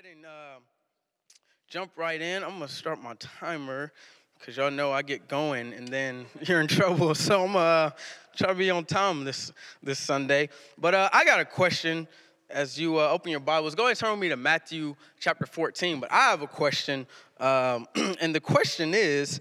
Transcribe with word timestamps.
ahead 0.00 0.16
and 0.16 0.24
uh, 0.24 0.60
jump 1.68 1.90
right 1.96 2.20
in. 2.22 2.42
I'm 2.42 2.52
gonna 2.52 2.68
start 2.68 3.02
my 3.02 3.14
timer 3.14 3.92
because 4.38 4.56
y'all 4.56 4.70
know 4.70 4.92
I 4.92 5.02
get 5.02 5.28
going 5.28 5.74
and 5.74 5.88
then 5.88 6.24
you're 6.42 6.60
in 6.60 6.68
trouble. 6.68 7.14
So 7.14 7.44
I'm 7.44 7.56
uh 7.56 7.90
try 8.34 8.48
to 8.48 8.54
be 8.54 8.70
on 8.70 8.84
time 8.84 9.24
this 9.24 9.52
this 9.82 9.98
Sunday. 9.98 10.48
But 10.78 10.94
uh, 10.94 11.10
I 11.12 11.24
got 11.24 11.40
a 11.40 11.44
question 11.44 12.08
as 12.48 12.80
you 12.80 12.98
uh, 12.98 13.10
open 13.10 13.30
your 13.30 13.40
Bibles. 13.40 13.74
Go 13.74 13.82
ahead 13.82 13.90
and 13.90 13.98
turn 13.98 14.10
with 14.12 14.20
me 14.20 14.28
to 14.30 14.36
Matthew 14.36 14.96
chapter 15.18 15.44
14. 15.44 16.00
But 16.00 16.10
I 16.12 16.30
have 16.30 16.40
a 16.40 16.46
question, 16.46 17.06
um, 17.38 17.86
and 18.20 18.34
the 18.34 18.40
question 18.40 18.94
is. 18.94 19.40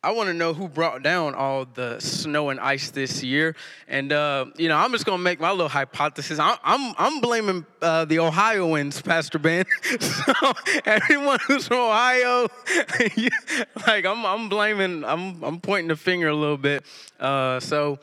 I 0.00 0.12
want 0.12 0.28
to 0.28 0.34
know 0.34 0.54
who 0.54 0.68
brought 0.68 1.02
down 1.02 1.34
all 1.34 1.64
the 1.64 1.98
snow 1.98 2.50
and 2.50 2.60
ice 2.60 2.90
this 2.90 3.20
year, 3.24 3.56
and 3.88 4.12
uh, 4.12 4.46
you 4.56 4.68
know 4.68 4.76
I'm 4.76 4.92
just 4.92 5.04
gonna 5.04 5.20
make 5.20 5.40
my 5.40 5.50
little 5.50 5.68
hypothesis. 5.68 6.38
I'm 6.38 6.56
I'm, 6.62 6.94
I'm 6.96 7.20
blaming 7.20 7.66
uh, 7.82 8.04
the 8.04 8.20
Ohioans, 8.20 9.02
Pastor 9.02 9.40
Ben. 9.40 9.64
so 10.00 10.52
everyone 10.84 11.40
who's 11.48 11.66
from 11.66 11.78
Ohio, 11.78 12.46
like 13.88 14.06
I'm 14.06 14.24
I'm 14.24 14.48
blaming. 14.48 15.02
I'm 15.02 15.42
I'm 15.42 15.60
pointing 15.60 15.88
the 15.88 15.96
finger 15.96 16.28
a 16.28 16.34
little 16.34 16.58
bit. 16.58 16.84
Uh, 17.18 17.58
so, 17.58 17.98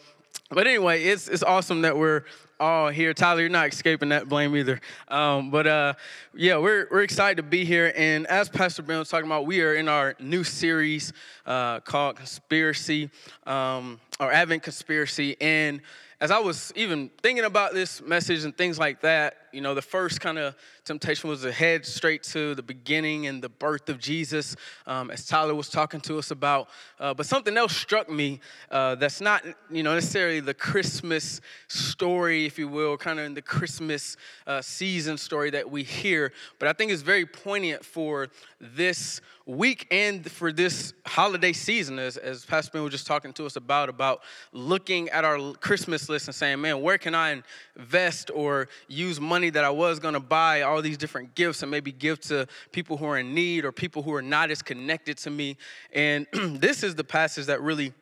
but 0.49 0.67
anyway, 0.67 1.01
it's 1.01 1.29
it's 1.29 1.43
awesome 1.43 1.84
that 1.84 1.98
we're 1.98 2.25
all 2.59 2.89
here. 2.89 3.13
Tyler, 3.13 3.41
you're 3.41 3.49
not 3.49 3.67
escaping 3.67 4.09
that 4.09 4.29
blame 4.29 4.55
either. 4.55 4.79
Um, 5.07 5.51
but 5.51 5.67
uh, 5.67 5.93
yeah, 6.33 6.57
we're, 6.57 6.87
we're 6.91 7.03
excited 7.03 7.37
to 7.37 7.43
be 7.43 7.65
here. 7.65 7.93
And 7.95 8.27
as 8.27 8.49
Pastor 8.49 8.81
Ben 8.81 8.99
was 8.99 9.09
talking 9.09 9.25
about, 9.25 9.45
we 9.45 9.61
are 9.61 9.75
in 9.75 9.87
our 9.87 10.15
new 10.19 10.43
series 10.43 11.13
uh, 11.45 11.79
called 11.81 12.17
Conspiracy, 12.17 13.09
um, 13.45 13.99
or 14.19 14.31
Advent 14.31 14.63
Conspiracy. 14.63 15.35
And 15.41 15.81
as 16.21 16.31
I 16.31 16.39
was 16.39 16.71
even 16.75 17.09
thinking 17.21 17.45
about 17.45 17.73
this 17.73 18.01
message 18.01 18.45
and 18.45 18.55
things 18.55 18.79
like 18.79 19.01
that, 19.01 19.37
you 19.55 19.61
know, 19.61 19.73
the 19.73 19.81
first 19.81 20.19
kind 20.19 20.37
of 20.37 20.53
temptation 20.83 21.29
was 21.29 21.41
to 21.43 21.51
head 21.51 21.85
straight 21.85 22.23
to 22.23 22.53
the 22.55 22.61
beginning 22.61 23.27
and 23.27 23.41
the 23.41 23.47
birth 23.47 23.87
of 23.87 23.99
Jesus, 23.99 24.55
um, 24.85 25.09
as 25.09 25.25
Tyler 25.25 25.55
was 25.55 25.70
talking 25.70 26.01
to 26.01 26.20
us 26.20 26.29
about. 26.29 26.67
Uh, 26.99 27.13
but 27.13 27.25
something 27.25 27.55
else 27.55 27.75
struck 27.75 28.09
me 28.09 28.41
uh, 28.70 28.95
that's 28.95 29.21
not, 29.21 29.45
you 29.71 29.81
know, 29.81 29.93
necessarily 29.93 30.41
the 30.41 30.53
Christmas 30.53 31.39
story, 31.70 32.45
if 32.45 32.59
you 32.59 32.67
will, 32.67 32.97
kind 32.97 33.17
of 33.17 33.25
in 33.25 33.34
the 33.34 33.41
Christmas 33.41 34.17
uh, 34.45 34.62
season 34.62 35.17
story 35.17 35.49
that 35.51 35.71
we 35.71 35.84
hear, 35.84 36.34
but 36.59 36.67
I 36.67 36.73
think 36.73 36.91
it's 36.91 37.01
very 37.01 37.25
poignant 37.25 37.85
for 37.85 38.27
this 38.59 39.21
week 39.45 39.87
and 39.91 40.29
for 40.29 40.51
this 40.51 40.93
holiday 41.05 41.53
season, 41.53 41.99
as, 41.99 42.17
as 42.17 42.45
Pastor 42.45 42.71
Ben 42.73 42.84
was 42.84 42.91
just 42.91 43.05
talking 43.05 43.31
to 43.34 43.45
us 43.45 43.55
about, 43.55 43.90
about 43.90 44.21
looking 44.51 45.07
at 45.09 45.23
our 45.23 45.53
Christmas 45.53 46.09
list 46.09 46.27
and 46.27 46.34
saying, 46.34 46.59
man, 46.59 46.81
where 46.81 46.97
can 46.97 47.13
I 47.13 47.41
invest 47.75 48.31
or 48.34 48.67
use 48.87 49.19
money 49.19 49.45
that 49.51 49.63
I 49.63 49.70
was 49.70 49.99
going 49.99 50.13
to 50.13 50.20
buy 50.20 50.62
all 50.62 50.82
these 50.82 50.98
different 50.98 51.35
gifts 51.35 51.62
and 51.62 51.71
maybe 51.71 51.91
give 51.91 52.20
to 52.21 52.48
people 52.71 52.98
who 52.98 53.05
are 53.05 53.18
in 53.18 53.34
need 53.34 53.65
or 53.65 53.71
people 53.71 54.02
who 54.02 54.13
are 54.13 54.21
not 54.21 54.52
as 54.52 54.62
connected 54.62 55.18
to 55.20 55.29
me? 55.29 55.57
And 55.93 56.27
this 56.34 56.84
is 56.84 56.96
the 56.96 57.04
passage 57.04 57.46
that 57.46 57.62
really 57.62 57.93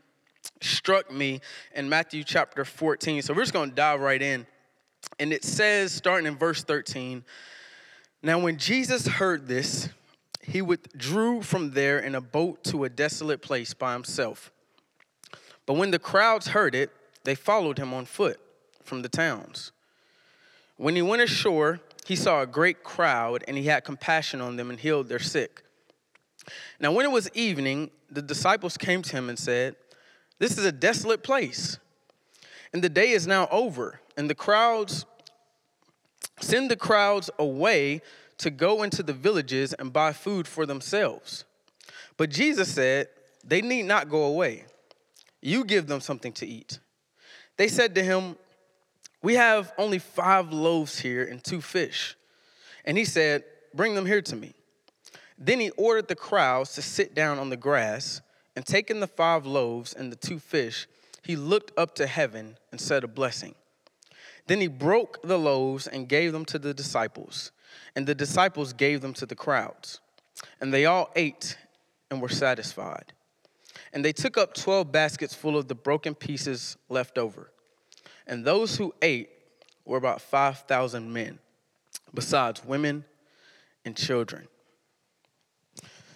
struck 0.61 1.11
me 1.11 1.41
in 1.75 1.89
Matthew 1.89 2.23
chapter 2.23 2.65
14. 2.65 3.21
So 3.21 3.33
we're 3.33 3.41
just 3.41 3.53
going 3.53 3.69
to 3.69 3.75
dive 3.75 3.99
right 3.99 4.21
in. 4.21 4.45
And 5.19 5.33
it 5.33 5.43
says, 5.43 5.91
starting 5.91 6.27
in 6.27 6.37
verse 6.37 6.63
13, 6.63 7.23
Now 8.21 8.39
when 8.39 8.57
Jesus 8.57 9.05
heard 9.05 9.47
this, 9.47 9.89
he 10.41 10.61
withdrew 10.61 11.41
from 11.41 11.71
there 11.71 11.99
in 11.99 12.15
a 12.15 12.21
boat 12.21 12.63
to 12.65 12.83
a 12.83 12.89
desolate 12.89 13.41
place 13.41 13.73
by 13.73 13.93
himself. 13.93 14.51
But 15.65 15.75
when 15.75 15.91
the 15.91 15.99
crowds 15.99 16.47
heard 16.47 16.75
it, 16.75 16.91
they 17.23 17.35
followed 17.35 17.77
him 17.77 17.93
on 17.93 18.05
foot 18.05 18.39
from 18.83 19.01
the 19.01 19.09
towns. 19.09 19.72
When 20.77 20.95
he 20.95 21.01
went 21.01 21.21
ashore, 21.21 21.79
he 22.05 22.15
saw 22.15 22.41
a 22.41 22.47
great 22.47 22.83
crowd, 22.83 23.43
and 23.47 23.57
he 23.57 23.65
had 23.65 23.83
compassion 23.83 24.41
on 24.41 24.55
them 24.55 24.69
and 24.69 24.79
healed 24.79 25.07
their 25.07 25.19
sick. 25.19 25.63
Now, 26.79 26.91
when 26.91 27.05
it 27.05 27.11
was 27.11 27.29
evening, 27.33 27.91
the 28.09 28.21
disciples 28.21 28.77
came 28.77 29.01
to 29.03 29.11
him 29.15 29.29
and 29.29 29.39
said, 29.39 29.75
This 30.39 30.57
is 30.57 30.65
a 30.65 30.71
desolate 30.71 31.23
place, 31.23 31.79
and 32.73 32.83
the 32.83 32.89
day 32.89 33.11
is 33.11 33.27
now 33.27 33.47
over, 33.51 34.01
and 34.17 34.29
the 34.29 34.35
crowds 34.35 35.05
send 36.39 36.69
the 36.69 36.75
crowds 36.75 37.29
away 37.39 38.01
to 38.39 38.49
go 38.49 38.83
into 38.83 39.03
the 39.03 39.13
villages 39.13 39.73
and 39.73 39.93
buy 39.93 40.11
food 40.11 40.47
for 40.47 40.65
themselves. 40.65 41.45
But 42.17 42.29
Jesus 42.29 42.73
said, 42.73 43.07
They 43.43 43.61
need 43.61 43.83
not 43.83 44.09
go 44.09 44.23
away. 44.23 44.65
You 45.41 45.63
give 45.63 45.87
them 45.87 46.01
something 46.01 46.33
to 46.33 46.47
eat. 46.47 46.79
They 47.57 47.67
said 47.67 47.95
to 47.95 48.03
him, 48.03 48.35
We 49.23 49.33
have 49.35 49.73
only 49.79 49.97
five 49.97 50.53
loaves 50.53 50.99
here 50.99 51.23
and 51.23 51.43
two 51.43 51.61
fish. 51.61 52.15
And 52.85 52.97
he 52.97 53.05
said, 53.05 53.43
Bring 53.73 53.95
them 53.95 54.05
here 54.05 54.21
to 54.21 54.35
me. 54.35 54.53
Then 55.39 55.59
he 55.59 55.71
ordered 55.71 56.07
the 56.07 56.15
crowds 56.15 56.73
to 56.75 56.83
sit 56.83 57.15
down 57.15 57.39
on 57.39 57.49
the 57.49 57.57
grass, 57.57 58.21
and 58.55 58.63
taking 58.63 58.99
the 58.99 59.07
five 59.07 59.47
loaves 59.47 59.93
and 59.93 60.11
the 60.11 60.15
two 60.15 60.37
fish, 60.37 60.87
he 61.23 61.35
looked 61.35 61.71
up 61.75 61.95
to 61.95 62.05
heaven 62.05 62.57
and 62.71 62.79
said 62.79 63.03
a 63.03 63.07
blessing. 63.07 63.55
Then 64.45 64.61
he 64.61 64.67
broke 64.67 65.19
the 65.23 65.39
loaves 65.39 65.87
and 65.87 66.07
gave 66.07 66.33
them 66.33 66.45
to 66.45 66.59
the 66.59 66.73
disciples 66.73 67.51
and 67.95 68.07
the 68.07 68.15
disciples 68.15 68.73
gave 68.73 69.01
them 69.01 69.13
to 69.13 69.25
the 69.25 69.35
crowds. 69.35 69.99
And 70.59 70.73
they 70.73 70.85
all 70.85 71.11
ate 71.15 71.57
and 72.09 72.21
were 72.21 72.29
satisfied. 72.29 73.13
And 73.91 74.03
they 74.03 74.13
took 74.13 74.37
up 74.37 74.53
12 74.53 74.91
baskets 74.91 75.33
full 75.33 75.57
of 75.57 75.67
the 75.67 75.75
broken 75.75 76.15
pieces 76.15 76.77
left 76.89 77.17
over. 77.17 77.51
And 78.27 78.45
those 78.45 78.77
who 78.77 78.93
ate 79.01 79.29
were 79.85 79.97
about 79.97 80.21
5,000 80.21 81.11
men, 81.11 81.39
besides 82.13 82.63
women 82.63 83.05
and 83.85 83.95
children. 83.95 84.47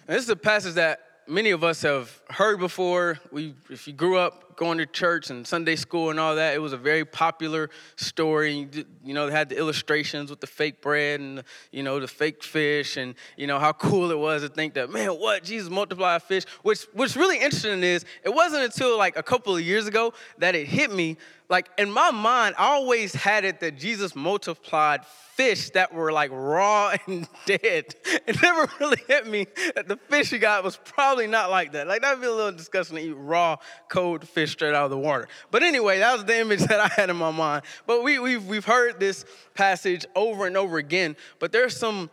And 0.06 0.16
this 0.16 0.24
is 0.24 0.30
a 0.30 0.36
passage 0.36 0.74
that 0.74 1.00
many 1.28 1.50
of 1.50 1.62
us 1.62 1.82
have 1.82 2.20
heard 2.30 2.58
before. 2.58 3.18
We, 3.30 3.54
if 3.68 3.86
you 3.86 3.92
grew 3.92 4.16
up 4.16 4.56
going 4.56 4.78
to 4.78 4.86
church 4.86 5.30
and 5.30 5.46
Sunday 5.46 5.76
school 5.76 6.10
and 6.10 6.18
all 6.18 6.34
that, 6.34 6.54
it 6.54 6.58
was 6.58 6.72
a 6.72 6.76
very 6.76 7.04
popular 7.04 7.70
story. 7.96 8.68
You 9.04 9.14
know, 9.14 9.26
they 9.26 9.32
had 9.32 9.50
the 9.50 9.56
illustrations 9.56 10.30
with 10.30 10.40
the 10.40 10.46
fake 10.46 10.82
bread 10.82 11.20
and 11.20 11.44
you 11.70 11.82
know 11.82 12.00
the 12.00 12.08
fake 12.08 12.42
fish, 12.42 12.96
and 12.96 13.14
you 13.36 13.46
know 13.46 13.58
how 13.58 13.72
cool 13.72 14.10
it 14.10 14.18
was 14.18 14.42
to 14.42 14.48
think 14.48 14.74
that 14.74 14.90
man, 14.90 15.10
what 15.10 15.44
Jesus 15.44 15.70
multiplied 15.70 16.22
fish. 16.22 16.44
Which, 16.62 16.86
what's 16.92 17.16
really 17.16 17.36
interesting 17.36 17.82
is 17.82 18.04
it 18.24 18.34
wasn't 18.34 18.64
until 18.64 18.98
like 18.98 19.16
a 19.16 19.22
couple 19.22 19.54
of 19.54 19.62
years 19.62 19.86
ago 19.86 20.12
that 20.38 20.54
it 20.54 20.66
hit 20.66 20.90
me 20.90 21.16
like 21.48 21.70
in 21.78 21.90
my 21.90 22.10
mind, 22.10 22.54
I 22.58 22.66
always 22.66 23.14
had 23.14 23.44
it 23.44 23.60
that 23.60 23.78
Jesus 23.78 24.14
multiplied 24.14 25.06
fish 25.06 25.70
that 25.70 25.94
were 25.94 26.12
like 26.12 26.30
raw 26.32 26.94
and 27.06 27.26
dead. 27.46 27.94
It 28.26 28.42
never 28.42 28.68
really 28.80 29.00
hit 29.08 29.26
me 29.26 29.46
that 29.74 29.88
the 29.88 29.96
fish 29.96 30.30
he 30.30 30.38
got 30.38 30.62
was 30.62 30.76
probably 30.76 31.26
not 31.26 31.50
like 31.50 31.72
that. 31.72 31.86
Like 31.86 32.02
that'd 32.02 32.20
be 32.20 32.26
a 32.26 32.32
little 32.32 32.52
disgusting 32.52 32.96
to 32.96 33.02
eat 33.02 33.12
raw, 33.12 33.56
cold 33.88 34.28
fish 34.28 34.52
straight 34.52 34.74
out 34.74 34.84
of 34.84 34.90
the 34.90 34.98
water. 34.98 35.28
But 35.50 35.62
anyway, 35.62 36.00
that 36.00 36.12
was 36.12 36.24
the 36.24 36.38
image 36.38 36.60
that 36.66 36.80
I 36.80 36.88
had 36.88 37.08
in 37.08 37.16
my 37.16 37.30
mind. 37.30 37.62
But 37.86 38.02
we, 38.02 38.18
we've, 38.18 38.44
we've 38.46 38.64
heard 38.64 39.00
this 39.00 39.24
passage 39.54 40.04
over 40.14 40.46
and 40.46 40.56
over 40.56 40.76
again. 40.76 41.16
But 41.38 41.52
there's 41.52 41.76
some 41.76 42.10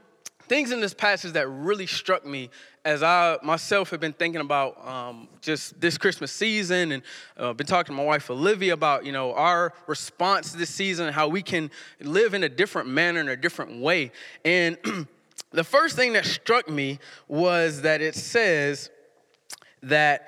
things 0.47 0.71
in 0.71 0.79
this 0.79 0.93
passage 0.93 1.33
that 1.33 1.47
really 1.47 1.87
struck 1.87 2.25
me 2.25 2.49
as 2.83 3.01
I 3.01 3.37
myself 3.41 3.89
have 3.89 3.99
been 3.99 4.13
thinking 4.13 4.41
about 4.41 4.87
um, 4.87 5.27
just 5.41 5.79
this 5.81 5.97
Christmas 5.97 6.31
season 6.31 6.91
and 6.91 7.03
uh, 7.35 7.51
been 7.53 7.65
talking 7.65 7.95
to 7.95 7.97
my 7.97 8.05
wife 8.05 8.29
Olivia 8.29 8.73
about 8.73 9.05
you 9.05 9.11
know 9.11 9.33
our 9.33 9.73
response 9.87 10.53
this 10.53 10.69
season 10.69 11.11
how 11.11 11.27
we 11.27 11.41
can 11.41 11.71
live 11.99 12.33
in 12.33 12.43
a 12.43 12.49
different 12.49 12.87
manner 12.87 13.19
in 13.19 13.29
a 13.29 13.35
different 13.35 13.81
way. 13.81 14.11
And 14.43 14.77
the 15.51 15.63
first 15.63 15.95
thing 15.95 16.13
that 16.13 16.25
struck 16.25 16.69
me 16.69 16.99
was 17.27 17.81
that 17.81 18.01
it 18.01 18.15
says 18.15 18.91
that 19.81 20.27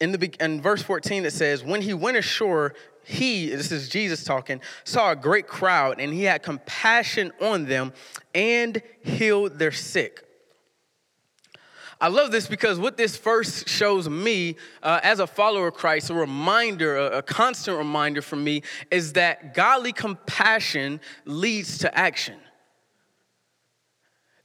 in 0.00 0.12
the 0.12 0.34
in 0.40 0.60
verse 0.60 0.82
14 0.82 1.24
it 1.24 1.32
says 1.32 1.62
when 1.62 1.82
he 1.82 1.94
went 1.94 2.16
ashore 2.16 2.74
he, 3.10 3.48
this 3.48 3.72
is 3.72 3.88
Jesus 3.88 4.22
talking, 4.22 4.60
saw 4.84 5.10
a 5.10 5.16
great 5.16 5.46
crowd 5.46 6.00
and 6.00 6.12
he 6.12 6.24
had 6.24 6.42
compassion 6.42 7.32
on 7.40 7.66
them 7.66 7.92
and 8.34 8.80
healed 9.02 9.58
their 9.58 9.72
sick. 9.72 10.24
I 12.00 12.08
love 12.08 12.30
this 12.30 12.46
because 12.46 12.78
what 12.78 12.96
this 12.96 13.16
first 13.16 13.68
shows 13.68 14.08
me 14.08 14.56
uh, 14.82 15.00
as 15.02 15.20
a 15.20 15.26
follower 15.26 15.68
of 15.68 15.74
Christ, 15.74 16.08
a 16.08 16.14
reminder, 16.14 16.96
a, 16.96 17.18
a 17.18 17.22
constant 17.22 17.76
reminder 17.76 18.22
for 18.22 18.36
me, 18.36 18.62
is 18.90 19.12
that 19.14 19.52
godly 19.54 19.92
compassion 19.92 21.00
leads 21.26 21.78
to 21.78 21.94
action. 21.98 22.38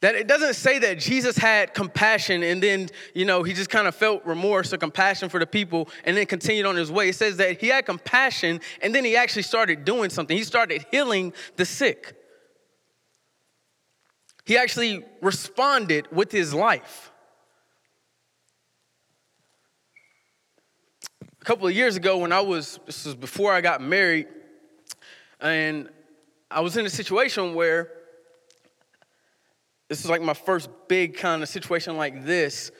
That 0.01 0.15
it 0.15 0.27
doesn't 0.27 0.55
say 0.55 0.77
that 0.79 0.99
Jesus 0.99 1.37
had 1.37 1.73
compassion 1.73 2.43
and 2.43 2.61
then, 2.61 2.89
you 3.13 3.25
know, 3.25 3.43
he 3.43 3.53
just 3.53 3.69
kind 3.69 3.87
of 3.87 3.95
felt 3.95 4.25
remorse 4.25 4.73
or 4.73 4.77
compassion 4.77 5.29
for 5.29 5.39
the 5.39 5.47
people 5.47 5.89
and 6.03 6.17
then 6.17 6.25
continued 6.25 6.65
on 6.65 6.75
his 6.75 6.91
way. 6.91 7.09
It 7.09 7.15
says 7.15 7.37
that 7.37 7.61
he 7.61 7.67
had 7.67 7.85
compassion 7.85 8.59
and 8.81 8.93
then 8.93 9.05
he 9.05 9.15
actually 9.15 9.43
started 9.43 9.85
doing 9.85 10.09
something. 10.09 10.35
He 10.35 10.43
started 10.43 10.85
healing 10.91 11.33
the 11.55 11.65
sick. 11.65 12.15
He 14.45 14.57
actually 14.57 15.03
responded 15.21 16.07
with 16.11 16.31
his 16.31 16.53
life. 16.53 17.11
A 21.41 21.45
couple 21.45 21.67
of 21.67 21.73
years 21.73 21.95
ago, 21.95 22.17
when 22.17 22.31
I 22.31 22.41
was, 22.41 22.79
this 22.85 23.05
was 23.05 23.15
before 23.15 23.53
I 23.53 23.61
got 23.61 23.81
married, 23.81 24.27
and 25.39 25.89
I 26.49 26.61
was 26.61 26.77
in 26.77 26.85
a 26.85 26.89
situation 26.89 27.53
where 27.53 27.91
this 29.87 30.03
is 30.03 30.09
like 30.09 30.21
my 30.21 30.33
first 30.33 30.69
big 30.87 31.15
kind 31.15 31.43
of 31.43 31.49
situation 31.49 31.97
like 31.97 32.25
this 32.25 32.71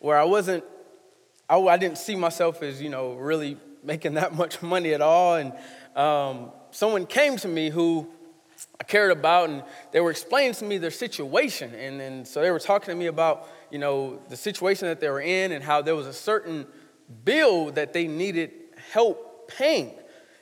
where 0.00 0.18
I 0.18 0.24
wasn't, 0.24 0.64
I, 1.48 1.58
I 1.58 1.76
didn't 1.76 1.98
see 1.98 2.16
myself 2.16 2.62
as, 2.62 2.82
you 2.82 2.88
know, 2.88 3.14
really 3.14 3.56
making 3.84 4.14
that 4.14 4.34
much 4.36 4.62
money 4.62 4.92
at 4.92 5.00
all. 5.00 5.36
And 5.36 5.52
um, 5.96 6.50
someone 6.70 7.06
came 7.06 7.36
to 7.38 7.48
me 7.48 7.70
who 7.70 8.08
I 8.80 8.84
cared 8.84 9.12
about, 9.12 9.50
and 9.50 9.62
they 9.92 10.00
were 10.00 10.10
explaining 10.10 10.54
to 10.54 10.64
me 10.64 10.78
their 10.78 10.90
situation. 10.90 11.74
And, 11.74 12.00
and 12.00 12.26
so 12.26 12.40
they 12.40 12.50
were 12.50 12.58
talking 12.58 12.92
to 12.92 12.96
me 12.96 13.06
about, 13.06 13.48
you 13.70 13.78
know, 13.78 14.20
the 14.28 14.36
situation 14.36 14.88
that 14.88 15.00
they 15.00 15.08
were 15.08 15.20
in 15.20 15.52
and 15.52 15.62
how 15.62 15.82
there 15.82 15.94
was 15.94 16.06
a 16.06 16.12
certain 16.12 16.66
bill 17.24 17.70
that 17.72 17.92
they 17.92 18.06
needed 18.06 18.50
help 18.92 19.48
paying. 19.48 19.92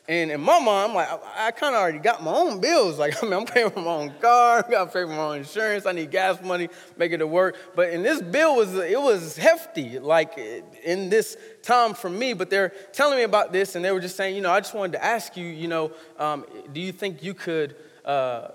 And 0.08 0.30
in 0.30 0.40
my 0.40 0.60
mind, 0.60 0.90
I'm 0.90 0.94
like, 0.94 1.08
I, 1.10 1.48
I 1.48 1.50
kind 1.50 1.74
of 1.74 1.80
already 1.80 1.98
got 1.98 2.22
my 2.22 2.32
own 2.32 2.60
bills. 2.60 2.98
Like, 3.06 3.22
I 3.22 3.26
mean, 3.26 3.34
I'm 3.34 3.44
paying 3.44 3.70
for 3.70 3.80
my 3.80 3.90
own 3.90 4.14
car, 4.20 4.64
I 4.66 4.70
got 4.70 4.84
to 4.84 4.86
pay 4.86 5.02
for 5.02 5.08
my 5.08 5.18
own 5.18 5.38
insurance, 5.38 5.86
I 5.86 5.92
need 5.92 6.10
gas 6.10 6.40
money, 6.42 6.68
make 6.96 7.12
it 7.12 7.18
to 7.18 7.26
work. 7.26 7.56
But 7.74 7.90
in 7.90 8.02
this 8.02 8.22
bill 8.22 8.56
was 8.56 8.74
it 8.74 9.00
was 9.00 9.36
hefty, 9.36 9.98
like 9.98 10.38
in 10.38 11.10
this 11.10 11.36
time 11.62 11.94
for 11.94 12.08
me. 12.08 12.32
But 12.32 12.50
they're 12.50 12.72
telling 12.92 13.18
me 13.18 13.24
about 13.24 13.52
this, 13.52 13.74
and 13.74 13.84
they 13.84 13.92
were 13.92 14.00
just 14.00 14.16
saying, 14.16 14.34
you 14.34 14.42
know, 14.42 14.50
I 14.50 14.60
just 14.60 14.74
wanted 14.74 14.92
to 14.92 15.04
ask 15.04 15.36
you, 15.36 15.46
you 15.46 15.68
know, 15.68 15.92
um, 16.18 16.44
do 16.72 16.80
you 16.80 16.92
think 16.92 17.22
you 17.22 17.34
could 17.34 17.76
uh, 18.04 18.48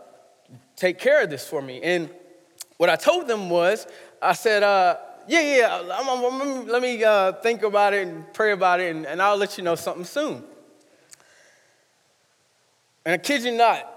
take 0.75 0.97
care 0.97 1.23
of 1.23 1.29
this 1.29 1.47
for 1.47 1.61
me? 1.61 1.81
And 1.81 2.09
what 2.77 2.89
I 2.89 2.95
told 2.95 3.27
them 3.27 3.49
was, 3.49 3.85
I 4.21 4.33
said, 4.33 4.63
uh, 4.63 4.97
yeah, 5.27 5.41
yeah, 5.41 5.93
I'm, 5.93 6.09
I'm, 6.09 6.41
I'm, 6.41 6.67
let 6.67 6.81
me 6.81 7.03
uh, 7.03 7.33
think 7.33 7.63
about 7.63 7.93
it 7.93 8.07
and 8.07 8.33
pray 8.33 8.53
about 8.53 8.79
it, 8.79 8.95
and, 8.95 9.05
and 9.05 9.21
I'll 9.21 9.37
let 9.37 9.57
you 9.57 9.63
know 9.63 9.75
something 9.75 10.05
soon. 10.05 10.43
And 13.05 13.13
I 13.13 13.17
kid 13.17 13.43
you 13.43 13.51
not, 13.51 13.87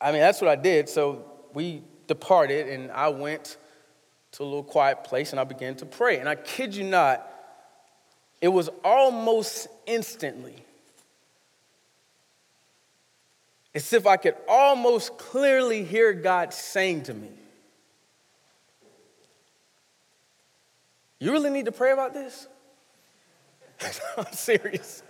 I 0.00 0.12
mean, 0.12 0.20
that's 0.20 0.40
what 0.40 0.48
I 0.48 0.56
did. 0.56 0.88
So 0.88 1.24
we 1.52 1.82
departed, 2.06 2.68
and 2.68 2.90
I 2.92 3.08
went 3.08 3.56
to 4.32 4.42
a 4.42 4.44
little 4.44 4.62
quiet 4.62 5.04
place 5.04 5.32
and 5.32 5.40
I 5.40 5.44
began 5.44 5.74
to 5.76 5.86
pray. 5.86 6.18
And 6.18 6.28
I 6.28 6.36
kid 6.36 6.74
you 6.74 6.84
not, 6.84 7.26
it 8.40 8.48
was 8.48 8.68
almost 8.84 9.68
instantly. 9.86 10.56
As 13.74 13.92
if 13.92 14.06
I 14.06 14.16
could 14.16 14.34
almost 14.48 15.18
clearly 15.18 15.84
hear 15.84 16.12
God 16.12 16.52
saying 16.52 17.04
to 17.04 17.14
me, 17.14 17.30
You 21.20 21.32
really 21.32 21.50
need 21.50 21.66
to 21.66 21.72
pray 21.72 21.92
about 21.92 22.14
this? 22.14 22.48
I'm 24.16 24.32
serious. 24.32 25.02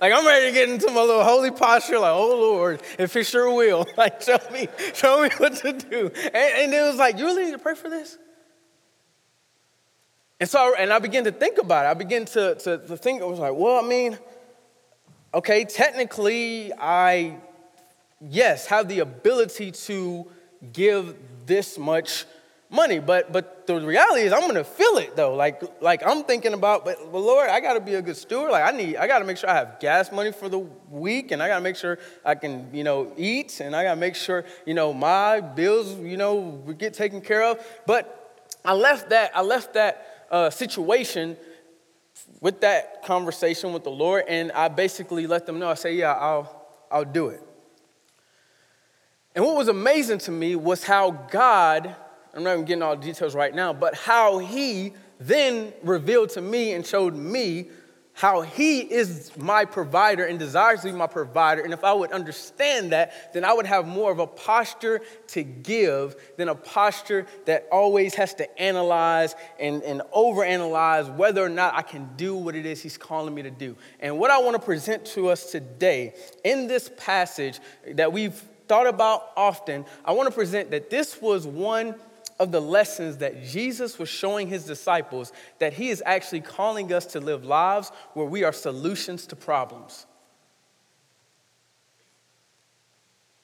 Like 0.00 0.12
I'm 0.12 0.26
ready 0.26 0.46
to 0.46 0.52
get 0.52 0.68
into 0.68 0.90
my 0.90 1.00
little 1.00 1.24
holy 1.24 1.50
posture, 1.50 1.98
like, 1.98 2.12
oh 2.12 2.36
Lord, 2.36 2.80
if 2.98 3.14
it 3.16 3.24
sure 3.24 3.52
will. 3.52 3.86
Like, 3.96 4.22
show 4.22 4.38
me, 4.52 4.68
show 4.94 5.22
me 5.22 5.28
what 5.36 5.54
to 5.56 5.72
do. 5.72 6.10
And, 6.16 6.34
and 6.34 6.74
it 6.74 6.82
was 6.82 6.96
like, 6.96 7.18
you 7.18 7.26
really 7.26 7.44
need 7.44 7.52
to 7.52 7.58
pray 7.58 7.74
for 7.74 7.88
this? 7.88 8.18
And 10.40 10.48
so, 10.48 10.74
and 10.76 10.92
I 10.92 10.98
began 10.98 11.24
to 11.24 11.30
think 11.30 11.58
about 11.58 11.84
it. 11.84 11.88
I 11.88 11.94
began 11.94 12.24
to, 12.24 12.54
to, 12.56 12.78
to 12.78 12.96
think, 12.96 13.22
I 13.22 13.26
was 13.26 13.38
like, 13.38 13.54
well, 13.54 13.84
I 13.84 13.86
mean, 13.86 14.18
okay, 15.32 15.64
technically, 15.64 16.72
I, 16.72 17.36
yes, 18.20 18.66
have 18.66 18.88
the 18.88 19.00
ability 19.00 19.70
to 19.72 20.26
give 20.72 21.14
this 21.46 21.78
much 21.78 22.24
money. 22.72 22.98
But 22.98 23.32
but 23.32 23.66
the 23.66 23.80
reality 23.80 24.22
is 24.22 24.32
I'm 24.32 24.40
gonna 24.40 24.64
feel 24.64 24.96
it 24.96 25.14
though. 25.14 25.34
Like 25.34 25.62
like 25.80 26.02
I'm 26.04 26.24
thinking 26.24 26.54
about, 26.54 26.84
but, 26.84 26.96
but 27.12 27.18
Lord, 27.18 27.48
I 27.48 27.60
gotta 27.60 27.80
be 27.80 27.94
a 27.94 28.02
good 28.02 28.16
steward. 28.16 28.50
Like 28.50 28.64
I 28.64 28.76
need 28.76 28.96
I 28.96 29.06
gotta 29.06 29.24
make 29.24 29.36
sure 29.36 29.50
I 29.50 29.54
have 29.54 29.78
gas 29.78 30.10
money 30.10 30.32
for 30.32 30.48
the 30.48 30.58
week 30.90 31.30
and 31.30 31.42
I 31.42 31.48
gotta 31.48 31.60
make 31.60 31.76
sure 31.76 31.98
I 32.24 32.34
can, 32.34 32.68
you 32.72 32.82
know, 32.82 33.12
eat 33.16 33.60
and 33.60 33.76
I 33.76 33.84
gotta 33.84 34.00
make 34.00 34.16
sure, 34.16 34.44
you 34.66 34.74
know, 34.74 34.92
my 34.92 35.40
bills, 35.40 35.98
you 36.00 36.16
know, 36.16 36.62
get 36.78 36.94
taken 36.94 37.20
care 37.20 37.44
of. 37.44 37.64
But 37.86 38.18
I 38.64 38.72
left 38.74 39.10
that, 39.10 39.36
I 39.36 39.42
left 39.42 39.74
that 39.74 40.26
uh, 40.30 40.50
situation 40.50 41.36
with 42.40 42.60
that 42.60 43.04
conversation 43.04 43.72
with 43.72 43.84
the 43.84 43.90
Lord, 43.90 44.24
and 44.28 44.50
I 44.52 44.68
basically 44.68 45.26
let 45.26 45.46
them 45.46 45.58
know, 45.58 45.68
I 45.68 45.74
say, 45.74 45.94
yeah, 45.94 46.12
I'll 46.12 46.66
I'll 46.90 47.04
do 47.04 47.28
it. 47.28 47.42
And 49.34 49.44
what 49.44 49.56
was 49.56 49.68
amazing 49.68 50.18
to 50.18 50.30
me 50.30 50.56
was 50.56 50.84
how 50.84 51.10
God 51.10 51.96
I'm 52.34 52.42
not 52.42 52.52
even 52.52 52.64
getting 52.64 52.82
all 52.82 52.96
the 52.96 53.02
details 53.02 53.34
right 53.34 53.54
now, 53.54 53.72
but 53.72 53.94
how 53.94 54.38
he 54.38 54.92
then 55.20 55.72
revealed 55.82 56.30
to 56.30 56.40
me 56.40 56.72
and 56.72 56.86
showed 56.86 57.14
me 57.14 57.68
how 58.14 58.42
he 58.42 58.80
is 58.80 59.34
my 59.38 59.64
provider 59.64 60.24
and 60.24 60.38
desires 60.38 60.82
to 60.82 60.88
be 60.88 60.92
my 60.92 61.06
provider. 61.06 61.62
And 61.62 61.72
if 61.72 61.82
I 61.82 61.94
would 61.94 62.12
understand 62.12 62.92
that, 62.92 63.32
then 63.32 63.44
I 63.44 63.52
would 63.54 63.64
have 63.64 63.86
more 63.86 64.12
of 64.12 64.18
a 64.18 64.26
posture 64.26 65.00
to 65.28 65.42
give 65.42 66.14
than 66.36 66.50
a 66.50 66.54
posture 66.54 67.26
that 67.46 67.66
always 67.72 68.14
has 68.16 68.34
to 68.34 68.60
analyze 68.60 69.34
and, 69.58 69.82
and 69.82 70.02
overanalyze 70.14 71.14
whether 71.16 71.42
or 71.42 71.48
not 71.48 71.74
I 71.74 71.82
can 71.82 72.10
do 72.16 72.36
what 72.36 72.54
it 72.54 72.66
is 72.66 72.82
he's 72.82 72.98
calling 72.98 73.34
me 73.34 73.42
to 73.42 73.50
do. 73.50 73.76
And 73.98 74.18
what 74.18 74.30
I 74.30 74.38
want 74.38 74.56
to 74.56 74.62
present 74.62 75.06
to 75.06 75.28
us 75.28 75.50
today 75.50 76.14
in 76.44 76.66
this 76.66 76.90
passage 76.98 77.60
that 77.92 78.12
we've 78.12 78.34
thought 78.68 78.86
about 78.86 79.30
often, 79.36 79.86
I 80.04 80.12
want 80.12 80.28
to 80.28 80.34
present 80.34 80.70
that 80.72 80.90
this 80.90 81.20
was 81.20 81.46
one 81.46 81.94
of 82.42 82.50
the 82.50 82.60
lessons 82.60 83.18
that 83.18 83.44
Jesus 83.44 83.98
was 83.98 84.08
showing 84.08 84.48
his 84.48 84.64
disciples 84.64 85.32
that 85.60 85.72
he 85.72 85.90
is 85.90 86.02
actually 86.04 86.40
calling 86.40 86.92
us 86.92 87.06
to 87.06 87.20
live 87.20 87.44
lives 87.44 87.92
where 88.14 88.26
we 88.26 88.42
are 88.42 88.52
solutions 88.52 89.26
to 89.28 89.36
problems. 89.36 90.06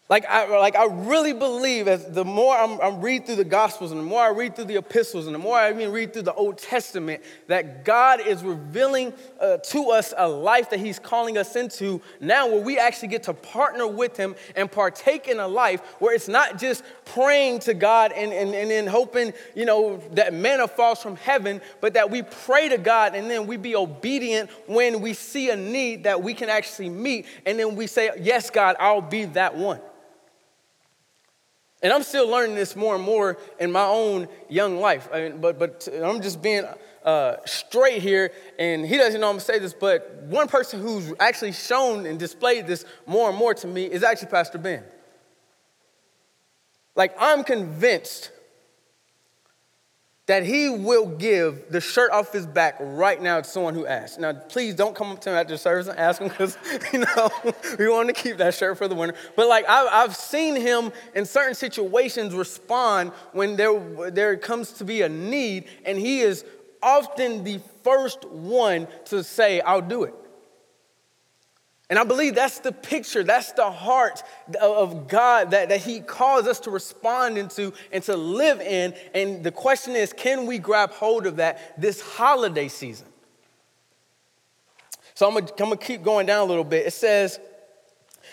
Like 0.09 0.25
I, 0.25 0.59
like 0.59 0.75
I 0.75 0.87
really 0.87 1.35
believe 1.35 1.87
as 1.87 2.07
the 2.07 2.25
more 2.25 2.57
I'm, 2.57 2.81
I'm 2.81 3.03
read 3.03 3.27
through 3.27 3.37
the 3.37 3.45
Gospels 3.45 3.91
and 3.91 4.01
the 4.01 4.05
more 4.05 4.23
I 4.23 4.31
read 4.31 4.57
through 4.57 4.65
the 4.65 4.77
epistles 4.77 5.27
and 5.27 5.35
the 5.35 5.39
more 5.39 5.59
I 5.59 5.69
even 5.69 5.93
read 5.93 6.15
through 6.15 6.23
the 6.23 6.33
Old 6.33 6.57
Testament, 6.57 7.23
that 7.47 7.85
God 7.85 8.27
is 8.27 8.43
revealing 8.43 9.13
uh, 9.39 9.59
to 9.59 9.91
us 9.91 10.15
a 10.17 10.27
life 10.27 10.71
that 10.71 10.81
He's 10.81 10.99
calling 10.99 11.37
us 11.37 11.57
into 11.57 12.01
now 12.21 12.47
where 12.49 12.63
we 12.63 12.79
actually 12.79 13.09
get 13.09 13.25
to 13.25 13.35
partner 13.35 13.87
with 13.87 14.17
Him 14.17 14.35
and 14.57 14.73
partake 14.73 15.29
in 15.29 15.41
a 15.41 15.49
life 15.49 15.83
where 15.99 16.15
it's 16.15 16.29
not 16.29 16.59
just 16.59 16.85
praying 17.05 17.59
to 17.61 17.75
God 17.75 18.13
and, 18.13 18.33
and, 18.33 18.55
and 18.55 18.71
then 18.71 18.87
hoping, 18.87 19.35
you 19.55 19.67
know, 19.67 19.99
that 20.13 20.33
manna 20.33 20.69
falls 20.69 21.03
from 21.03 21.17
heaven, 21.17 21.61
but 21.83 21.93
that 21.93 22.11
we 22.11 22.23
pray 22.23 22.71
to 22.71 22.79
God 22.79 23.15
and 23.15 23.31
then 23.31 23.47
we 23.47 23.59
be 23.59 23.77
obedient 23.77 24.49
when 24.67 25.03
we 25.03 25.13
see 25.13 25.51
a 25.51 25.57
need 25.57 26.05
that 26.05 26.23
we 26.23 26.33
can 26.33 26.49
actually 26.49 26.89
meet. 26.89 27.27
And 27.45 27.59
then 27.59 27.77
we 27.77 27.87
say, 27.87 28.11
Yes, 28.19 28.49
God, 28.49 28.75
I'll 28.81 29.03
be 29.03 29.27
that 29.27 29.55
one. 29.55 29.81
And 31.83 31.93
I'm 31.93 32.03
still 32.03 32.29
learning 32.29 32.57
this 32.57 32.75
more 32.75 32.97
and 32.97 33.05
more 33.05 33.39
in 33.61 33.71
my 33.71 33.85
own 33.85 34.29
young 34.49 34.81
life. 34.81 35.09
I 35.13 35.29
mean, 35.29 35.41
but, 35.41 35.59
but 35.59 35.89
I'm 36.03 36.21
just 36.21 36.43
being 36.43 36.65
uh, 37.05 37.37
straight 37.47 38.03
here, 38.03 38.33
and 38.59 38.85
he 38.85 38.97
doesn't 38.97 39.21
know 39.21 39.29
I'm 39.29 39.35
gonna 39.35 39.41
say 39.41 39.59
this, 39.59 39.73
but 39.73 40.23
one 40.25 40.49
person 40.49 40.81
who's 40.81 41.15
actually 41.21 41.53
shown 41.53 42.05
and 42.05 42.19
displayed 42.19 42.67
this 42.67 42.85
more 43.07 43.29
and 43.29 43.39
more 43.39 43.55
to 43.55 43.67
me 43.67 43.85
is 43.85 44.03
actually 44.03 44.29
Pastor 44.29 44.59
Ben. 44.59 44.83
Like, 46.97 47.15
I'm 47.19 47.45
convinced 47.45 48.33
that 50.29 50.45
he 50.45 50.69
will 50.69 51.07
give 51.07 51.71
the 51.71 51.81
shirt 51.81 52.11
off 52.13 52.35
his 52.35 52.47
back 52.47 52.77
right 52.81 53.21
now 53.21 53.41
to 53.41 53.49
someone 53.49 53.73
who 53.73 53.87
asks. 53.87 54.19
Now, 54.19 54.35
please 54.35 54.75
don't 54.75 54.95
come 54.95 55.11
up 55.11 55.23
to 55.23 55.31
him 55.31 55.37
after 55.37 55.57
service 55.57 55.89
and 55.89 55.99
ask 55.99 56.21
him 56.21 56.29
because, 56.29 56.59
you 56.93 56.99
know, 56.99 57.31
we 57.79 57.89
want 57.89 58.09
to 58.09 58.13
keep 58.15 58.37
that 58.37 58.53
shirt 58.55 58.77
for 58.77 58.87
the 58.89 58.95
winter. 58.95 59.17
But 59.37 59.49
like, 59.49 59.67
I've 59.67 60.15
seen 60.15 60.55
him 60.55 60.93
in 61.15 61.25
certain 61.25 61.55
situations 61.55 62.35
respond 62.35 63.13
when 63.33 63.57
there, 63.57 64.11
there 64.11 64.37
comes 64.37 64.73
to 64.73 64.85
be 64.85 65.01
a 65.01 65.09
need, 65.09 65.65
and 65.87 65.97
he 65.97 66.21
is 66.21 66.45
often 66.83 67.43
the 67.43 67.61
first 67.83 68.29
one 68.29 68.87
to 69.07 69.25
say, 69.25 69.63
I'll 69.63 69.81
do 69.81 70.05
it. 70.05 70.15
And 71.91 71.99
I 71.99 72.05
believe 72.05 72.35
that's 72.35 72.59
the 72.59 72.73
picture, 72.73 73.25
that's 73.25 73.53
the 73.53 73.71
heart 73.71 74.23
of 74.61 75.09
God 75.09 75.53
that, 75.53 75.71
that 75.71 75.81
He 75.81 76.01
calls 76.01 76.47
us 76.47 76.61
to 76.61 76.71
respond 76.71 77.39
into 77.39 77.73
and 77.91 78.05
to 78.05 78.17
live 78.17 78.61
in. 78.61 78.95
And 79.15 79.43
the 79.43 79.53
question 79.53 79.97
is 79.97 80.13
can 80.13 80.47
we 80.47 80.59
grab 80.59 80.91
hold 80.91 81.27
of 81.27 81.37
that 81.37 81.81
this 81.81 82.01
holiday 82.01 82.69
season? 82.69 83.07
So 85.15 85.27
I'm 85.27 85.35
gonna, 85.35 85.47
I'm 85.47 85.57
gonna 85.57 85.77
keep 85.79 86.03
going 86.03 86.27
down 86.27 86.41
a 86.41 86.45
little 86.45 86.63
bit. 86.63 86.87
It 86.87 86.93
says 86.93 87.41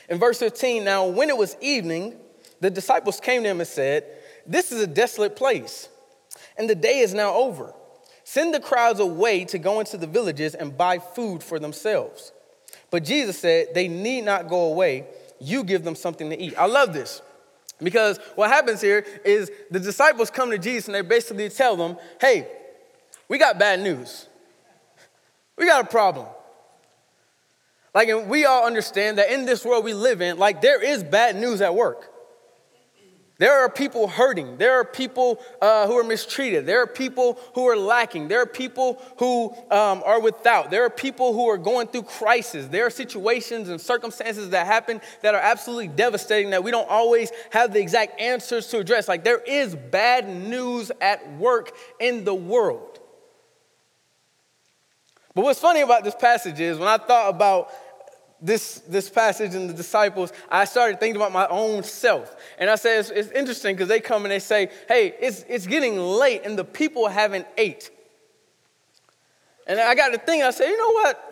in 0.09 0.19
verse 0.19 0.37
15 0.39 0.83
Now, 0.83 1.07
when 1.07 1.29
it 1.29 1.37
was 1.37 1.55
evening, 1.61 2.15
the 2.59 2.69
disciples 2.69 3.21
came 3.21 3.43
to 3.43 3.49
him 3.49 3.59
and 3.61 3.67
said, 3.67 4.03
This 4.45 4.73
is 4.73 4.81
a 4.81 4.87
desolate 4.87 5.37
place, 5.37 5.87
and 6.57 6.69
the 6.69 6.75
day 6.75 6.99
is 6.99 7.13
now 7.13 7.33
over. 7.33 7.73
Send 8.25 8.53
the 8.53 8.59
crowds 8.59 8.99
away 8.99 9.45
to 9.45 9.57
go 9.59 9.79
into 9.79 9.97
the 9.97 10.07
villages 10.07 10.55
and 10.55 10.77
buy 10.77 10.99
food 10.99 11.41
for 11.41 11.57
themselves. 11.57 12.33
But 12.91 13.03
Jesus 13.03 13.39
said, 13.39 13.73
they 13.73 13.87
need 13.87 14.21
not 14.21 14.47
go 14.47 14.65
away. 14.65 15.05
You 15.39 15.63
give 15.63 15.83
them 15.83 15.95
something 15.95 16.29
to 16.29 16.39
eat. 16.39 16.57
I 16.57 16.65
love 16.65 16.93
this 16.93 17.21
because 17.81 18.19
what 18.35 18.49
happens 18.49 18.81
here 18.81 19.05
is 19.25 19.51
the 19.69 19.79
disciples 19.79 20.29
come 20.29 20.51
to 20.51 20.57
Jesus 20.57 20.87
and 20.87 20.95
they 20.95 21.01
basically 21.01 21.49
tell 21.49 21.75
them, 21.75 21.97
hey, 22.21 22.47
we 23.27 23.37
got 23.37 23.59
bad 23.59 23.81
news. 23.81 24.27
We 25.57 25.65
got 25.65 25.83
a 25.83 25.87
problem. 25.87 26.27
Like, 27.93 28.09
and 28.09 28.29
we 28.29 28.45
all 28.45 28.65
understand 28.65 29.17
that 29.17 29.31
in 29.31 29.45
this 29.45 29.63
world 29.63 29.85
we 29.85 29.93
live 29.93 30.21
in, 30.21 30.37
like, 30.37 30.61
there 30.61 30.83
is 30.83 31.03
bad 31.03 31.37
news 31.37 31.61
at 31.61 31.73
work. 31.73 32.11
There 33.37 33.53
are 33.59 33.69
people 33.69 34.07
hurting. 34.07 34.57
There 34.57 34.79
are 34.79 34.85
people 34.85 35.41
uh, 35.61 35.87
who 35.87 35.97
are 35.97 36.05
mistreated. 36.05 36.65
There 36.65 36.81
are 36.81 36.87
people 36.87 37.37
who 37.53 37.67
are 37.67 37.75
lacking. 37.75 38.29
There 38.29 38.41
are 38.41 38.45
people 38.45 39.01
who 39.17 39.53
um, 39.69 40.01
are 40.05 40.21
without. 40.21 40.71
There 40.71 40.85
are 40.85 40.89
people 40.89 41.33
who 41.33 41.49
are 41.49 41.57
going 41.57 41.87
through 41.87 42.03
crisis. 42.03 42.67
There 42.67 42.85
are 42.85 42.89
situations 42.89 43.67
and 43.67 43.79
circumstances 43.81 44.51
that 44.51 44.65
happen 44.67 45.01
that 45.21 45.35
are 45.35 45.41
absolutely 45.41 45.89
devastating 45.89 46.51
that 46.51 46.63
we 46.63 46.71
don't 46.71 46.89
always 46.89 47.29
have 47.51 47.73
the 47.73 47.81
exact 47.81 48.21
answers 48.21 48.67
to 48.67 48.79
address. 48.79 49.09
Like 49.09 49.25
there 49.25 49.39
is 49.39 49.75
bad 49.75 50.29
news 50.29 50.91
at 51.01 51.35
work 51.37 51.75
in 51.99 52.23
the 52.23 52.33
world. 52.33 52.99
But 55.33 55.43
what's 55.43 55.59
funny 55.59 55.81
about 55.81 56.05
this 56.05 56.15
passage 56.15 56.61
is 56.61 56.77
when 56.77 56.87
I 56.87 56.97
thought 56.97 57.29
about 57.29 57.69
this, 58.41 58.79
this 58.87 59.09
passage 59.09 59.55
and 59.55 59.69
the 59.69 59.73
disciples, 59.73 60.31
I 60.49 60.65
started 60.65 60.99
thinking 60.99 61.15
about 61.15 61.31
my 61.31 61.47
own 61.47 61.83
self. 61.83 62.35
And 62.59 62.69
I 62.69 62.75
said, 62.75 62.99
it's, 62.99 63.09
it's 63.09 63.31
interesting 63.31 63.75
because 63.75 63.87
they 63.87 63.99
come 63.99 64.25
and 64.25 64.31
they 64.31 64.39
say, 64.39 64.69
hey, 64.87 65.13
it's, 65.19 65.45
it's 65.47 65.67
getting 65.67 65.97
late 65.97 66.41
and 66.43 66.57
the 66.57 66.65
people 66.65 67.07
haven't 67.07 67.47
ate. 67.57 67.89
And 69.67 69.79
I 69.79 69.95
got 69.95 70.09
to 70.09 70.19
think, 70.19 70.43
I 70.43 70.51
said, 70.51 70.67
you 70.67 70.77
know 70.77 70.91
what? 70.91 71.31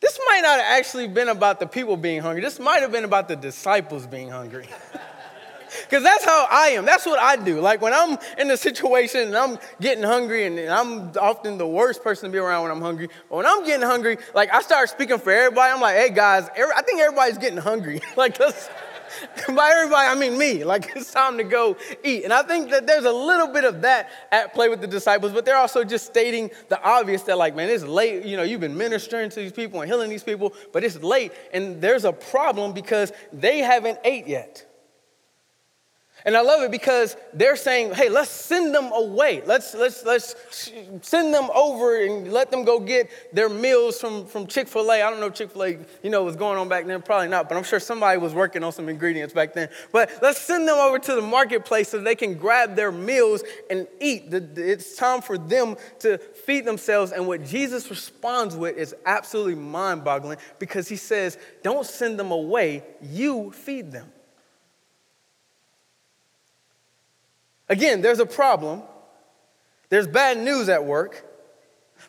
This 0.00 0.18
might 0.28 0.42
not 0.42 0.60
have 0.60 0.78
actually 0.78 1.08
been 1.08 1.28
about 1.28 1.58
the 1.58 1.66
people 1.66 1.96
being 1.96 2.20
hungry. 2.20 2.40
This 2.40 2.60
might 2.60 2.82
have 2.82 2.92
been 2.92 3.04
about 3.04 3.26
the 3.26 3.34
disciples 3.34 4.06
being 4.06 4.30
hungry. 4.30 4.68
Because 5.82 6.02
that's 6.02 6.24
how 6.24 6.46
I 6.50 6.68
am. 6.68 6.84
That's 6.84 7.06
what 7.06 7.18
I 7.18 7.36
do. 7.36 7.60
Like 7.60 7.80
when 7.80 7.92
I'm 7.92 8.18
in 8.38 8.50
a 8.50 8.56
situation 8.56 9.28
and 9.28 9.36
I'm 9.36 9.58
getting 9.80 10.04
hungry, 10.04 10.46
and 10.46 10.58
I'm 10.70 11.12
often 11.20 11.58
the 11.58 11.66
worst 11.66 12.02
person 12.02 12.28
to 12.28 12.32
be 12.32 12.38
around 12.38 12.62
when 12.62 12.70
I'm 12.70 12.82
hungry. 12.82 13.08
But 13.28 13.36
when 13.36 13.46
I'm 13.46 13.64
getting 13.64 13.86
hungry, 13.86 14.18
like 14.34 14.52
I 14.52 14.62
start 14.62 14.88
speaking 14.88 15.18
for 15.18 15.30
everybody. 15.30 15.72
I'm 15.72 15.80
like, 15.80 15.96
hey 15.96 16.10
guys, 16.10 16.48
every, 16.56 16.72
I 16.74 16.82
think 16.82 17.00
everybody's 17.00 17.38
getting 17.38 17.58
hungry. 17.58 18.00
like, 18.16 18.38
let's. 18.38 18.68
by 19.48 19.70
everybody, 19.74 20.06
I 20.06 20.14
mean 20.14 20.38
me. 20.38 20.64
Like 20.64 20.92
it's 20.96 21.12
time 21.12 21.38
to 21.38 21.44
go 21.44 21.76
eat. 22.04 22.24
And 22.24 22.32
I 22.32 22.42
think 22.42 22.70
that 22.70 22.86
there's 22.86 23.04
a 23.04 23.12
little 23.12 23.48
bit 23.48 23.64
of 23.64 23.82
that 23.82 24.10
at 24.30 24.54
play 24.54 24.68
with 24.68 24.80
the 24.80 24.86
disciples, 24.86 25.32
but 25.32 25.44
they're 25.44 25.56
also 25.56 25.84
just 25.84 26.06
stating 26.06 26.50
the 26.68 26.82
obvious 26.82 27.22
that, 27.22 27.38
like, 27.38 27.54
man, 27.54 27.68
it's 27.68 27.84
late. 27.84 28.24
You 28.24 28.36
know, 28.36 28.42
you've 28.42 28.60
been 28.60 28.76
ministering 28.76 29.30
to 29.30 29.40
these 29.40 29.52
people 29.52 29.80
and 29.80 29.90
healing 29.90 30.10
these 30.10 30.24
people, 30.24 30.52
but 30.72 30.84
it's 30.84 31.02
late, 31.02 31.32
and 31.52 31.80
there's 31.80 32.04
a 32.04 32.12
problem 32.12 32.72
because 32.72 33.12
they 33.32 33.58
haven't 33.58 33.98
ate 34.04 34.26
yet. 34.26 34.67
And 36.28 36.36
I 36.36 36.42
love 36.42 36.60
it 36.60 36.70
because 36.70 37.16
they're 37.32 37.56
saying, 37.56 37.94
hey, 37.94 38.10
let's 38.10 38.28
send 38.28 38.74
them 38.74 38.92
away. 38.92 39.40
Let's, 39.46 39.72
let's, 39.72 40.04
let's 40.04 40.36
send 41.00 41.32
them 41.32 41.48
over 41.54 42.04
and 42.04 42.30
let 42.30 42.50
them 42.50 42.64
go 42.64 42.80
get 42.80 43.08
their 43.32 43.48
meals 43.48 43.98
from, 43.98 44.26
from 44.26 44.46
Chick 44.46 44.68
fil 44.68 44.92
A. 44.92 45.00
I 45.00 45.08
don't 45.08 45.20
know 45.20 45.28
if 45.28 45.32
Chick 45.32 45.52
fil 45.52 45.64
A, 45.64 45.78
you 46.02 46.10
know, 46.10 46.22
was 46.24 46.36
going 46.36 46.58
on 46.58 46.68
back 46.68 46.84
then, 46.84 47.00
probably 47.00 47.28
not, 47.28 47.48
but 47.48 47.56
I'm 47.56 47.64
sure 47.64 47.80
somebody 47.80 48.18
was 48.18 48.34
working 48.34 48.62
on 48.62 48.72
some 48.72 48.90
ingredients 48.90 49.32
back 49.32 49.54
then. 49.54 49.70
But 49.90 50.10
let's 50.20 50.38
send 50.38 50.68
them 50.68 50.76
over 50.76 50.98
to 50.98 51.14
the 51.14 51.22
marketplace 51.22 51.88
so 51.88 51.98
they 51.98 52.14
can 52.14 52.34
grab 52.34 52.76
their 52.76 52.92
meals 52.92 53.42
and 53.70 53.86
eat. 53.98 54.24
It's 54.30 54.96
time 54.96 55.22
for 55.22 55.38
them 55.38 55.76
to 56.00 56.18
feed 56.18 56.66
themselves. 56.66 57.12
And 57.12 57.26
what 57.26 57.42
Jesus 57.42 57.88
responds 57.88 58.54
with 58.54 58.76
is 58.76 58.94
absolutely 59.06 59.54
mind 59.54 60.04
boggling 60.04 60.36
because 60.58 60.88
he 60.88 60.96
says, 60.96 61.38
don't 61.62 61.86
send 61.86 62.18
them 62.18 62.32
away, 62.32 62.84
you 63.00 63.50
feed 63.50 63.92
them. 63.92 64.12
Again, 67.68 68.00
there's 68.00 68.18
a 68.18 68.26
problem. 68.26 68.82
There's 69.88 70.06
bad 70.06 70.38
news 70.38 70.68
at 70.68 70.84
work. 70.84 71.24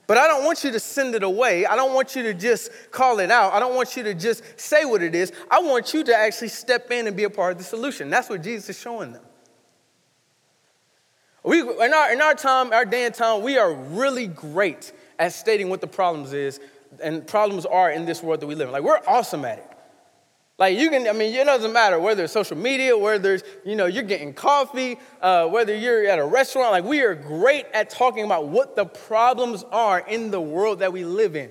But 0.05 0.17
I 0.17 0.27
don't 0.27 0.43
want 0.43 0.63
you 0.63 0.71
to 0.71 0.79
send 0.79 1.15
it 1.15 1.23
away. 1.23 1.65
I 1.65 1.75
don't 1.75 1.93
want 1.93 2.15
you 2.15 2.23
to 2.23 2.33
just 2.33 2.71
call 2.91 3.19
it 3.19 3.31
out. 3.31 3.53
I 3.53 3.59
don't 3.59 3.75
want 3.75 3.95
you 3.97 4.03
to 4.03 4.13
just 4.13 4.43
say 4.59 4.85
what 4.85 5.01
it 5.01 5.15
is. 5.15 5.31
I 5.49 5.59
want 5.61 5.93
you 5.93 6.03
to 6.03 6.15
actually 6.15 6.49
step 6.49 6.91
in 6.91 7.07
and 7.07 7.15
be 7.15 7.23
a 7.23 7.29
part 7.29 7.51
of 7.53 7.57
the 7.57 7.63
solution. 7.63 8.09
That's 8.09 8.29
what 8.29 8.43
Jesus 8.43 8.69
is 8.69 8.79
showing 8.79 9.13
them. 9.13 9.23
We, 11.43 11.61
in, 11.61 11.93
our, 11.93 12.11
in 12.11 12.21
our 12.21 12.35
time, 12.35 12.73
our 12.73 12.85
day 12.85 13.05
and 13.05 13.15
time, 13.15 13.41
we 13.41 13.57
are 13.57 13.73
really 13.73 14.27
great 14.27 14.91
at 15.17 15.33
stating 15.33 15.69
what 15.69 15.81
the 15.81 15.87
problems 15.87 16.33
is 16.33 16.59
and 17.01 17.25
problems 17.25 17.65
are 17.65 17.91
in 17.91 18.05
this 18.05 18.21
world 18.21 18.41
that 18.41 18.47
we 18.47 18.55
live 18.55 18.67
in. 18.67 18.73
Like, 18.73 18.83
we're 18.83 19.01
awesome 19.07 19.45
at 19.45 19.59
it. 19.59 19.78
Like 20.59 20.77
you 20.77 20.89
can, 20.89 21.07
I 21.07 21.13
mean, 21.13 21.33
it 21.33 21.45
doesn't 21.45 21.71
matter 21.71 21.97
whether 21.99 22.25
it's 22.25 22.33
social 22.33 22.57
media, 22.57 22.95
whether 22.97 23.35
it's, 23.35 23.43
you 23.65 23.77
know, 23.77 23.85
you're 23.85 24.03
getting 24.03 24.33
coffee, 24.33 24.99
uh, 25.21 25.47
whether 25.47 25.73
you're 25.73 26.05
at 26.05 26.19
a 26.19 26.25
restaurant. 26.25 26.71
Like 26.71 26.83
we 26.83 26.99
are 27.01 27.15
great 27.15 27.65
at 27.73 27.89
talking 27.89 28.25
about 28.25 28.49
what 28.49 28.75
the 28.75 28.85
problems 28.85 29.63
are 29.71 29.99
in 29.99 30.31
the 30.31 30.41
world 30.41 30.79
that 30.79 30.91
we 30.91 31.05
live 31.05 31.37
in. 31.37 31.49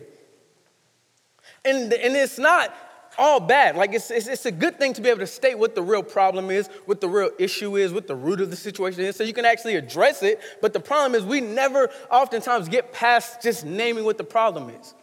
And, 1.64 1.90
and 1.90 2.14
it's 2.14 2.38
not 2.38 2.74
all 3.16 3.40
bad. 3.40 3.76
Like 3.76 3.94
it's, 3.94 4.10
it's, 4.10 4.28
it's 4.28 4.44
a 4.44 4.52
good 4.52 4.78
thing 4.78 4.92
to 4.92 5.00
be 5.00 5.08
able 5.08 5.20
to 5.20 5.26
state 5.26 5.58
what 5.58 5.74
the 5.74 5.82
real 5.82 6.02
problem 6.02 6.50
is, 6.50 6.68
what 6.84 7.00
the 7.00 7.08
real 7.08 7.30
issue 7.38 7.76
is, 7.76 7.94
what 7.94 8.06
the 8.06 8.14
root 8.14 8.42
of 8.42 8.50
the 8.50 8.56
situation 8.56 9.00
is, 9.00 9.16
so 9.16 9.24
you 9.24 9.32
can 9.32 9.46
actually 9.46 9.76
address 9.76 10.22
it. 10.22 10.38
But 10.60 10.74
the 10.74 10.80
problem 10.80 11.14
is 11.14 11.24
we 11.24 11.40
never 11.40 11.88
oftentimes 12.10 12.68
get 12.68 12.92
past 12.92 13.42
just 13.42 13.64
naming 13.64 14.04
what 14.04 14.18
the 14.18 14.24
problem 14.24 14.68
is. 14.68 14.94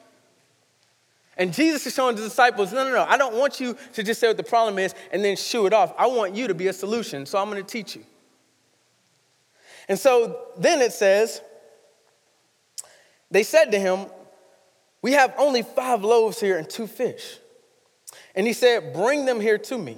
And 1.38 1.54
Jesus 1.54 1.86
is 1.86 1.94
showing 1.94 2.16
the 2.16 2.22
disciples, 2.22 2.72
no, 2.72 2.84
no, 2.86 2.92
no, 2.92 3.04
I 3.04 3.18
don't 3.18 3.36
want 3.36 3.60
you 3.60 3.76
to 3.94 4.04
just 4.04 4.20
say 4.20 4.28
what 4.28 4.38
the 4.38 4.44
problem 4.44 4.80
is 4.80 4.96
and 5.12 5.24
then 5.24 5.36
shoo 5.36 5.66
it 5.66 5.74
off. 5.74 5.94
I 5.98 6.08
want 6.08 6.36
you 6.36 6.48
to 6.48 6.54
be 6.54 6.68
a 6.68 6.74
solution, 6.74 7.26
so 7.26 7.38
I'm 7.38 7.50
going 7.50 7.64
to 7.64 7.70
teach 7.70 7.96
you. 7.96 8.04
And 9.88 10.00
so 10.00 10.48
then 10.58 10.82
it 10.82 10.94
says, 10.94 11.42
they 13.30 13.44
said 13.44 13.72
to 13.72 13.80
him, 13.80 14.06
We 15.02 15.12
have 15.12 15.34
only 15.38 15.62
five 15.62 16.04
loaves 16.04 16.40
here 16.40 16.58
and 16.58 16.70
two 16.70 16.88
fish. 16.88 17.38
And 18.34 18.48
he 18.48 18.54
said, 18.54 18.94
Bring 18.94 19.26
them 19.26 19.42
here 19.42 19.58
to 19.58 19.78
me. 19.78 19.98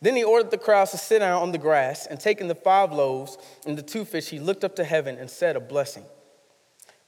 Then 0.00 0.14
he 0.14 0.24
ordered 0.24 0.50
the 0.50 0.58
crowds 0.58 0.92
to 0.92 0.98
sit 0.98 1.20
down 1.20 1.42
on 1.42 1.52
the 1.52 1.58
grass, 1.58 2.06
and 2.06 2.20
taking 2.20 2.48
the 2.48 2.54
five 2.54 2.92
loaves 2.92 3.38
and 3.66 3.76
the 3.76 3.82
two 3.82 4.04
fish, 4.04 4.28
he 4.28 4.38
looked 4.38 4.62
up 4.62 4.76
to 4.76 4.84
heaven 4.84 5.16
and 5.16 5.28
said 5.28 5.56
a 5.56 5.60
blessing. 5.60 6.04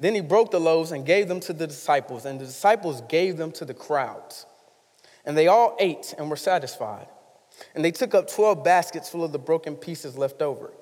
Then 0.01 0.15
he 0.15 0.21
broke 0.21 0.51
the 0.51 0.61
loaves 0.61 0.93
and 0.93 1.05
gave 1.05 1.29
them 1.29 1.41
to 1.41 1.53
the 1.53 1.67
disciples, 1.67 2.25
and 2.25 2.41
the 2.41 2.47
disciples 2.47 3.03
gave 3.09 3.37
them 3.37 3.51
to 3.53 3.65
the 3.65 3.75
crowds. 3.75 4.47
And 5.25 5.37
they 5.37 5.49
all 5.49 5.77
ate 5.81 6.15
and 6.17 6.31
were 6.31 6.37
satisfied. 6.37 7.09
And 7.75 7.85
they 7.85 7.91
took 7.91 8.15
up 8.15 8.31
12 8.31 8.63
baskets 8.63 9.09
full 9.09 9.25
of 9.25 9.33
the 9.33 9.39
broken 9.39 9.75
pieces 9.75 10.17
left 10.17 10.41
over. 10.41 10.73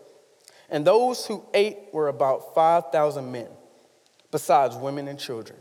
And 0.69 0.85
those 0.85 1.27
who 1.27 1.45
ate 1.55 1.79
were 1.93 2.09
about 2.09 2.55
5,000 2.55 3.33
men, 3.33 3.49
besides 4.31 4.77
women 4.77 5.09
and 5.09 5.19
children. 5.19 5.59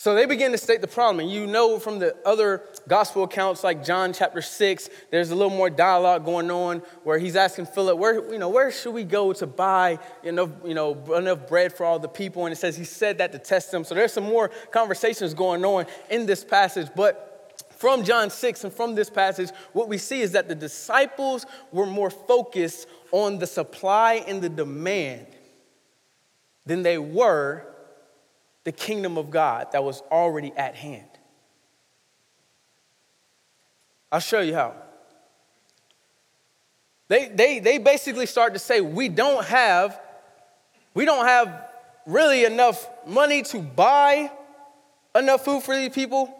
So 0.00 0.14
they 0.14 0.26
begin 0.26 0.52
to 0.52 0.58
state 0.58 0.80
the 0.80 0.86
problem. 0.86 1.18
And 1.18 1.28
you 1.28 1.44
know 1.48 1.80
from 1.80 1.98
the 1.98 2.14
other 2.24 2.62
gospel 2.86 3.24
accounts, 3.24 3.64
like 3.64 3.84
John 3.84 4.12
chapter 4.12 4.40
6, 4.40 4.88
there's 5.10 5.32
a 5.32 5.34
little 5.34 5.50
more 5.50 5.68
dialogue 5.68 6.24
going 6.24 6.52
on 6.52 6.82
where 7.02 7.18
he's 7.18 7.34
asking 7.34 7.66
Philip, 7.66 7.98
where, 7.98 8.32
you 8.32 8.38
know, 8.38 8.48
where 8.48 8.70
should 8.70 8.94
we 8.94 9.02
go 9.02 9.32
to 9.32 9.44
buy 9.44 9.98
enough, 10.22 10.50
you 10.64 10.74
know, 10.74 10.94
enough 11.16 11.48
bread 11.48 11.72
for 11.72 11.84
all 11.84 11.98
the 11.98 12.06
people? 12.06 12.46
And 12.46 12.52
it 12.52 12.56
says 12.58 12.76
he 12.76 12.84
said 12.84 13.18
that 13.18 13.32
to 13.32 13.40
test 13.40 13.72
them. 13.72 13.82
So 13.82 13.96
there's 13.96 14.12
some 14.12 14.22
more 14.22 14.50
conversations 14.70 15.34
going 15.34 15.64
on 15.64 15.84
in 16.10 16.26
this 16.26 16.44
passage. 16.44 16.86
But 16.94 17.60
from 17.76 18.04
John 18.04 18.30
6 18.30 18.62
and 18.62 18.72
from 18.72 18.94
this 18.94 19.10
passage, 19.10 19.50
what 19.72 19.88
we 19.88 19.98
see 19.98 20.20
is 20.20 20.30
that 20.30 20.46
the 20.46 20.54
disciples 20.54 21.44
were 21.72 21.86
more 21.86 22.10
focused 22.10 22.86
on 23.10 23.40
the 23.40 23.48
supply 23.48 24.24
and 24.28 24.40
the 24.40 24.48
demand 24.48 25.26
than 26.66 26.84
they 26.84 26.98
were 26.98 27.66
the 28.68 28.72
kingdom 28.72 29.16
of 29.16 29.30
God 29.30 29.72
that 29.72 29.82
was 29.82 30.02
already 30.10 30.52
at 30.54 30.74
hand. 30.74 31.08
I'll 34.12 34.20
show 34.20 34.40
you 34.40 34.52
how. 34.52 34.74
They, 37.08 37.28
they, 37.28 37.60
they 37.60 37.78
basically 37.78 38.26
start 38.26 38.52
to 38.52 38.58
say, 38.58 38.82
we 38.82 39.08
don't 39.08 39.42
have, 39.46 39.98
we 40.92 41.06
don't 41.06 41.24
have 41.24 41.70
really 42.04 42.44
enough 42.44 42.86
money 43.06 43.40
to 43.44 43.60
buy 43.60 44.30
enough 45.14 45.46
food 45.46 45.62
for 45.62 45.74
these 45.74 45.94
people. 45.94 46.30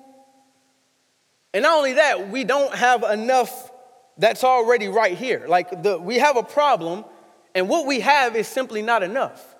And 1.54 1.62
not 1.62 1.78
only 1.78 1.94
that, 1.94 2.28
we 2.28 2.44
don't 2.44 2.74
have 2.74 3.04
enough 3.04 3.70
that's 4.18 4.44
already 4.44 4.88
right 4.88 5.16
here. 5.16 5.46
Like 5.48 5.82
the, 5.82 5.98
we 5.98 6.18
have 6.18 6.36
a 6.36 6.42
problem, 6.42 7.06
and 7.54 7.70
what 7.70 7.86
we 7.86 8.00
have 8.00 8.36
is 8.36 8.46
simply 8.46 8.82
not 8.82 9.02
enough. 9.02 9.54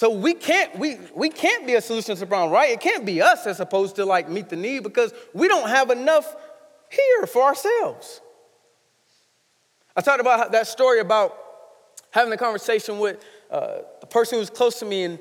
So 0.00 0.08
we 0.08 0.32
can't, 0.32 0.78
we, 0.78 0.96
we 1.14 1.28
can't 1.28 1.66
be 1.66 1.74
a 1.74 1.80
solution 1.82 2.14
to 2.14 2.20
the 2.20 2.26
problem, 2.26 2.50
right? 2.50 2.70
It 2.70 2.80
can't 2.80 3.04
be 3.04 3.20
us 3.20 3.46
as 3.46 3.60
opposed 3.60 3.96
to 3.96 4.06
like 4.06 4.30
meet 4.30 4.48
the 4.48 4.56
need 4.56 4.82
because 4.82 5.12
we 5.34 5.46
don't 5.46 5.68
have 5.68 5.90
enough 5.90 6.36
here 6.88 7.26
for 7.26 7.42
ourselves. 7.42 8.22
I 9.94 10.00
talked 10.00 10.22
about 10.22 10.52
that 10.52 10.66
story 10.66 11.00
about 11.00 11.36
having 12.12 12.32
a 12.32 12.38
conversation 12.38 12.98
with 12.98 13.22
uh, 13.50 13.80
a 14.00 14.06
person 14.06 14.36
who 14.36 14.40
was 14.40 14.48
close 14.48 14.78
to 14.78 14.86
me 14.86 15.04
and 15.04 15.18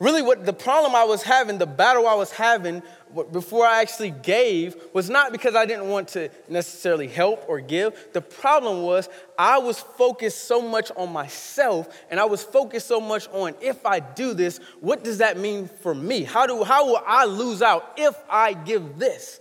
really 0.00 0.22
what 0.22 0.44
the 0.44 0.52
problem 0.52 0.94
I 0.94 1.04
was 1.04 1.22
having, 1.22 1.58
the 1.58 1.66
battle 1.66 2.06
I 2.06 2.14
was 2.14 2.30
having 2.30 2.82
before 3.30 3.64
I 3.64 3.80
actually 3.80 4.10
gave 4.10 4.76
was 4.92 5.08
not 5.08 5.30
because 5.30 5.54
I 5.54 5.66
didn't 5.66 5.88
want 5.88 6.08
to 6.08 6.30
necessarily 6.48 7.06
help 7.06 7.44
or 7.48 7.60
give. 7.60 7.96
The 8.12 8.20
problem 8.20 8.82
was 8.82 9.08
I 9.38 9.58
was 9.58 9.78
focused 9.78 10.46
so 10.48 10.60
much 10.60 10.90
on 10.96 11.12
myself 11.12 11.88
and 12.10 12.18
I 12.18 12.24
was 12.24 12.42
focused 12.42 12.88
so 12.88 13.00
much 13.00 13.28
on 13.28 13.54
if 13.60 13.86
I 13.86 14.00
do 14.00 14.34
this, 14.34 14.58
what 14.80 15.04
does 15.04 15.18
that 15.18 15.38
mean 15.38 15.68
for 15.68 15.94
me? 15.94 16.24
How, 16.24 16.46
do, 16.46 16.64
how 16.64 16.86
will 16.86 17.02
I 17.06 17.24
lose 17.24 17.62
out 17.62 17.92
if 17.96 18.16
I 18.28 18.52
give 18.52 18.98
this? 18.98 19.40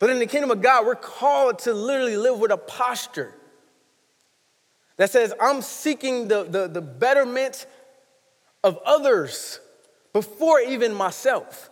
But 0.00 0.10
in 0.10 0.18
the 0.18 0.26
kingdom 0.26 0.50
of 0.50 0.62
God, 0.62 0.86
we're 0.86 0.94
called 0.96 1.60
to 1.60 1.74
literally 1.74 2.16
live 2.16 2.38
with 2.38 2.50
a 2.50 2.56
posture 2.56 3.34
that 5.00 5.08
says, 5.10 5.32
I'm 5.40 5.62
seeking 5.62 6.28
the, 6.28 6.44
the, 6.44 6.68
the 6.68 6.82
betterment 6.82 7.64
of 8.62 8.78
others 8.84 9.58
before 10.12 10.60
even 10.60 10.92
myself. 10.92 11.70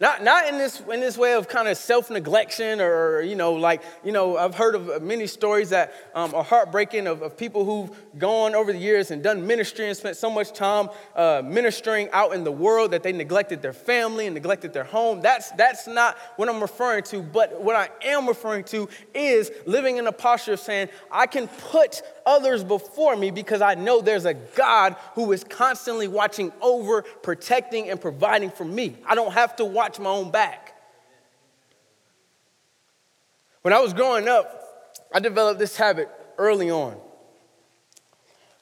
Not, 0.00 0.22
not 0.22 0.46
in 0.48 0.58
this 0.58 0.80
in 0.92 1.00
this 1.00 1.18
way 1.18 1.34
of 1.34 1.48
kind 1.48 1.66
of 1.66 1.76
self-neglection 1.76 2.80
or 2.80 3.20
you 3.20 3.34
know 3.34 3.54
like 3.54 3.82
you 4.04 4.12
know 4.12 4.36
I've 4.36 4.54
heard 4.54 4.76
of 4.76 5.02
many 5.02 5.26
stories 5.26 5.70
that 5.70 5.92
um, 6.14 6.36
are 6.36 6.44
heartbreaking 6.44 7.08
of, 7.08 7.22
of, 7.22 7.36
people 7.36 7.64
who've 7.64 7.90
gone 8.16 8.54
over 8.54 8.72
the 8.72 8.78
years 8.78 9.10
and 9.10 9.24
done 9.24 9.44
ministry 9.44 9.88
and 9.88 9.96
spent 9.96 10.16
so 10.16 10.30
much 10.30 10.52
time 10.52 10.88
uh, 11.16 11.42
ministering 11.44 12.08
out 12.12 12.32
in 12.32 12.44
the 12.44 12.52
world 12.52 12.92
that 12.92 13.02
they 13.02 13.10
neglected 13.10 13.60
their 13.60 13.72
family 13.72 14.26
and 14.26 14.34
neglected 14.34 14.72
their 14.72 14.84
home. 14.84 15.20
That's 15.20 15.50
that's 15.52 15.88
not 15.88 16.16
what 16.36 16.48
I'm 16.48 16.60
referring 16.60 17.02
to. 17.04 17.20
But 17.20 17.60
what 17.60 17.74
I 17.74 17.88
am 18.04 18.28
referring 18.28 18.62
to 18.64 18.88
is 19.14 19.50
living 19.66 19.96
in 19.96 20.06
a 20.06 20.12
posture 20.12 20.52
of 20.52 20.60
saying 20.60 20.90
I 21.10 21.26
can 21.26 21.48
put 21.48 22.02
others 22.28 22.62
before 22.62 23.16
me 23.16 23.30
because 23.30 23.62
I 23.62 23.74
know 23.74 24.02
there's 24.02 24.26
a 24.26 24.34
God 24.34 24.96
who 25.14 25.32
is 25.32 25.42
constantly 25.42 26.06
watching 26.06 26.52
over, 26.60 27.02
protecting, 27.02 27.88
and 27.88 27.98
providing 27.98 28.50
for 28.50 28.66
me. 28.66 28.96
I 29.06 29.14
don't 29.14 29.32
have 29.32 29.56
to 29.56 29.64
watch 29.64 29.98
my 29.98 30.10
own 30.10 30.30
back. 30.30 30.74
When 33.62 33.72
I 33.72 33.80
was 33.80 33.94
growing 33.94 34.28
up, 34.28 34.94
I 35.12 35.20
developed 35.20 35.58
this 35.58 35.76
habit 35.76 36.10
early 36.36 36.70
on. 36.70 36.96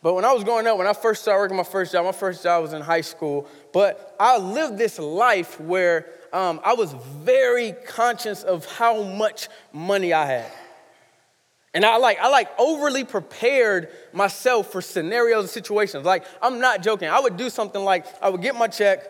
But 0.01 0.15
when 0.15 0.25
I 0.25 0.33
was 0.33 0.45
growing 0.45 0.69
up, 0.69 0.79
when 0.79 0.87
I 0.87 0.93
first 0.93 1.23
started 1.23 1.41
working 1.41 1.57
my 1.57 1.65
first 1.65 1.93
job, 1.93 2.05
my 2.05 2.13
first 2.13 2.45
job 2.45 2.63
was 2.63 2.73
in 2.73 2.83
high 2.83 3.01
school, 3.01 3.49
but 3.73 4.15
I 4.21 4.39
lived 4.39 4.79
this 4.79 5.01
life 5.01 5.61
where 5.61 6.07
um, 6.33 6.61
I 6.63 6.75
was 6.75 6.93
very 7.25 7.73
conscious 7.73 8.45
of 8.45 8.65
how 8.67 9.03
much 9.03 9.49
money 9.73 10.13
I 10.13 10.27
had. 10.27 10.53
And 11.77 11.85
I 11.85 11.99
like, 11.99 12.19
I 12.19 12.31
like 12.31 12.49
overly 12.59 13.05
prepared 13.05 13.91
myself 14.15 14.73
for 14.73 14.81
scenarios 14.81 15.43
and 15.43 15.51
situations. 15.51 16.07
Like, 16.07 16.25
I'm 16.41 16.59
not 16.59 16.83
joking. 16.83 17.11
I 17.11 17.21
would 17.21 17.37
do 17.37 17.51
something 17.51 17.85
like 17.85 18.07
I 18.23 18.31
would 18.31 18.41
get 18.41 18.57
my 18.57 18.67
check, 18.67 19.01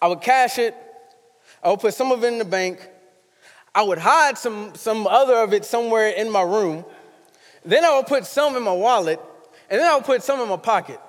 I 0.00 0.06
would 0.06 0.20
cash 0.20 0.56
it, 0.58 0.76
I 1.64 1.70
would 1.70 1.80
put 1.80 1.94
some 1.94 2.12
of 2.12 2.22
it 2.22 2.28
in 2.28 2.38
the 2.38 2.44
bank, 2.44 2.88
I 3.74 3.82
would 3.82 3.98
hide 3.98 4.38
some, 4.38 4.76
some 4.76 5.08
other 5.08 5.34
of 5.34 5.52
it 5.52 5.64
somewhere 5.64 6.10
in 6.10 6.30
my 6.30 6.42
room. 6.42 6.84
Then 7.64 7.84
I 7.84 7.96
would 7.96 8.06
put 8.06 8.24
some 8.24 8.54
in 8.54 8.62
my 8.62 8.72
wallet, 8.72 9.20
and 9.68 9.80
then 9.80 9.90
I 9.90 9.96
would 9.96 10.04
put 10.04 10.22
some 10.22 10.38
in 10.38 10.48
my 10.48 10.56
pocket. 10.56 11.00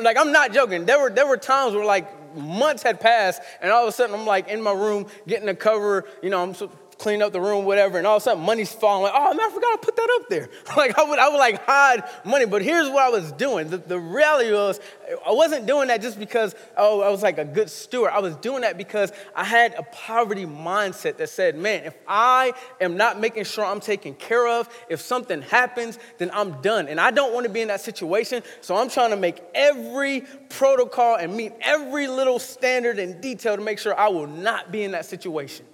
Like, 0.00 0.16
I'm 0.16 0.30
not 0.30 0.52
joking. 0.52 0.86
There 0.86 1.00
were, 1.00 1.10
there 1.10 1.26
were 1.26 1.38
times 1.38 1.74
where, 1.74 1.84
like, 1.84 2.36
months 2.36 2.84
had 2.84 3.00
passed, 3.00 3.42
and 3.60 3.72
all 3.72 3.82
of 3.82 3.88
a 3.88 3.92
sudden 3.92 4.14
I'm 4.14 4.26
like 4.26 4.46
in 4.46 4.62
my 4.62 4.72
room 4.72 5.06
getting 5.26 5.48
a 5.48 5.56
cover, 5.56 6.04
you 6.22 6.30
know, 6.30 6.40
I'm 6.40 6.54
so, 6.54 6.70
clean 6.98 7.22
up 7.22 7.32
the 7.32 7.40
room, 7.40 7.64
whatever, 7.64 7.98
and 7.98 8.06
all 8.06 8.16
of 8.16 8.22
a 8.22 8.24
sudden 8.24 8.44
money's 8.44 8.72
falling. 8.72 9.04
Like, 9.04 9.12
oh 9.14 9.34
man, 9.34 9.50
I 9.50 9.52
forgot 9.52 9.80
to 9.80 9.84
put 9.84 9.96
that 9.96 10.18
up 10.20 10.28
there. 10.28 10.48
like 10.76 10.98
I 10.98 11.04
would, 11.04 11.18
I 11.18 11.28
would 11.28 11.38
like 11.38 11.64
hide 11.64 12.04
money. 12.24 12.46
But 12.46 12.62
here's 12.62 12.88
what 12.88 13.02
I 13.02 13.08
was 13.08 13.32
doing. 13.32 13.68
The, 13.68 13.78
the 13.78 13.98
reality 13.98 14.52
was, 14.52 14.80
I 15.26 15.32
wasn't 15.32 15.66
doing 15.66 15.88
that 15.88 16.00
just 16.00 16.18
because 16.18 16.54
oh, 16.76 17.02
I 17.02 17.10
was 17.10 17.22
like 17.22 17.38
a 17.38 17.44
good 17.44 17.70
steward. 17.70 18.10
I 18.12 18.20
was 18.20 18.36
doing 18.36 18.62
that 18.62 18.78
because 18.78 19.12
I 19.34 19.44
had 19.44 19.74
a 19.74 19.82
poverty 19.82 20.46
mindset 20.46 21.18
that 21.18 21.28
said, 21.28 21.56
man, 21.56 21.84
if 21.84 21.94
I 22.08 22.52
am 22.80 22.96
not 22.96 23.20
making 23.20 23.44
sure 23.44 23.64
I'm 23.64 23.80
taken 23.80 24.14
care 24.14 24.48
of, 24.48 24.68
if 24.88 25.00
something 25.00 25.42
happens, 25.42 25.98
then 26.18 26.30
I'm 26.32 26.60
done. 26.62 26.88
And 26.88 27.00
I 27.00 27.10
don't 27.10 27.32
want 27.32 27.46
to 27.46 27.52
be 27.52 27.60
in 27.60 27.68
that 27.68 27.80
situation. 27.80 28.42
So 28.60 28.76
I'm 28.76 28.88
trying 28.88 29.10
to 29.10 29.16
make 29.16 29.42
every 29.54 30.22
protocol 30.48 31.16
and 31.16 31.36
meet 31.36 31.52
every 31.60 32.06
little 32.08 32.38
standard 32.38 32.98
and 32.98 33.20
detail 33.20 33.56
to 33.56 33.62
make 33.62 33.78
sure 33.78 33.98
I 33.98 34.08
will 34.08 34.26
not 34.26 34.72
be 34.72 34.82
in 34.82 34.92
that 34.92 35.04
situation. 35.04 35.66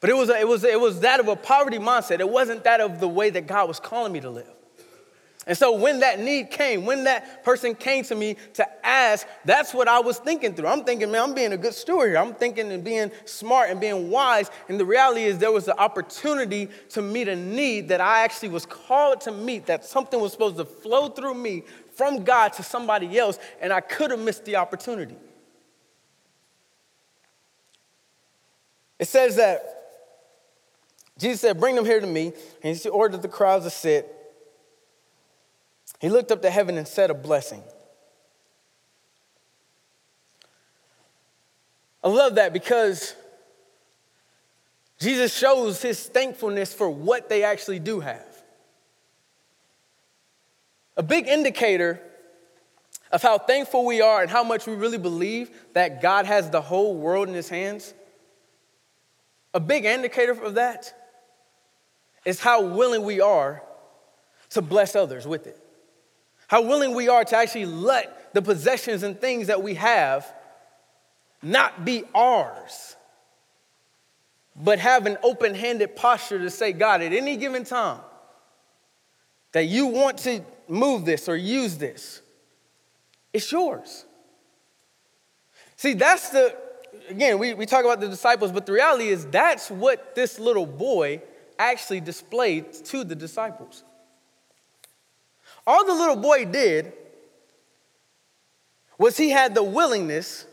But 0.00 0.08
it 0.08 0.16
was, 0.16 0.30
a, 0.30 0.40
it, 0.40 0.48
was, 0.48 0.64
it 0.64 0.80
was 0.80 1.00
that 1.00 1.20
of 1.20 1.28
a 1.28 1.36
poverty 1.36 1.78
mindset. 1.78 2.20
It 2.20 2.28
wasn't 2.28 2.64
that 2.64 2.80
of 2.80 3.00
the 3.00 3.08
way 3.08 3.30
that 3.30 3.46
God 3.46 3.68
was 3.68 3.78
calling 3.78 4.12
me 4.12 4.20
to 4.20 4.30
live. 4.30 4.48
And 5.46 5.56
so 5.56 5.76
when 5.76 6.00
that 6.00 6.20
need 6.20 6.50
came, 6.50 6.84
when 6.84 7.04
that 7.04 7.44
person 7.44 7.74
came 7.74 8.04
to 8.04 8.14
me 8.14 8.36
to 8.54 8.86
ask, 8.86 9.26
that's 9.44 9.72
what 9.72 9.88
I 9.88 9.98
was 10.00 10.18
thinking 10.18 10.54
through. 10.54 10.68
I'm 10.68 10.84
thinking, 10.84 11.10
man, 11.10 11.22
I'm 11.22 11.34
being 11.34 11.52
a 11.52 11.56
good 11.56 11.74
steward 11.74 12.10
here. 12.10 12.18
I'm 12.18 12.34
thinking 12.34 12.70
and 12.70 12.84
being 12.84 13.10
smart 13.24 13.70
and 13.70 13.80
being 13.80 14.10
wise. 14.10 14.50
And 14.68 14.78
the 14.78 14.84
reality 14.84 15.24
is 15.24 15.38
there 15.38 15.50
was 15.50 15.66
an 15.66 15.76
opportunity 15.78 16.68
to 16.90 17.02
meet 17.02 17.26
a 17.28 17.36
need 17.36 17.88
that 17.88 18.00
I 18.00 18.20
actually 18.20 18.50
was 18.50 18.66
called 18.66 19.22
to 19.22 19.32
meet, 19.32 19.66
that 19.66 19.84
something 19.84 20.20
was 20.20 20.32
supposed 20.32 20.56
to 20.58 20.64
flow 20.64 21.08
through 21.08 21.34
me 21.34 21.64
from 21.94 22.22
God 22.22 22.52
to 22.54 22.62
somebody 22.62 23.18
else, 23.18 23.38
and 23.60 23.72
I 23.72 23.80
could 23.80 24.10
have 24.10 24.20
missed 24.20 24.44
the 24.44 24.56
opportunity. 24.56 25.16
It 28.98 29.08
says 29.08 29.36
that 29.36 29.79
Jesus 31.20 31.42
said, 31.42 31.60
Bring 31.60 31.74
them 31.76 31.84
here 31.84 32.00
to 32.00 32.06
me. 32.06 32.32
And 32.62 32.76
he 32.76 32.88
ordered 32.88 33.22
the 33.22 33.28
crowds 33.28 33.64
to 33.64 33.70
sit. 33.70 34.16
He 36.00 36.08
looked 36.08 36.32
up 36.32 36.40
to 36.42 36.50
heaven 36.50 36.78
and 36.78 36.88
said 36.88 37.10
a 37.10 37.14
blessing. 37.14 37.62
I 42.02 42.08
love 42.08 42.36
that 42.36 42.54
because 42.54 43.14
Jesus 44.98 45.36
shows 45.36 45.82
his 45.82 46.02
thankfulness 46.06 46.72
for 46.72 46.88
what 46.88 47.28
they 47.28 47.44
actually 47.44 47.78
do 47.78 48.00
have. 48.00 48.26
A 50.96 51.02
big 51.02 51.28
indicator 51.28 52.00
of 53.12 53.20
how 53.20 53.36
thankful 53.36 53.84
we 53.84 54.00
are 54.00 54.22
and 54.22 54.30
how 54.30 54.42
much 54.42 54.66
we 54.66 54.74
really 54.74 54.98
believe 54.98 55.50
that 55.74 56.00
God 56.00 56.24
has 56.24 56.48
the 56.48 56.62
whole 56.62 56.96
world 56.96 57.28
in 57.28 57.34
his 57.34 57.50
hands. 57.50 57.92
A 59.52 59.60
big 59.60 59.84
indicator 59.84 60.32
of 60.32 60.54
that 60.54 60.94
is 62.24 62.40
how 62.40 62.62
willing 62.62 63.02
we 63.04 63.20
are 63.20 63.62
to 64.50 64.62
bless 64.62 64.94
others 64.94 65.26
with 65.26 65.46
it. 65.46 65.58
How 66.48 66.62
willing 66.62 66.94
we 66.94 67.08
are 67.08 67.24
to 67.24 67.36
actually 67.36 67.66
let 67.66 68.34
the 68.34 68.42
possessions 68.42 69.02
and 69.02 69.20
things 69.20 69.46
that 69.46 69.62
we 69.62 69.74
have 69.74 70.32
not 71.42 71.84
be 71.84 72.04
ours, 72.14 72.96
but 74.56 74.78
have 74.78 75.06
an 75.06 75.16
open 75.22 75.54
handed 75.54 75.96
posture 75.96 76.38
to 76.38 76.50
say, 76.50 76.72
God, 76.72 77.02
at 77.02 77.12
any 77.12 77.36
given 77.36 77.64
time, 77.64 78.00
that 79.52 79.66
you 79.66 79.86
want 79.86 80.18
to 80.18 80.42
move 80.68 81.04
this 81.04 81.28
or 81.28 81.36
use 81.36 81.78
this, 81.78 82.20
it's 83.32 83.50
yours. 83.50 84.04
See, 85.76 85.94
that's 85.94 86.30
the, 86.30 86.54
again, 87.08 87.38
we, 87.38 87.54
we 87.54 87.64
talk 87.64 87.84
about 87.84 88.00
the 88.00 88.08
disciples, 88.08 88.52
but 88.52 88.66
the 88.66 88.72
reality 88.72 89.08
is 89.08 89.24
that's 89.26 89.70
what 89.70 90.14
this 90.14 90.38
little 90.38 90.66
boy 90.66 91.22
actually 91.60 92.00
displayed 92.00 92.72
to 92.72 93.04
the 93.04 93.14
disciples. 93.14 93.84
All 95.66 95.84
the 95.84 95.94
little 95.94 96.16
boy 96.16 96.44
did 96.46 96.92
was 98.98 99.16
he 99.16 99.30
had 99.30 99.54
the 99.54 99.62
willingness 99.62 100.46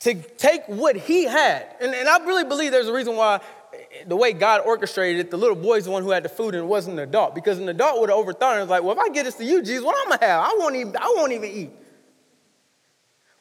to 0.00 0.14
take 0.14 0.62
what 0.66 0.96
he 0.96 1.24
had. 1.24 1.76
And, 1.80 1.94
and 1.94 2.08
I 2.08 2.24
really 2.24 2.44
believe 2.44 2.72
there's 2.72 2.88
a 2.88 2.92
reason 2.92 3.16
why 3.16 3.40
eh, 3.72 4.04
the 4.06 4.16
way 4.16 4.32
God 4.32 4.62
orchestrated 4.64 5.26
it, 5.26 5.30
the 5.30 5.36
little 5.36 5.56
boy's 5.56 5.84
the 5.84 5.90
one 5.90 6.02
who 6.02 6.10
had 6.10 6.22
the 6.22 6.28
food 6.28 6.54
and 6.54 6.64
it 6.64 6.66
wasn't 6.66 6.98
an 6.98 7.08
adult. 7.08 7.34
Because 7.34 7.58
an 7.58 7.68
adult 7.68 8.00
would 8.00 8.08
have 8.08 8.18
overthought 8.18 8.56
it 8.56 8.60
and 8.60 8.60
was 8.62 8.70
like, 8.70 8.82
well, 8.82 8.92
if 8.92 8.98
I 8.98 9.08
get 9.10 9.24
this 9.24 9.34
to 9.36 9.44
you, 9.44 9.62
Jesus, 9.62 9.84
what 9.84 9.96
I'm 10.00 10.10
gonna 10.10 10.24
have? 10.24 10.44
I 10.44 10.56
won't 10.58 10.76
even, 10.76 10.96
I 10.96 11.12
won't 11.16 11.32
even 11.32 11.50
eat. 11.50 11.70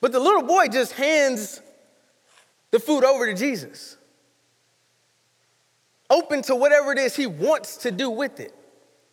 But 0.01 0.11
the 0.11 0.19
little 0.19 0.43
boy 0.43 0.67
just 0.67 0.93
hands 0.93 1.61
the 2.71 2.79
food 2.79 3.03
over 3.03 3.25
to 3.25 3.33
Jesus 3.33 3.97
open 6.09 6.41
to 6.43 6.55
whatever 6.55 6.91
it 6.91 6.97
is 6.97 7.15
he 7.15 7.27
wants 7.27 7.77
to 7.77 7.91
do 7.91 8.09
with 8.09 8.39
it. 8.39 8.53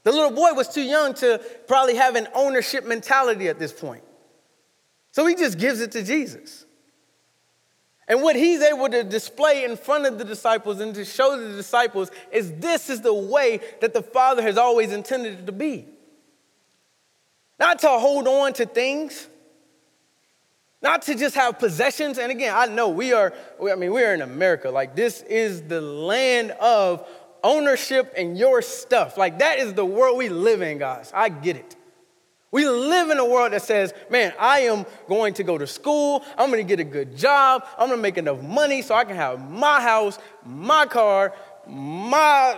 The 0.05 0.13
little 0.13 0.31
boy 0.31 0.53
was 0.53 0.69
too 0.69 0.83
young 0.83 1.15
to 1.15 1.41
probably 1.67 1.97
have 1.97 2.15
an 2.15 2.29
ownership 2.35 2.85
mentality 2.85 3.49
at 3.49 3.59
this 3.59 3.73
point. 3.73 4.05
So 5.13 5.27
he 5.27 5.35
just 5.35 5.59
gives 5.59 5.81
it 5.81 5.93
to 5.93 6.03
Jesus. 6.03 6.65
And 8.09 8.23
what 8.23 8.37
he's 8.37 8.63
able 8.63 8.89
to 8.89 9.03
display 9.03 9.65
in 9.65 9.77
front 9.77 10.07
of 10.07 10.19
the 10.19 10.25
disciples 10.25 10.81
and 10.81 10.95
to 10.95 11.05
show 11.05 11.37
the 11.37 11.57
disciples 11.57 12.11
is 12.31 12.53
this 12.53 12.89
is 12.89 13.01
the 13.01 13.13
way 13.13 13.61
that 13.81 13.95
the 13.95 14.03
Father 14.03 14.43
has 14.43 14.57
always 14.57 14.93
intended 14.93 15.41
it 15.41 15.47
to 15.47 15.53
be. 15.53 15.87
Not 17.59 17.81
to 17.81 17.89
hold 17.89 18.29
on 18.29 18.53
to 18.55 18.67
things, 18.67 19.29
not 20.87 21.03
to 21.03 21.17
just 21.17 21.35
have 21.35 21.59
possessions. 21.59 22.17
And 22.17 22.31
again, 22.31 22.55
I 22.57 22.67
know 22.67 22.89
we 22.89 23.13
are, 23.13 23.35
I 23.61 23.75
mean, 23.75 23.93
we 23.93 24.05
are 24.05 24.15
in 24.15 24.23
America. 24.23 24.71
Like, 24.71 24.95
this 24.95 25.21
is 25.23 25.63
the 25.63 25.81
land 25.81 26.53
of 26.53 27.05
ownership 27.43 28.15
and 28.17 28.39
your 28.39 28.63
stuff. 28.63 29.17
Like, 29.19 29.41
that 29.41 29.59
is 29.59 29.75
the 29.75 29.85
world 29.85 30.17
we 30.17 30.29
live 30.29 30.63
in, 30.63 30.79
guys. 30.79 31.11
I 31.13 31.29
get 31.29 31.57
it. 31.57 31.75
We 32.53 32.69
live 32.69 33.11
in 33.11 33.19
a 33.19 33.25
world 33.25 33.53
that 33.53 33.63
says, 33.63 33.93
man, 34.11 34.33
I 34.39 34.61
am 34.61 34.87
going 35.09 35.35
to 35.35 35.43
go 35.43 35.59
to 35.59 35.67
school, 35.67 36.25
I'm 36.39 36.51
gonna 36.51 36.63
get 36.63 36.79
a 36.79 36.85
good 36.85 37.17
job, 37.17 37.67
I'm 37.77 37.89
gonna 37.89 38.01
make 38.01 38.17
enough 38.17 38.41
money 38.41 38.81
so 38.81 38.95
I 38.95 39.03
can 39.05 39.17
have 39.17 39.51
my 39.51 39.83
house, 39.83 40.21
my 40.45 40.87
car, 40.87 41.35
my 41.67 42.55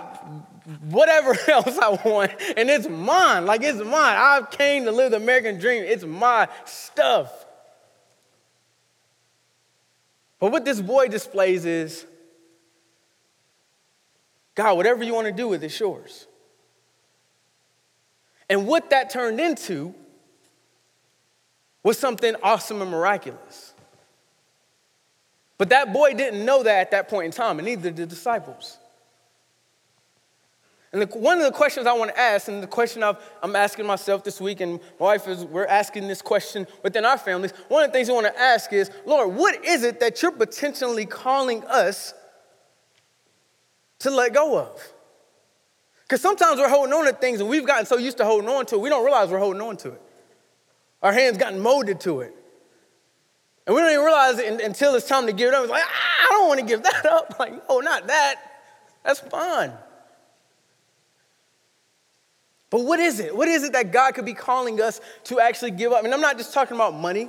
whatever 0.83 1.35
else 1.49 1.79
I 1.79 1.99
want, 2.05 2.33
and 2.59 2.69
it's 2.69 2.87
mine. 2.87 3.47
Like, 3.47 3.63
it's 3.63 3.79
mine. 3.79 4.17
I 4.19 4.43
came 4.51 4.85
to 4.85 4.93
live 4.93 5.13
the 5.13 5.17
American 5.17 5.59
dream, 5.59 5.83
it's 5.83 6.05
my 6.05 6.47
stuff. 6.67 7.47
But 10.41 10.53
what 10.53 10.65
this 10.65 10.81
boy 10.81 11.09
displays 11.09 11.65
is 11.65 12.07
God, 14.55 14.77
whatever 14.77 15.05
you 15.05 15.15
want 15.15 15.27
to 15.27 15.33
do 15.33 15.49
with 15.49 15.63
it's 15.63 15.79
yours. 15.79 16.27
And 18.49 18.67
what 18.67 18.91
that 18.91 19.11
turned 19.11 19.41
into 19.41 19.95
was 21.83 21.99
something 21.99 22.35
awesome 22.43 22.83
and 22.83 22.91
miraculous. 22.91 23.75
But 25.59 25.69
that 25.71 25.93
boy 25.93 26.15
didn't 26.15 26.45
know 26.45 26.63
that 26.63 26.79
at 26.79 26.91
that 26.93 27.09
point 27.09 27.27
in 27.27 27.31
time, 27.33 27.59
and 27.59 27.67
neither 27.67 27.91
did 27.91 27.97
the 27.97 28.07
disciples. 28.07 28.79
And 30.93 31.03
the, 31.03 31.19
one 31.19 31.39
of 31.39 31.45
the 31.45 31.53
questions 31.53 31.87
I 31.87 31.93
want 31.93 32.11
to 32.15 32.19
ask, 32.19 32.49
and 32.49 32.63
the 32.63 32.67
question 32.67 33.03
i 33.03 33.15
am 33.43 33.55
asking 33.55 33.87
myself 33.87 34.25
this 34.25 34.41
week, 34.41 34.61
and 34.61 34.81
my 34.99 35.07
wife 35.07 35.29
is, 35.29 35.45
we're 35.45 35.67
asking 35.67 36.09
this 36.09 36.23
question 36.23 36.67
within 36.83 37.05
our 37.05 37.19
families. 37.19 37.53
One 37.69 37.85
of 37.85 37.91
the 37.91 37.93
things 37.93 38.09
I 38.09 38.15
want 38.15 38.27
to 38.27 38.41
ask 38.41 38.73
is, 38.73 38.91
Lord, 39.05 39.35
what 39.35 39.65
is 39.65 39.83
it 39.83 40.01
that 40.01 40.23
you're 40.23 40.33
potentially 40.33 41.05
calling 41.05 41.63
us 41.65 42.15
to 43.99 44.11
let 44.11 44.33
go 44.33 44.59
of? 44.59 44.93
Because 46.05 46.23
sometimes 46.23 46.59
we're 46.59 46.71
holding 46.71 46.95
on 46.95 47.05
to 47.05 47.13
things 47.13 47.41
and 47.41 47.51
we've 47.51 47.67
gotten 47.67 47.85
so 47.85 47.99
used 47.99 48.17
to 48.17 48.25
holding 48.25 48.49
on 48.49 48.65
to 48.67 48.77
it, 48.77 48.81
we 48.81 48.89
don't 48.89 49.05
realize 49.05 49.29
we're 49.29 49.39
holding 49.39 49.61
on 49.61 49.77
to 49.79 49.89
it. 49.89 50.03
Our 51.03 51.13
hands 51.13 51.37
gotten 51.37 51.61
molded 51.61 52.01
to 52.01 52.23
it. 52.23 52.35
And 53.67 53.75
we 53.75 53.83
don't 53.83 53.91
even 53.93 54.05
realize 54.07 54.39
it 54.39 54.63
until 54.63 54.95
it's 54.95 55.07
time 55.07 55.27
to 55.27 55.33
give 55.35 55.49
it 55.49 55.55
up. 55.55 55.65
It's 55.65 55.71
like, 55.71 55.85
ah, 55.85 56.27
I 56.31 56.33
don't 56.33 56.49
want 56.49 56.61
to 56.61 56.67
give 56.67 56.83
that 56.83 57.05
up. 57.13 57.39
Like, 57.39 57.69
no, 57.69 57.81
not 57.81 58.07
that. 58.07 58.37
That's 59.05 59.21
fine. 59.21 59.73
But 62.71 62.85
what 62.85 63.01
is 63.01 63.19
it? 63.19 63.35
What 63.35 63.49
is 63.49 63.65
it 63.65 63.73
that 63.73 63.93
God 63.93 64.15
could 64.15 64.27
be 64.27 64.35
calling 64.35 64.81
us 64.81 65.01
to 65.25 65.41
actually 65.41 65.71
give 65.71 65.93
up? 65.93 66.05
Mean, 66.05 66.13
I'm 66.13 66.21
not 66.21 66.37
just 66.37 66.53
talking 66.53 66.77
about 66.77 66.95
money, 66.95 67.29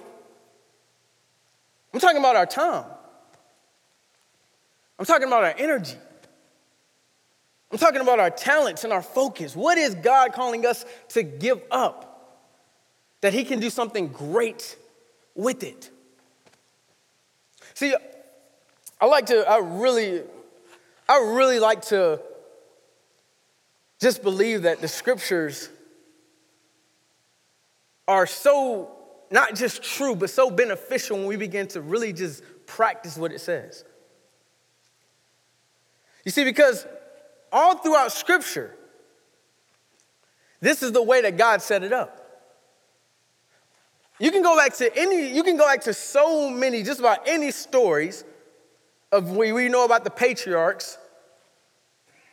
I'm 1.93 1.99
talking 1.99 2.17
about 2.17 2.35
our 2.35 2.45
time, 2.45 2.85
I'm 4.97 5.05
talking 5.05 5.27
about 5.27 5.43
our 5.43 5.55
energy. 5.57 5.95
I'm 7.71 7.77
talking 7.77 8.01
about 8.01 8.19
our 8.19 8.31
talents 8.31 8.83
and 8.83 8.91
our 8.91 9.03
focus. 9.03 9.55
What 9.55 9.77
is 9.77 9.93
God 9.93 10.33
calling 10.33 10.65
us 10.65 10.85
to 11.09 11.21
give 11.21 11.61
up 11.69 12.39
that 13.21 13.31
He 13.31 13.43
can 13.43 13.59
do 13.59 13.69
something 13.69 14.07
great 14.07 14.75
with 15.35 15.61
it? 15.61 15.91
See, 17.75 17.93
I 18.99 19.05
like 19.05 19.27
to, 19.27 19.47
I 19.47 19.59
really, 19.59 20.23
I 21.07 21.19
really 21.19 21.59
like 21.59 21.83
to 21.83 22.19
just 23.99 24.23
believe 24.23 24.63
that 24.63 24.81
the 24.81 24.87
scriptures 24.87 25.69
are 28.07 28.25
so 28.25 28.95
not 29.31 29.55
just 29.55 29.83
true, 29.83 30.15
but 30.15 30.29
so 30.29 30.49
beneficial 30.49 31.17
when 31.17 31.27
we 31.27 31.35
begin 31.35 31.67
to 31.67 31.81
really 31.81 32.13
just 32.13 32.43
practice 32.65 33.17
what 33.17 33.31
it 33.31 33.39
says. 33.39 33.83
You 36.25 36.31
see, 36.31 36.43
because 36.43 36.85
all 37.51 37.77
throughout 37.77 38.11
scripture, 38.11 38.75
this 40.59 40.83
is 40.83 40.91
the 40.91 41.01
way 41.01 41.21
that 41.21 41.37
God 41.37 41.61
set 41.61 41.83
it 41.83 41.93
up. 41.93 42.15
You 44.19 44.31
can 44.31 44.43
go 44.43 44.57
back 44.57 44.75
to 44.77 44.97
any, 44.97 45.33
you 45.33 45.43
can 45.43 45.55
go 45.55 45.65
back 45.65 45.81
to 45.83 45.93
so 45.93 46.49
many, 46.49 46.83
just 46.83 46.99
about 46.99 47.27
any 47.27 47.51
stories 47.51 48.25
of 49.11 49.35
we, 49.35 49.51
we 49.53 49.69
know 49.69 49.85
about 49.85 50.03
the 50.03 50.09
patriarchs 50.09 50.97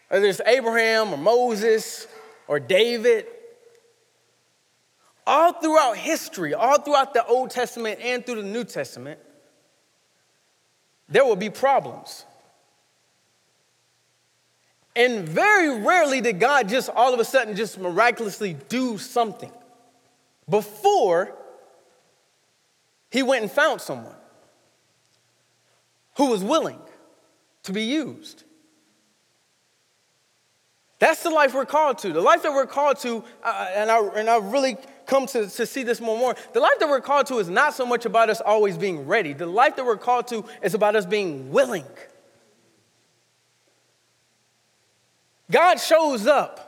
whether 0.09 0.27
it's 0.27 0.41
Abraham 0.47 1.13
or 1.13 1.17
Moses 1.17 2.07
or 2.49 2.61
David, 2.61 3.27
all 5.27 5.53
throughout 5.53 5.97
history, 5.97 6.55
all 6.55 6.81
throughout 6.81 7.13
the 7.13 7.25
Old 7.27 7.51
Testament 7.51 8.01
and 8.01 8.25
through 8.25 8.43
the 8.43 8.49
New 8.49 8.65
Testament, 8.65 9.19
there 11.09 11.25
will 11.25 11.37
be 11.37 11.51
problems. 11.51 12.25
And 14.95 15.29
very 15.29 15.79
rarely 15.83 16.21
did 16.21 16.41
God 16.41 16.69
just 16.69 16.89
all 16.89 17.13
of 17.13 17.21
a 17.21 17.25
sudden 17.25 17.55
just 17.55 17.79
miraculously 17.79 18.57
do 18.69 18.97
something 18.97 19.53
before 20.49 21.35
he 23.11 23.23
went 23.23 23.43
and 23.43 23.51
found 23.51 23.81
someone 23.81 24.15
who 26.17 26.31
was 26.31 26.43
willing 26.43 26.79
to 27.65 27.73
be 27.73 27.83
used. 27.83 28.45
That's 30.99 31.23
the 31.23 31.31
life 31.31 31.55
we're 31.55 31.67
called 31.67 31.99
to. 31.99 32.13
The 32.13 32.21
life 32.21 32.43
that 32.43 32.53
we're 32.53 32.67
called 32.67 32.99
to, 33.01 33.23
uh, 33.43 33.69
and, 33.75 33.91
I, 33.91 33.99
and 34.17 34.31
I 34.31 34.39
really 34.39 34.77
come 35.07 35.27
to, 35.27 35.47
to 35.47 35.67
see 35.67 35.83
this 35.83 36.01
more 36.01 36.15
and 36.15 36.21
more. 36.21 36.37
The 36.55 36.61
life 36.61 36.79
that 36.81 36.89
we're 36.89 37.03
called 37.03 37.27
to 37.27 37.39
is 37.39 37.51
not 37.51 37.75
so 37.75 37.85
much 37.85 38.07
about 38.07 38.31
us 38.31 38.41
always 38.41 38.79
being 38.79 39.07
ready. 39.07 39.35
The 39.35 39.47
life 39.47 39.77
that 39.77 39.85
we're 39.85 39.99
called 39.99 40.27
to 40.29 40.45
is 40.63 40.75
about 40.75 40.97
us 40.97 41.05
being 41.05 41.51
willing. 41.51 41.85
God 45.51 45.77
shows 45.77 46.27
up 46.27 46.63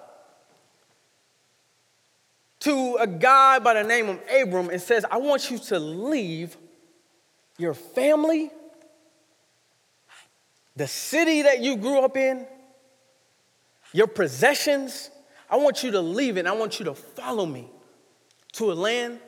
to 2.60 2.96
a 3.00 3.06
guy 3.06 3.58
by 3.58 3.74
the 3.74 3.84
name 3.84 4.08
of 4.08 4.20
Abram 4.30 4.68
and 4.68 4.80
says, 4.80 5.04
I 5.10 5.16
want 5.16 5.50
you 5.50 5.58
to 5.58 5.78
leave 5.78 6.56
your 7.56 7.74
family, 7.74 8.50
the 10.76 10.86
city 10.86 11.42
that 11.42 11.60
you 11.60 11.76
grew 11.76 12.00
up 12.00 12.16
in, 12.16 12.46
your 13.92 14.06
possessions, 14.06 15.10
I 15.50 15.56
want 15.56 15.82
you 15.82 15.92
to 15.92 16.00
leave 16.00 16.36
it. 16.36 16.46
I 16.46 16.52
want 16.52 16.78
you 16.78 16.84
to 16.86 16.94
follow 16.94 17.46
me 17.46 17.68
to 18.52 18.72
a 18.72 18.74
land 18.74 19.20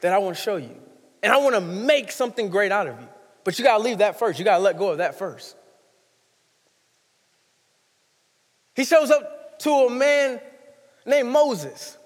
that 0.00 0.12
I 0.12 0.18
want 0.18 0.36
to 0.36 0.42
show 0.42 0.56
you. 0.56 0.76
And 1.22 1.32
I 1.32 1.36
want 1.38 1.54
to 1.54 1.60
make 1.60 2.10
something 2.10 2.50
great 2.50 2.72
out 2.72 2.88
of 2.88 3.00
you. 3.00 3.08
But 3.44 3.58
you 3.58 3.64
got 3.64 3.78
to 3.78 3.82
leave 3.82 3.98
that 3.98 4.18
first. 4.18 4.38
You 4.38 4.44
got 4.44 4.58
to 4.58 4.62
let 4.62 4.78
go 4.78 4.90
of 4.90 4.98
that 4.98 5.18
first. 5.18 5.56
He 8.74 8.84
shows 8.84 9.10
up 9.10 9.58
to 9.60 9.70
a 9.70 9.90
man 9.90 10.40
named 11.06 11.28
Moses. 11.28 11.96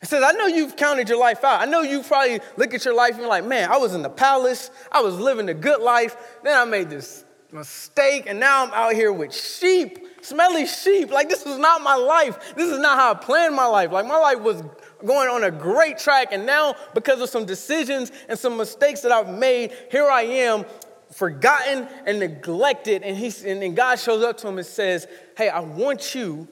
He 0.00 0.06
says, 0.06 0.22
I 0.22 0.32
know 0.32 0.46
you've 0.46 0.76
counted 0.76 1.08
your 1.08 1.18
life 1.18 1.44
out. 1.44 1.60
I 1.60 1.66
know 1.66 1.82
you 1.82 2.02
probably 2.02 2.40
look 2.56 2.72
at 2.72 2.84
your 2.84 2.94
life 2.94 3.12
and 3.12 3.20
you're 3.20 3.28
like, 3.28 3.44
man, 3.44 3.70
I 3.70 3.76
was 3.76 3.94
in 3.94 4.02
the 4.02 4.08
palace. 4.08 4.70
I 4.90 5.02
was 5.02 5.18
living 5.18 5.48
a 5.50 5.54
good 5.54 5.82
life. 5.82 6.16
Then 6.42 6.56
I 6.56 6.64
made 6.64 6.88
this 6.88 7.24
mistake, 7.52 8.24
and 8.26 8.38
now 8.38 8.64
I'm 8.64 8.72
out 8.72 8.94
here 8.94 9.12
with 9.12 9.34
sheep, 9.34 9.98
smelly 10.22 10.66
sheep. 10.66 11.10
Like, 11.10 11.28
this 11.28 11.46
is 11.46 11.58
not 11.58 11.82
my 11.82 11.94
life. 11.94 12.54
This 12.56 12.70
is 12.70 12.78
not 12.78 12.98
how 12.98 13.12
I 13.12 13.14
planned 13.14 13.54
my 13.54 13.66
life. 13.66 13.92
Like, 13.92 14.06
my 14.06 14.18
life 14.18 14.40
was 14.40 14.62
going 15.04 15.28
on 15.28 15.44
a 15.44 15.50
great 15.50 15.98
track, 15.98 16.28
and 16.32 16.46
now, 16.46 16.74
because 16.94 17.20
of 17.20 17.28
some 17.28 17.44
decisions 17.44 18.12
and 18.28 18.38
some 18.38 18.56
mistakes 18.56 19.00
that 19.00 19.12
I've 19.12 19.28
made, 19.28 19.72
here 19.90 20.08
I 20.08 20.22
am, 20.22 20.64
forgotten 21.10 21.88
and 22.06 22.20
neglected. 22.20 23.02
And, 23.02 23.16
he's, 23.16 23.44
and 23.44 23.60
then 23.60 23.74
God 23.74 23.98
shows 23.98 24.22
up 24.22 24.36
to 24.38 24.48
him 24.48 24.58
and 24.58 24.66
says, 24.66 25.06
Hey, 25.36 25.48
I 25.48 25.60
want 25.60 26.14
you 26.14 26.46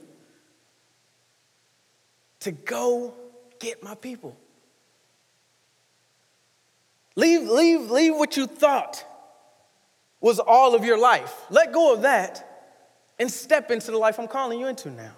to 2.40 2.52
go 2.52 3.14
get 3.58 3.82
my 3.82 3.94
people. 3.94 4.36
Leave, 7.16 7.48
leave, 7.48 7.90
leave 7.90 8.14
what 8.14 8.36
you 8.36 8.46
thought 8.46 9.04
was 10.20 10.38
all 10.38 10.74
of 10.74 10.84
your 10.84 10.98
life. 10.98 11.34
Let 11.50 11.72
go 11.72 11.94
of 11.94 12.02
that 12.02 12.44
and 13.18 13.30
step 13.30 13.70
into 13.70 13.90
the 13.90 13.98
life 13.98 14.18
I'm 14.18 14.28
calling 14.28 14.60
you 14.60 14.66
into 14.66 14.90
now. 14.90 15.12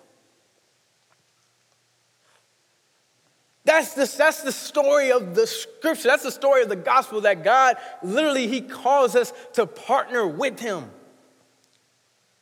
That's 3.65 3.95
the, 3.95 4.13
that's 4.17 4.43
the 4.43 4.53
story 4.53 5.13
of 5.13 5.35
the 5.35 5.47
scripture. 5.47 6.09
That's 6.09 6.23
the 6.23 6.33
story 6.33 6.63
of 6.63 6.69
the 6.69 6.77
gospel 6.77 7.21
that 7.23 7.45
God 7.45 7.77
literally, 8.03 8.47
He 8.47 8.63
calls 8.63 9.15
us 9.15 9.33
to 9.53 9.67
partner 9.67 10.27
with 10.27 10.59
Him. 10.59 10.91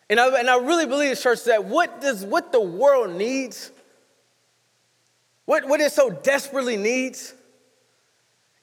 And 0.09 0.18
I, 0.18 0.38
and 0.38 0.49
I 0.49 0.59
really 0.59 0.87
believe, 0.87 1.18
church, 1.18 1.44
that 1.44 1.64
what, 1.64 2.01
does, 2.01 2.25
what 2.25 2.51
the 2.53 2.61
world 2.61 3.14
needs, 3.14 3.73
what, 5.44 5.68
what 5.68 5.81
it 5.81 5.92
so 5.92 6.09
desperately 6.09 6.77
needs, 6.77 7.35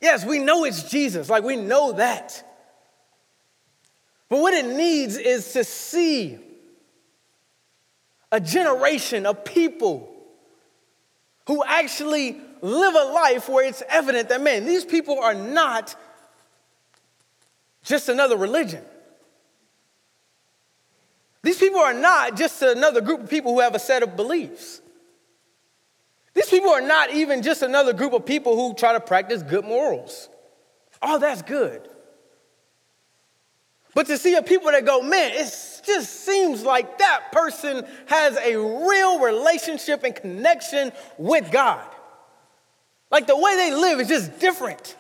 yes, 0.02 0.26
we 0.26 0.40
know 0.40 0.64
it's 0.64 0.90
Jesus. 0.90 1.30
Like, 1.30 1.44
we 1.44 1.58
know 1.58 1.92
that. 1.94 2.44
But 4.30 4.40
what 4.40 4.54
it 4.54 4.66
needs 4.66 5.18
is 5.18 5.54
to 5.54 5.64
see 5.64 6.40
a 8.32 8.40
generation 8.40 9.26
of 9.26 9.46
people 9.46 10.12
who 11.48 11.64
actually 11.64 12.42
live 12.62 12.96
a 12.96 13.14
life 13.14 13.48
where 13.48 13.68
it's 13.68 13.84
evident 13.88 14.30
that, 14.30 14.42
man, 14.42 14.66
these 14.66 14.84
people 14.84 15.20
are 15.20 15.36
not 15.36 15.96
just 17.84 18.10
another 18.10 18.36
religion. 18.36 18.84
These 21.44 21.60
people 21.60 21.80
are 21.80 21.94
not 21.94 22.36
just 22.36 22.62
another 22.64 23.02
group 23.02 23.22
of 23.22 23.30
people 23.30 23.54
who 23.54 23.60
have 23.60 23.76
a 23.76 23.80
set 23.80 24.02
of 24.02 24.16
beliefs. 24.16 24.82
These 26.34 26.50
people 26.50 26.72
are 26.72 26.82
not 26.82 27.12
even 27.12 27.44
just 27.44 27.62
another 27.62 27.94
group 27.94 28.14
of 28.14 28.26
people 28.26 28.56
who 28.56 28.74
try 28.74 28.94
to 28.94 29.00
practice 29.00 29.44
good 29.44 29.64
morals. 29.64 30.28
Oh, 31.02 31.20
that's 31.20 31.44
good. 31.44 31.88
But 33.96 34.08
to 34.08 34.18
see 34.18 34.36
a 34.36 34.44
people 34.44 34.70
that 34.72 34.86
go, 34.86 35.02
man, 35.02 35.32
it 35.32 35.50
just 35.86 36.26
seems 36.26 36.64
like 36.64 37.00
that 37.00 37.32
person 37.32 37.86
has 38.08 38.36
a 38.38 38.58
real 38.58 39.20
relationship 39.20 40.04
and 40.04 40.14
connection 40.14 40.92
with 41.18 41.50
God. 41.50 41.88
Like 43.10 43.26
the 43.26 43.38
way 43.38 43.56
they 43.56 43.74
live 43.74 44.02
is 44.02 44.10
just 44.10 44.38
different. 44.40 44.98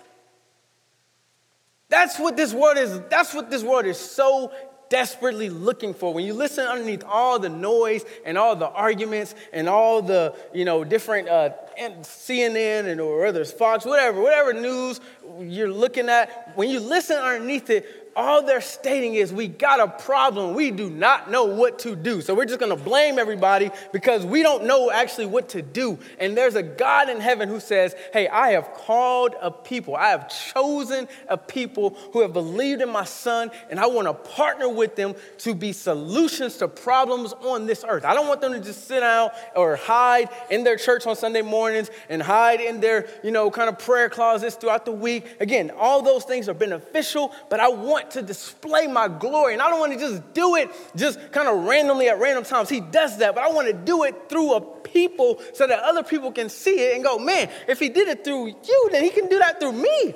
That's 1.89 2.17
what 2.17 2.37
this 2.37 2.53
world 2.53 2.77
is, 2.77 2.99
that's 3.09 3.33
what 3.33 3.51
this 3.51 3.63
world 3.63 3.85
is 3.85 3.99
so 3.99 4.53
desperately 4.89 5.49
looking 5.49 5.93
for. 5.93 6.13
When 6.13 6.23
you 6.23 6.33
listen 6.33 6.65
underneath 6.65 7.03
all 7.05 7.37
the 7.37 7.49
noise 7.49 8.05
and 8.23 8.37
all 8.37 8.55
the 8.55 8.69
arguments 8.69 9.35
and 9.51 9.67
all 9.67 10.01
the, 10.01 10.33
you 10.53 10.63
know, 10.63 10.85
different 10.85 11.27
uh, 11.27 11.49
CNN 11.77 12.85
and 12.85 13.01
or 13.01 13.19
whether 13.19 13.41
it's 13.41 13.51
Fox, 13.51 13.83
whatever, 13.83 14.21
whatever 14.21 14.53
news 14.53 15.01
you're 15.39 15.71
looking 15.71 16.07
at, 16.07 16.53
when 16.55 16.69
you 16.69 16.79
listen 16.79 17.17
underneath 17.17 17.69
it, 17.69 18.04
all 18.15 18.43
they're 18.43 18.61
stating 18.61 19.15
is 19.15 19.33
we 19.33 19.47
got 19.47 19.79
a 19.81 19.87
problem. 19.87 20.55
We 20.55 20.71
do 20.71 20.89
not 20.89 21.29
know 21.29 21.43
what 21.43 21.79
to 21.79 21.95
do. 21.95 22.21
So 22.21 22.33
we're 22.33 22.45
just 22.45 22.59
going 22.59 22.75
to 22.75 22.81
blame 22.81 23.19
everybody 23.19 23.71
because 23.91 24.25
we 24.25 24.41
don't 24.41 24.65
know 24.65 24.89
actually 24.89 25.25
what 25.25 25.49
to 25.49 25.61
do. 25.61 25.99
And 26.17 26.37
there's 26.37 26.55
a 26.55 26.63
God 26.63 27.09
in 27.09 27.19
heaven 27.19 27.49
who 27.49 27.59
says, 27.59 27.93
Hey, 28.13 28.29
I 28.29 28.51
have 28.51 28.73
called 28.73 29.35
a 29.41 29.51
people, 29.51 29.95
I 29.95 30.09
have 30.09 30.29
chosen 30.53 31.09
a 31.27 31.37
people 31.37 31.97
who 32.13 32.21
have 32.21 32.31
believed 32.31 32.81
in 32.81 32.89
my 32.89 33.03
son, 33.03 33.51
and 33.69 33.79
I 33.79 33.87
want 33.87 34.07
to 34.07 34.13
partner 34.13 34.69
with 34.69 34.95
them 34.95 35.15
to 35.39 35.53
be 35.53 35.73
solutions 35.73 36.57
to 36.57 36.67
problems 36.69 37.33
on 37.33 37.65
this 37.65 37.83
earth. 37.87 38.05
I 38.05 38.13
don't 38.13 38.27
want 38.27 38.39
them 38.39 38.53
to 38.53 38.61
just 38.61 38.87
sit 38.87 39.03
out 39.03 39.33
or 39.55 39.75
hide 39.75 40.29
in 40.49 40.63
their 40.63 40.77
church 40.77 41.05
on 41.05 41.15
Sunday 41.15 41.41
mornings 41.41 41.89
and 42.07 42.21
hide 42.21 42.61
in 42.61 42.79
their, 42.79 43.07
you 43.23 43.31
know, 43.31 43.51
kind 43.51 43.67
of 43.67 43.77
prayer 43.77 44.09
closets 44.09 44.55
throughout 44.55 44.85
the 44.85 44.91
week. 44.91 45.25
Again, 45.41 45.71
all 45.77 46.01
those 46.01 46.23
things 46.23 46.47
are 46.47 46.53
beneficial, 46.53 47.33
but 47.49 47.59
I 47.59 47.67
want 47.67 48.04
want 48.05 48.11
to 48.11 48.21
display 48.21 48.87
my 48.87 49.07
glory. 49.07 49.53
And 49.53 49.61
I 49.61 49.69
don't 49.69 49.79
want 49.79 49.93
to 49.93 49.99
just 49.99 50.33
do 50.33 50.55
it 50.55 50.69
just 50.95 51.19
kind 51.31 51.47
of 51.47 51.65
randomly 51.65 52.09
at 52.09 52.19
random 52.19 52.43
times. 52.43 52.69
He 52.69 52.79
does 52.79 53.17
that, 53.17 53.35
but 53.35 53.43
I 53.43 53.51
want 53.51 53.67
to 53.67 53.73
do 53.73 54.03
it 54.03 54.29
through 54.29 54.53
a 54.53 54.61
people 54.61 55.41
so 55.53 55.67
that 55.67 55.79
other 55.79 56.03
people 56.03 56.31
can 56.31 56.49
see 56.49 56.75
it 56.75 56.95
and 56.95 57.03
go, 57.03 57.17
man, 57.17 57.49
if 57.67 57.79
he 57.79 57.89
did 57.89 58.07
it 58.07 58.23
through 58.23 58.47
you, 58.47 58.89
then 58.91 59.03
he 59.03 59.09
can 59.09 59.27
do 59.27 59.39
that 59.39 59.59
through 59.59 59.73
me. 59.73 60.13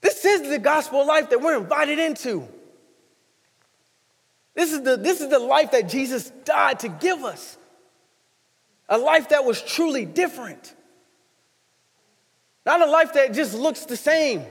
This 0.00 0.24
is 0.24 0.48
the 0.48 0.58
gospel 0.58 1.06
life 1.06 1.30
that 1.30 1.40
we're 1.40 1.56
invited 1.56 1.98
into. 1.98 2.46
This 4.54 4.72
is 4.72 4.82
the, 4.82 4.96
this 4.96 5.20
is 5.20 5.30
the 5.30 5.38
life 5.38 5.70
that 5.70 5.88
Jesus 5.88 6.30
died 6.44 6.80
to 6.80 6.88
give 6.88 7.22
us. 7.24 7.56
A 8.88 8.98
life 8.98 9.30
that 9.30 9.44
was 9.44 9.62
truly 9.62 10.04
different. 10.04 10.74
Not 12.66 12.82
a 12.82 12.90
life 12.90 13.14
that 13.14 13.32
just 13.32 13.54
looks 13.54 13.86
the 13.86 13.96
same 13.96 14.44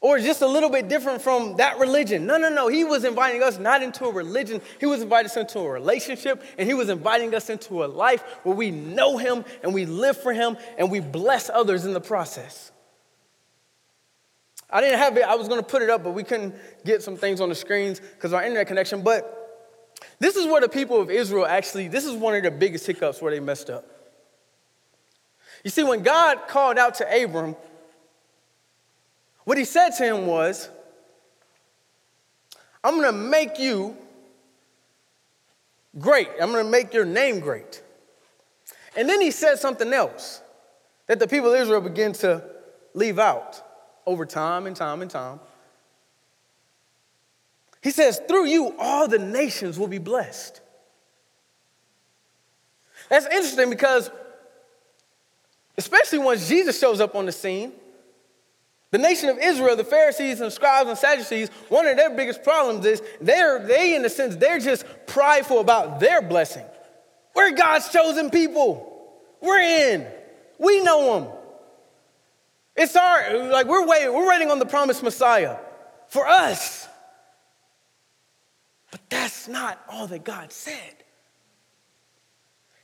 or 0.00 0.18
just 0.18 0.40
a 0.40 0.46
little 0.46 0.70
bit 0.70 0.88
different 0.88 1.20
from 1.20 1.56
that 1.56 1.78
religion. 1.78 2.26
No, 2.26 2.38
no, 2.38 2.48
no. 2.48 2.68
He 2.68 2.84
was 2.84 3.04
inviting 3.04 3.42
us 3.42 3.58
not 3.58 3.82
into 3.82 4.06
a 4.06 4.12
religion, 4.12 4.60
He 4.78 4.86
was 4.86 5.02
inviting 5.02 5.26
us 5.26 5.36
into 5.36 5.58
a 5.58 5.70
relationship, 5.70 6.42
and 6.58 6.66
He 6.66 6.74
was 6.74 6.88
inviting 6.88 7.34
us 7.34 7.50
into 7.50 7.84
a 7.84 7.86
life 7.86 8.22
where 8.42 8.54
we 8.54 8.70
know 8.70 9.18
Him 9.18 9.44
and 9.62 9.74
we 9.74 9.86
live 9.86 10.16
for 10.16 10.32
Him 10.32 10.56
and 10.78 10.90
we 10.90 11.00
bless 11.00 11.50
others 11.50 11.84
in 11.84 11.92
the 11.92 12.00
process. 12.00 12.72
I 14.72 14.80
didn't 14.80 14.98
have 14.98 15.16
it, 15.16 15.24
I 15.24 15.34
was 15.34 15.48
gonna 15.48 15.62
put 15.62 15.82
it 15.82 15.90
up, 15.90 16.04
but 16.04 16.14
we 16.14 16.22
couldn't 16.22 16.54
get 16.84 17.02
some 17.02 17.16
things 17.16 17.40
on 17.40 17.48
the 17.48 17.54
screens 17.54 18.00
because 18.00 18.32
our 18.32 18.42
internet 18.42 18.68
connection. 18.68 19.02
But 19.02 19.36
this 20.18 20.36
is 20.36 20.46
where 20.46 20.60
the 20.60 20.68
people 20.68 21.00
of 21.00 21.10
Israel 21.10 21.44
actually, 21.44 21.88
this 21.88 22.04
is 22.04 22.14
one 22.14 22.34
of 22.34 22.42
the 22.42 22.50
biggest 22.50 22.86
hiccups 22.86 23.20
where 23.20 23.32
they 23.32 23.40
messed 23.40 23.68
up. 23.68 23.84
You 25.64 25.70
see, 25.70 25.82
when 25.82 26.02
God 26.02 26.48
called 26.48 26.78
out 26.78 26.94
to 26.96 27.24
Abram, 27.24 27.54
what 29.50 29.58
he 29.58 29.64
said 29.64 29.90
to 29.90 30.04
him 30.04 30.26
was, 30.28 30.70
I'm 32.84 33.00
going 33.00 33.12
to 33.12 33.18
make 33.18 33.58
you 33.58 33.96
great. 35.98 36.28
I'm 36.40 36.52
going 36.52 36.64
to 36.64 36.70
make 36.70 36.94
your 36.94 37.04
name 37.04 37.40
great. 37.40 37.82
And 38.96 39.08
then 39.08 39.20
he 39.20 39.32
said 39.32 39.58
something 39.58 39.92
else 39.92 40.40
that 41.08 41.18
the 41.18 41.26
people 41.26 41.52
of 41.52 41.60
Israel 41.60 41.80
began 41.80 42.12
to 42.12 42.44
leave 42.94 43.18
out 43.18 43.60
over 44.06 44.24
time 44.24 44.68
and 44.68 44.76
time 44.76 45.02
and 45.02 45.10
time. 45.10 45.40
He 47.82 47.90
says, 47.90 48.20
Through 48.28 48.46
you, 48.46 48.76
all 48.78 49.08
the 49.08 49.18
nations 49.18 49.80
will 49.80 49.88
be 49.88 49.98
blessed. 49.98 50.60
That's 53.08 53.26
interesting 53.26 53.68
because, 53.68 54.12
especially 55.76 56.20
once 56.20 56.48
Jesus 56.48 56.78
shows 56.78 57.00
up 57.00 57.16
on 57.16 57.26
the 57.26 57.32
scene, 57.32 57.72
the 58.90 58.98
nation 58.98 59.28
of 59.28 59.38
Israel, 59.38 59.76
the 59.76 59.84
Pharisees 59.84 60.40
and 60.40 60.52
scribes 60.52 60.88
and 60.88 60.98
Sadducees, 60.98 61.48
one 61.68 61.86
of 61.86 61.96
their 61.96 62.10
biggest 62.10 62.42
problems 62.42 62.84
is 62.84 63.02
they're, 63.20 63.64
they, 63.64 63.94
in 63.94 64.04
a 64.04 64.10
sense, 64.10 64.36
they're 64.36 64.58
just 64.58 64.84
prideful 65.06 65.60
about 65.60 66.00
their 66.00 66.20
blessing. 66.20 66.64
We're 67.34 67.52
God's 67.52 67.88
chosen 67.90 68.30
people. 68.30 68.86
We're 69.40 69.60
in. 69.60 70.06
We 70.58 70.82
know 70.82 71.18
Him. 71.18 71.28
It's 72.76 72.96
our, 72.96 73.48
like, 73.48 73.66
we're 73.66 73.86
waiting, 73.86 74.12
we're 74.12 74.28
waiting 74.28 74.50
on 74.50 74.58
the 74.58 74.66
promised 74.66 75.02
Messiah 75.02 75.58
for 76.08 76.26
us. 76.26 76.88
But 78.90 79.00
that's 79.08 79.46
not 79.46 79.80
all 79.88 80.08
that 80.08 80.24
God 80.24 80.52
said. 80.52 80.94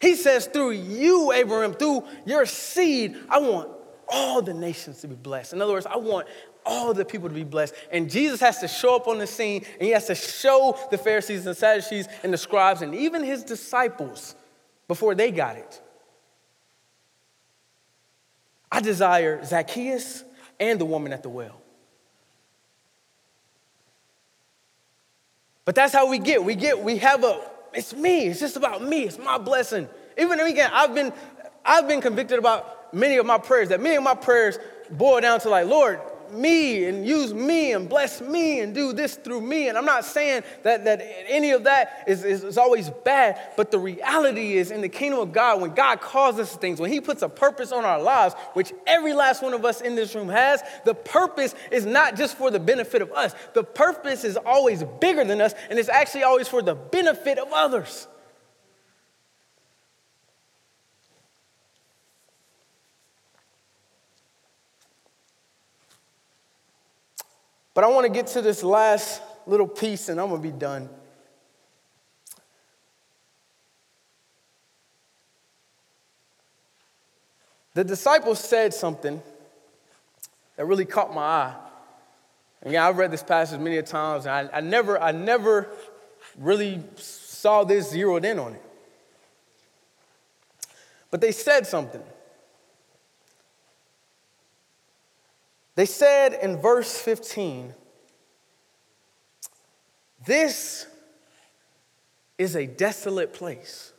He 0.00 0.14
says, 0.14 0.46
through 0.46 0.72
you, 0.72 1.32
Abraham, 1.32 1.74
through 1.74 2.04
your 2.26 2.46
seed, 2.46 3.16
I 3.28 3.38
want 3.38 3.70
all 4.08 4.42
the 4.42 4.54
nations 4.54 5.00
to 5.00 5.08
be 5.08 5.14
blessed. 5.14 5.52
In 5.52 5.62
other 5.62 5.72
words, 5.72 5.86
I 5.86 5.96
want 5.96 6.26
all 6.64 6.92
the 6.92 7.04
people 7.04 7.28
to 7.28 7.34
be 7.34 7.44
blessed. 7.44 7.74
And 7.90 8.10
Jesus 8.10 8.40
has 8.40 8.58
to 8.58 8.68
show 8.68 8.96
up 8.96 9.08
on 9.08 9.18
the 9.18 9.26
scene 9.26 9.64
and 9.74 9.82
he 9.82 9.90
has 9.90 10.06
to 10.06 10.14
show 10.14 10.78
the 10.90 10.98
Pharisees 10.98 11.46
and 11.46 11.56
Sadducees 11.56 12.08
and 12.22 12.32
the 12.32 12.38
scribes 12.38 12.82
and 12.82 12.94
even 12.94 13.22
his 13.22 13.44
disciples 13.44 14.34
before 14.88 15.14
they 15.14 15.30
got 15.30 15.56
it. 15.56 15.80
I 18.70 18.80
desire 18.80 19.44
Zacchaeus 19.44 20.24
and 20.58 20.80
the 20.80 20.84
woman 20.84 21.12
at 21.12 21.22
the 21.22 21.28
well. 21.28 21.60
But 25.64 25.74
that's 25.74 25.92
how 25.92 26.08
we 26.08 26.18
get. 26.18 26.44
We 26.44 26.54
get, 26.54 26.78
we 26.82 26.98
have 26.98 27.24
a, 27.24 27.40
it's 27.74 27.94
me, 27.94 28.26
it's 28.26 28.40
just 28.40 28.56
about 28.56 28.82
me, 28.82 29.02
it's 29.04 29.18
my 29.18 29.38
blessing. 29.38 29.88
Even 30.16 30.40
again, 30.40 30.70
I've 30.72 30.94
been, 30.94 31.12
I've 31.64 31.88
been 31.88 32.00
convicted 32.00 32.38
about 32.38 32.75
many 32.92 33.16
of 33.16 33.26
my 33.26 33.38
prayers, 33.38 33.68
that 33.70 33.80
many 33.80 33.96
of 33.96 34.02
my 34.02 34.14
prayers 34.14 34.58
boil 34.90 35.20
down 35.20 35.40
to 35.40 35.48
like, 35.48 35.66
Lord, 35.66 36.00
me 36.30 36.84
and 36.84 37.06
use 37.06 37.32
me 37.32 37.72
and 37.72 37.88
bless 37.88 38.20
me 38.20 38.60
and 38.60 38.74
do 38.74 38.92
this 38.92 39.16
through 39.16 39.40
me. 39.40 39.68
And 39.68 39.78
I'm 39.78 39.84
not 39.84 40.04
saying 40.04 40.42
that, 40.62 40.84
that 40.84 41.02
any 41.28 41.50
of 41.52 41.64
that 41.64 42.04
is, 42.06 42.24
is, 42.24 42.44
is, 42.44 42.58
always 42.58 42.90
bad, 43.04 43.38
but 43.56 43.70
the 43.70 43.78
reality 43.78 44.54
is 44.54 44.70
in 44.70 44.80
the 44.80 44.88
kingdom 44.88 45.20
of 45.20 45.32
God, 45.32 45.60
when 45.60 45.74
God 45.74 46.00
calls 46.00 46.38
us 46.38 46.56
things, 46.56 46.80
when 46.80 46.90
He 46.90 47.00
puts 47.00 47.22
a 47.22 47.28
purpose 47.28 47.72
on 47.72 47.84
our 47.84 48.00
lives, 48.00 48.34
which 48.54 48.72
every 48.86 49.12
last 49.12 49.42
one 49.42 49.54
of 49.54 49.64
us 49.64 49.80
in 49.80 49.94
this 49.94 50.14
room 50.14 50.28
has, 50.28 50.62
the 50.84 50.94
purpose 50.94 51.54
is 51.70 51.86
not 51.86 52.16
just 52.16 52.36
for 52.36 52.50
the 52.50 52.60
benefit 52.60 53.02
of 53.02 53.12
us. 53.12 53.34
The 53.54 53.64
purpose 53.64 54.24
is 54.24 54.36
always 54.36 54.82
bigger 55.00 55.24
than 55.24 55.40
us, 55.40 55.54
and 55.70 55.78
it's 55.78 55.88
actually 55.88 56.24
always 56.24 56.48
for 56.48 56.62
the 56.62 56.74
benefit 56.74 57.38
of 57.38 57.48
others. 57.52 58.08
But 67.76 67.84
I 67.84 67.88
want 67.88 68.06
to 68.06 68.10
get 68.10 68.28
to 68.28 68.40
this 68.40 68.62
last 68.62 69.20
little 69.46 69.68
piece 69.68 70.08
and 70.08 70.18
I'm 70.18 70.30
going 70.30 70.40
to 70.40 70.48
be 70.48 70.58
done. 70.58 70.88
The 77.74 77.84
disciples 77.84 78.40
said 78.40 78.72
something 78.72 79.20
that 80.56 80.64
really 80.64 80.86
caught 80.86 81.14
my 81.14 81.20
eye. 81.20 81.54
Again, 82.62 82.82
I've 82.82 82.96
read 82.96 83.10
this 83.10 83.22
passage 83.22 83.60
many 83.60 83.82
times, 83.82 84.24
and 84.24 84.48
I, 84.50 84.56
I, 84.56 84.60
never, 84.62 84.98
I 84.98 85.12
never 85.12 85.68
really 86.38 86.82
saw 86.96 87.62
this 87.64 87.90
zeroed 87.90 88.24
in 88.24 88.38
on 88.38 88.54
it. 88.54 88.62
But 91.10 91.20
they 91.20 91.30
said 91.30 91.66
something. 91.66 92.02
They 95.76 95.86
said 95.86 96.32
in 96.32 96.56
verse 96.56 96.98
15, 96.98 97.72
This 100.24 100.86
is 102.38 102.56
a 102.56 102.66
desolate 102.66 103.32
place. 103.32 103.92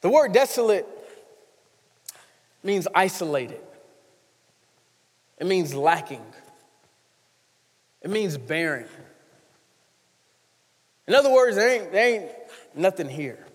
The 0.00 0.10
word 0.10 0.32
desolate 0.32 0.86
means 2.62 2.86
isolated, 2.94 3.60
it 5.38 5.46
means 5.46 5.74
lacking, 5.74 6.24
it 8.02 8.10
means 8.10 8.36
barren. 8.36 8.88
In 11.06 11.14
other 11.14 11.30
words, 11.30 11.56
there 11.56 11.68
ain't, 11.68 11.92
there 11.92 12.08
ain't 12.08 12.30
nothing 12.74 13.08
here. 13.08 13.46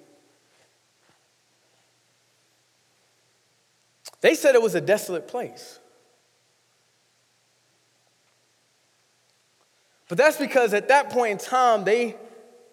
They 4.22 4.36
said 4.36 4.56
it 4.56 4.62
was 4.62 4.76
a 4.76 4.82
desolate 4.82 5.28
place. 5.28 5.80
But 10.08 10.18
that's 10.18 10.38
because 10.38 10.74
at 10.74 10.88
that 10.88 11.10
point 11.10 11.32
in 11.32 11.38
time, 11.38 11.84
they 11.84 12.16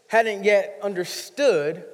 hadn't 0.08 0.44
yet 0.44 0.78
understood 0.82 1.84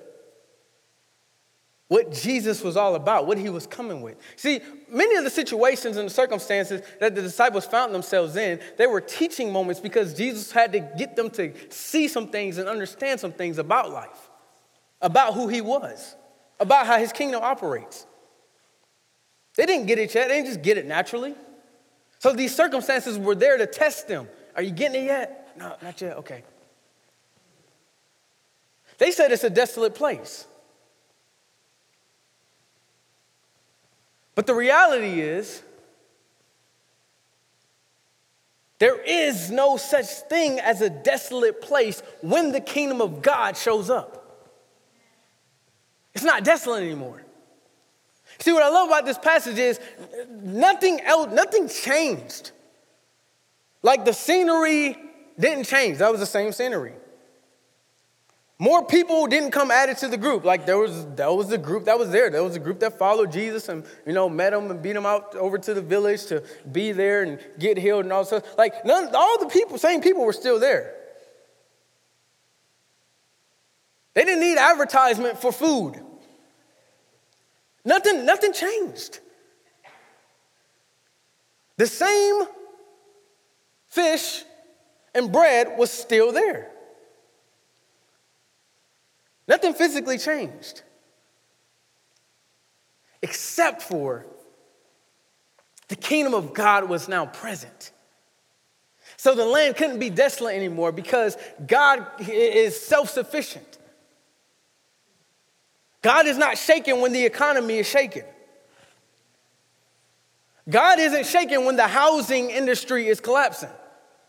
what 1.88 2.10
Jesus 2.10 2.62
was 2.62 2.74
all 2.74 2.94
about, 2.94 3.26
what 3.26 3.36
he 3.36 3.50
was 3.50 3.66
coming 3.66 4.00
with. 4.00 4.16
See, 4.36 4.60
many 4.88 5.16
of 5.16 5.24
the 5.24 5.30
situations 5.30 5.98
and 5.98 6.08
the 6.08 6.14
circumstances 6.14 6.80
that 7.00 7.14
the 7.14 7.20
disciples 7.20 7.66
found 7.66 7.94
themselves 7.94 8.36
in, 8.36 8.60
they 8.78 8.86
were 8.86 9.02
teaching 9.02 9.52
moments 9.52 9.78
because 9.78 10.14
Jesus 10.14 10.50
had 10.50 10.72
to 10.72 10.80
get 10.80 11.16
them 11.16 11.28
to 11.30 11.52
see 11.68 12.08
some 12.08 12.28
things 12.28 12.56
and 12.56 12.66
understand 12.66 13.20
some 13.20 13.32
things 13.32 13.58
about 13.58 13.90
life, 13.90 14.30
about 15.02 15.34
who 15.34 15.48
he 15.48 15.60
was, 15.60 16.16
about 16.58 16.86
how 16.86 16.96
his 16.96 17.12
kingdom 17.12 17.42
operates. 17.42 18.06
They 19.56 19.66
didn't 19.66 19.86
get 19.86 19.98
it 19.98 20.14
yet, 20.14 20.28
they 20.28 20.36
didn't 20.36 20.48
just 20.48 20.62
get 20.62 20.78
it 20.78 20.86
naturally. 20.86 21.34
So 22.18 22.32
these 22.32 22.54
circumstances 22.54 23.18
were 23.18 23.34
there 23.34 23.58
to 23.58 23.66
test 23.66 24.08
them. 24.08 24.28
Are 24.54 24.62
you 24.62 24.70
getting 24.70 25.02
it 25.02 25.06
yet? 25.06 25.52
No, 25.58 25.74
not 25.82 26.00
yet. 26.00 26.16
Okay. 26.18 26.44
They 28.98 29.10
said 29.10 29.32
it's 29.32 29.44
a 29.44 29.50
desolate 29.50 29.94
place. 29.94 30.46
But 34.34 34.46
the 34.46 34.54
reality 34.54 35.20
is, 35.20 35.62
there 38.78 39.00
is 39.00 39.50
no 39.50 39.76
such 39.76 40.06
thing 40.06 40.58
as 40.58 40.80
a 40.80 40.90
desolate 40.90 41.60
place 41.60 42.02
when 42.20 42.52
the 42.52 42.60
kingdom 42.60 43.00
of 43.00 43.22
God 43.22 43.56
shows 43.56 43.90
up. 43.90 44.48
It's 46.14 46.24
not 46.24 46.44
desolate 46.44 46.82
anymore. 46.82 47.21
See, 48.42 48.52
what 48.52 48.64
I 48.64 48.70
love 48.70 48.88
about 48.88 49.04
this 49.04 49.18
passage 49.18 49.56
is 49.56 49.78
nothing 50.28 51.00
else, 51.02 51.32
nothing 51.32 51.68
changed. 51.68 52.50
Like 53.82 54.04
the 54.04 54.12
scenery 54.12 54.96
didn't 55.38 55.64
change, 55.64 55.98
that 55.98 56.10
was 56.10 56.18
the 56.18 56.26
same 56.26 56.50
scenery. 56.50 56.94
More 58.58 58.84
people 58.84 59.28
didn't 59.28 59.52
come 59.52 59.70
added 59.70 59.96
to 59.98 60.08
the 60.08 60.16
group. 60.16 60.44
Like 60.44 60.66
there 60.66 60.78
was, 60.78 61.06
that 61.14 61.32
was 61.32 61.48
the 61.48 61.58
group 61.58 61.84
that 61.84 61.96
was 61.96 62.10
there. 62.10 62.30
There 62.30 62.42
was 62.42 62.56
a 62.56 62.60
group 62.60 62.80
that 62.80 62.98
followed 62.98 63.30
Jesus 63.30 63.68
and 63.68 63.84
you 64.04 64.12
know 64.12 64.28
met 64.28 64.52
him 64.52 64.72
and 64.72 64.82
beat 64.82 64.96
him 64.96 65.06
out 65.06 65.36
over 65.36 65.56
to 65.58 65.72
the 65.72 65.82
village 65.82 66.26
to 66.26 66.42
be 66.70 66.90
there 66.90 67.22
and 67.22 67.38
get 67.60 67.78
healed 67.78 68.04
and 68.04 68.12
all 68.12 68.24
stuff. 68.24 68.42
Like 68.58 68.84
none, 68.84 69.14
all 69.14 69.38
the 69.38 69.46
people, 69.46 69.78
same 69.78 70.00
people 70.00 70.24
were 70.24 70.32
still 70.32 70.58
there. 70.58 70.94
They 74.14 74.24
didn't 74.24 74.40
need 74.40 74.58
advertisement 74.58 75.38
for 75.38 75.52
food. 75.52 76.00
Nothing, 77.84 78.24
nothing 78.24 78.52
changed. 78.52 79.18
The 81.76 81.86
same 81.86 82.44
fish 83.88 84.44
and 85.14 85.32
bread 85.32 85.76
was 85.76 85.90
still 85.90 86.32
there. 86.32 86.70
Nothing 89.48 89.74
physically 89.74 90.18
changed. 90.18 90.82
Except 93.20 93.82
for 93.82 94.26
the 95.88 95.96
kingdom 95.96 96.34
of 96.34 96.54
God 96.54 96.88
was 96.88 97.08
now 97.08 97.26
present. 97.26 97.92
So 99.16 99.34
the 99.34 99.44
land 99.44 99.76
couldn't 99.76 99.98
be 99.98 100.10
desolate 100.10 100.56
anymore 100.56 100.90
because 100.90 101.36
God 101.66 102.06
is 102.20 102.80
self 102.80 103.10
sufficient. 103.10 103.78
God 106.02 106.26
is 106.26 106.36
not 106.36 106.58
shaken 106.58 107.00
when 107.00 107.12
the 107.12 107.24
economy 107.24 107.78
is 107.78 107.86
shaken. 107.86 108.24
God 110.68 110.98
isn't 110.98 111.26
shaken 111.26 111.64
when 111.64 111.76
the 111.76 111.86
housing 111.86 112.50
industry 112.50 113.08
is 113.08 113.20
collapsing. 113.20 113.70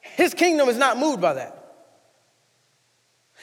His 0.02 0.34
kingdom 0.34 0.70
is 0.70 0.78
not 0.78 0.98
moved 0.98 1.22
by 1.22 1.34
that. 1.34 1.60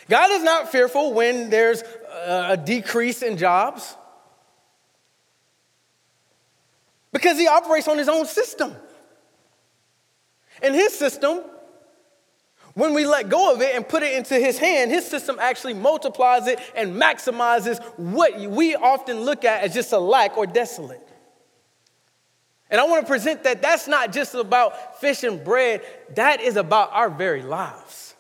God 0.09 0.31
is 0.31 0.43
not 0.43 0.71
fearful 0.71 1.13
when 1.13 1.51
there's 1.51 1.83
a 2.25 2.57
decrease 2.57 3.23
in 3.23 3.37
jobs 3.37 3.97
because 7.13 7.39
he 7.39 7.47
operates 7.47 7.89
on 7.89 7.99
his 7.99 8.09
own 8.09 8.27
system. 8.27 8.75
And 10.63 10.75
his 10.75 10.97
system, 10.97 11.43
when 12.75 12.95
we 12.95 13.05
let 13.05 13.29
go 13.29 13.53
of 13.53 13.61
it 13.61 13.75
and 13.75 13.87
put 13.87 14.03
it 14.03 14.15
into 14.15 14.35
his 14.35 14.59
hand, 14.59 14.91
his 14.91 15.07
system 15.07 15.39
actually 15.41 15.75
multiplies 15.75 16.47
it 16.47 16.61
and 16.77 16.95
maximizes 16.95 17.83
what 17.97 18.39
we 18.39 18.77
often 18.77 19.21
look 19.21 19.45
at 19.45 19.63
as 19.63 19.75
just 19.75 19.93
a 19.93 19.99
lack 19.99 20.37
or 20.37 20.47
desolate. 20.47 21.07
And 22.71 22.81
I 22.81 22.85
want 22.85 23.05
to 23.05 23.11
present 23.11 23.43
that 23.45 23.61
that's 23.63 23.89
not 23.89 24.13
just 24.13 24.35
about 24.35 25.01
fish 25.01 25.25
and 25.25 25.43
bread, 25.43 25.83
that 26.15 26.41
is 26.41 26.57
about 26.57 26.93
our 26.93 27.11
very 27.11 27.43
lives. 27.43 28.15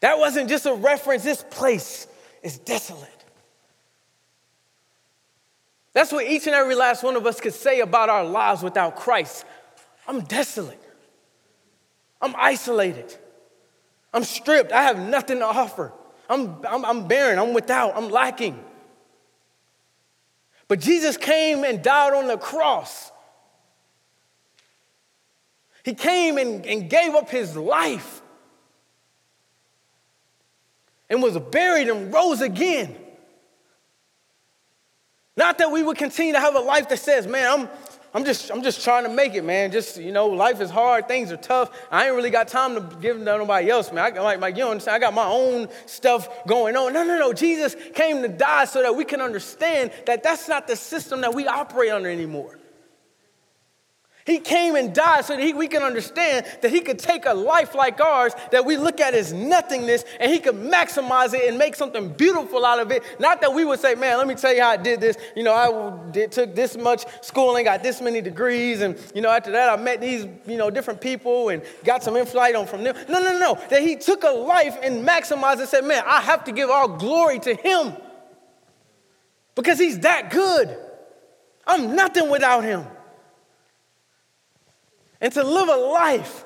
That 0.00 0.18
wasn't 0.18 0.48
just 0.48 0.64
a 0.64 0.72
reference, 0.72 1.22
this 1.22 1.44
place 1.50 2.06
is 2.42 2.56
desolate. 2.56 3.08
That's 5.92 6.12
what 6.12 6.26
each 6.26 6.46
and 6.46 6.54
every 6.54 6.74
last 6.74 7.02
one 7.02 7.16
of 7.16 7.26
us 7.26 7.40
could 7.40 7.52
say 7.52 7.80
about 7.80 8.08
our 8.08 8.24
lives 8.24 8.62
without 8.62 8.96
Christ. 8.96 9.44
I'm 10.10 10.22
desolate. 10.22 10.82
I'm 12.20 12.34
isolated. 12.36 13.16
I'm 14.12 14.24
stripped. 14.24 14.72
I 14.72 14.82
have 14.82 14.98
nothing 14.98 15.38
to 15.38 15.44
offer. 15.44 15.92
I'm, 16.28 16.66
I'm, 16.66 16.84
I'm 16.84 17.06
barren. 17.06 17.38
I'm 17.38 17.54
without. 17.54 17.96
I'm 17.96 18.08
lacking. 18.08 18.58
But 20.66 20.80
Jesus 20.80 21.16
came 21.16 21.62
and 21.62 21.80
died 21.80 22.12
on 22.12 22.26
the 22.26 22.36
cross. 22.36 23.12
He 25.84 25.94
came 25.94 26.38
and, 26.38 26.66
and 26.66 26.90
gave 26.90 27.14
up 27.14 27.30
his 27.30 27.56
life 27.56 28.20
and 31.08 31.22
was 31.22 31.38
buried 31.38 31.88
and 31.88 32.12
rose 32.12 32.40
again. 32.40 32.96
Not 35.36 35.58
that 35.58 35.70
we 35.70 35.84
would 35.84 35.98
continue 35.98 36.32
to 36.32 36.40
have 36.40 36.56
a 36.56 36.60
life 36.60 36.88
that 36.88 36.98
says, 36.98 37.28
man, 37.28 37.60
I'm, 37.60 37.68
I'm 38.12 38.24
just, 38.24 38.50
I'm 38.50 38.62
just 38.62 38.82
trying 38.82 39.04
to 39.04 39.08
make 39.08 39.34
it, 39.34 39.44
man. 39.44 39.70
Just, 39.70 39.96
you 39.96 40.10
know, 40.10 40.26
life 40.26 40.60
is 40.60 40.68
hard, 40.68 41.06
things 41.06 41.30
are 41.30 41.36
tough. 41.36 41.70
I 41.92 42.06
ain't 42.06 42.16
really 42.16 42.30
got 42.30 42.48
time 42.48 42.74
to 42.74 42.96
give 43.00 43.16
to 43.16 43.22
nobody 43.22 43.70
else, 43.70 43.92
man. 43.92 44.16
I, 44.16 44.20
like, 44.20 44.40
like, 44.40 44.56
you 44.56 44.66
understand, 44.66 44.96
I 44.96 44.98
got 44.98 45.14
my 45.14 45.26
own 45.26 45.68
stuff 45.86 46.28
going 46.46 46.76
on. 46.76 46.92
No, 46.92 47.04
no, 47.04 47.18
no. 47.18 47.32
Jesus 47.32 47.76
came 47.94 48.22
to 48.22 48.28
die 48.28 48.64
so 48.64 48.82
that 48.82 48.96
we 48.96 49.04
can 49.04 49.20
understand 49.20 49.92
that 50.06 50.22
that's 50.24 50.48
not 50.48 50.66
the 50.66 50.76
system 50.76 51.20
that 51.20 51.34
we 51.34 51.46
operate 51.46 51.90
under 51.92 52.10
anymore. 52.10 52.59
He 54.30 54.38
came 54.38 54.76
and 54.76 54.94
died 54.94 55.24
so 55.24 55.34
that 55.34 55.42
he, 55.42 55.52
we 55.52 55.66
can 55.66 55.82
understand 55.82 56.46
that 56.62 56.70
he 56.70 56.80
could 56.80 57.00
take 57.00 57.26
a 57.26 57.34
life 57.34 57.74
like 57.74 58.00
ours 58.00 58.32
that 58.52 58.64
we 58.64 58.76
look 58.76 59.00
at 59.00 59.12
as 59.12 59.32
nothingness 59.32 60.04
and 60.20 60.30
he 60.30 60.38
could 60.38 60.54
maximize 60.54 61.34
it 61.34 61.48
and 61.48 61.58
make 61.58 61.74
something 61.74 62.10
beautiful 62.10 62.64
out 62.64 62.78
of 62.78 62.92
it. 62.92 63.02
Not 63.18 63.40
that 63.40 63.52
we 63.52 63.64
would 63.64 63.80
say, 63.80 63.96
man, 63.96 64.18
let 64.18 64.28
me 64.28 64.36
tell 64.36 64.54
you 64.54 64.62
how 64.62 64.70
I 64.70 64.76
did 64.76 65.00
this. 65.00 65.16
You 65.34 65.42
know, 65.42 65.52
I 65.52 66.12
did, 66.12 66.30
took 66.30 66.54
this 66.54 66.76
much 66.76 67.06
schooling, 67.22 67.64
got 67.64 67.82
this 67.82 68.00
many 68.00 68.20
degrees, 68.20 68.82
and, 68.82 68.96
you 69.16 69.20
know, 69.20 69.30
after 69.30 69.50
that 69.50 69.68
I 69.68 69.82
met 69.82 70.00
these, 70.00 70.28
you 70.46 70.56
know, 70.56 70.70
different 70.70 71.00
people 71.00 71.48
and 71.48 71.60
got 71.82 72.04
some 72.04 72.16
insight 72.16 72.54
on 72.54 72.68
from 72.68 72.84
them. 72.84 72.94
No, 73.08 73.18
no, 73.18 73.36
no. 73.36 73.58
That 73.68 73.82
he 73.82 73.96
took 73.96 74.22
a 74.22 74.30
life 74.30 74.78
and 74.80 75.04
maximized 75.04 75.54
it 75.54 75.60
and 75.62 75.68
said, 75.68 75.84
man, 75.84 76.04
I 76.06 76.20
have 76.20 76.44
to 76.44 76.52
give 76.52 76.70
all 76.70 76.86
glory 76.86 77.40
to 77.40 77.54
him 77.56 77.94
because 79.56 79.80
he's 79.80 79.98
that 79.98 80.30
good. 80.30 80.78
I'm 81.66 81.96
nothing 81.96 82.30
without 82.30 82.62
him 82.62 82.86
and 85.20 85.32
to 85.32 85.42
live 85.42 85.68
a 85.68 85.76
life 85.76 86.44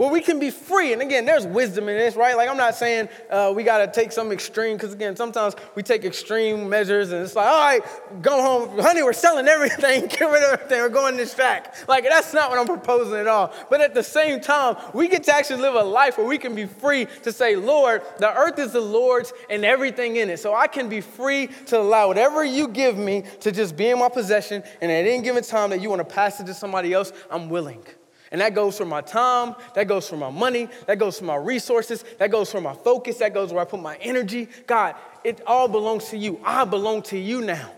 where 0.00 0.08
we 0.08 0.22
can 0.22 0.38
be 0.38 0.48
free. 0.48 0.94
And 0.94 1.02
again, 1.02 1.26
there's 1.26 1.46
wisdom 1.46 1.86
in 1.90 1.98
this, 1.98 2.16
right? 2.16 2.34
Like, 2.34 2.48
I'm 2.48 2.56
not 2.56 2.74
saying 2.74 3.10
uh, 3.28 3.52
we 3.54 3.62
got 3.62 3.84
to 3.84 4.00
take 4.00 4.12
some 4.12 4.32
extreme, 4.32 4.78
because 4.78 4.94
again, 4.94 5.14
sometimes 5.14 5.54
we 5.74 5.82
take 5.82 6.06
extreme 6.06 6.70
measures 6.70 7.12
and 7.12 7.22
it's 7.22 7.36
like, 7.36 7.46
all 7.46 7.60
right, 7.60 8.22
go 8.22 8.40
home. 8.40 8.78
Honey, 8.78 9.02
we're 9.02 9.12
selling 9.12 9.46
everything, 9.46 10.06
get 10.08 10.20
rid 10.20 10.42
of 10.42 10.54
everything, 10.54 10.80
we're 10.80 10.88
going 10.88 11.18
this 11.18 11.34
track. 11.34 11.74
Like, 11.86 12.04
that's 12.04 12.32
not 12.32 12.48
what 12.48 12.58
I'm 12.58 12.64
proposing 12.64 13.16
at 13.16 13.26
all. 13.26 13.52
But 13.68 13.82
at 13.82 13.92
the 13.92 14.02
same 14.02 14.40
time, 14.40 14.76
we 14.94 15.06
get 15.06 15.24
to 15.24 15.34
actually 15.34 15.60
live 15.60 15.74
a 15.74 15.84
life 15.84 16.16
where 16.16 16.26
we 16.26 16.38
can 16.38 16.54
be 16.54 16.64
free 16.64 17.06
to 17.22 17.30
say, 17.30 17.54
Lord, 17.54 18.00
the 18.20 18.34
earth 18.34 18.58
is 18.58 18.72
the 18.72 18.80
Lord's 18.80 19.34
and 19.50 19.66
everything 19.66 20.16
in 20.16 20.30
it. 20.30 20.38
So 20.38 20.54
I 20.54 20.66
can 20.66 20.88
be 20.88 21.02
free 21.02 21.48
to 21.66 21.78
allow 21.78 22.08
whatever 22.08 22.42
you 22.42 22.68
give 22.68 22.96
me 22.96 23.24
to 23.40 23.52
just 23.52 23.76
be 23.76 23.88
in 23.88 23.98
my 23.98 24.08
possession. 24.08 24.62
And 24.80 24.90
at 24.90 25.04
any 25.04 25.20
given 25.20 25.44
time 25.44 25.68
that 25.68 25.82
you 25.82 25.90
want 25.90 26.00
to 26.00 26.14
pass 26.14 26.40
it 26.40 26.46
to 26.46 26.54
somebody 26.54 26.94
else, 26.94 27.12
I'm 27.30 27.50
willing. 27.50 27.84
And 28.30 28.40
that 28.40 28.54
goes 28.54 28.78
for 28.78 28.84
my 28.84 29.00
time, 29.00 29.56
that 29.74 29.88
goes 29.88 30.08
for 30.08 30.16
my 30.16 30.30
money, 30.30 30.68
that 30.86 30.98
goes 30.98 31.18
for 31.18 31.24
my 31.24 31.36
resources, 31.36 32.04
that 32.18 32.30
goes 32.30 32.50
for 32.50 32.60
my 32.60 32.74
focus, 32.74 33.18
that 33.18 33.34
goes 33.34 33.52
where 33.52 33.62
I 33.62 33.64
put 33.64 33.80
my 33.80 33.96
energy. 33.96 34.48
God, 34.66 34.94
it 35.24 35.40
all 35.46 35.66
belongs 35.66 36.08
to 36.10 36.16
you. 36.16 36.40
I 36.44 36.64
belong 36.64 37.02
to 37.02 37.18
you 37.18 37.40
now. 37.40 37.72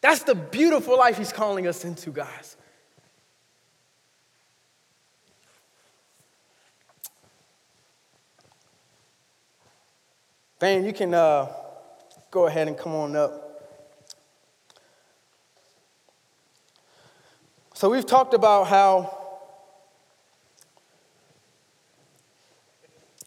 That's 0.00 0.22
the 0.22 0.34
beautiful 0.34 0.96
life 0.98 1.16
He's 1.18 1.32
calling 1.32 1.66
us 1.66 1.84
into, 1.84 2.10
guys. 2.10 2.56
Van, 10.60 10.84
you 10.84 10.92
can 10.92 11.14
uh, 11.14 11.46
go 12.30 12.46
ahead 12.46 12.68
and 12.68 12.76
come 12.76 12.94
on 12.94 13.16
up. 13.16 13.47
So 17.78 17.88
we've 17.88 18.04
talked 18.04 18.34
about 18.34 18.66
how 18.66 19.16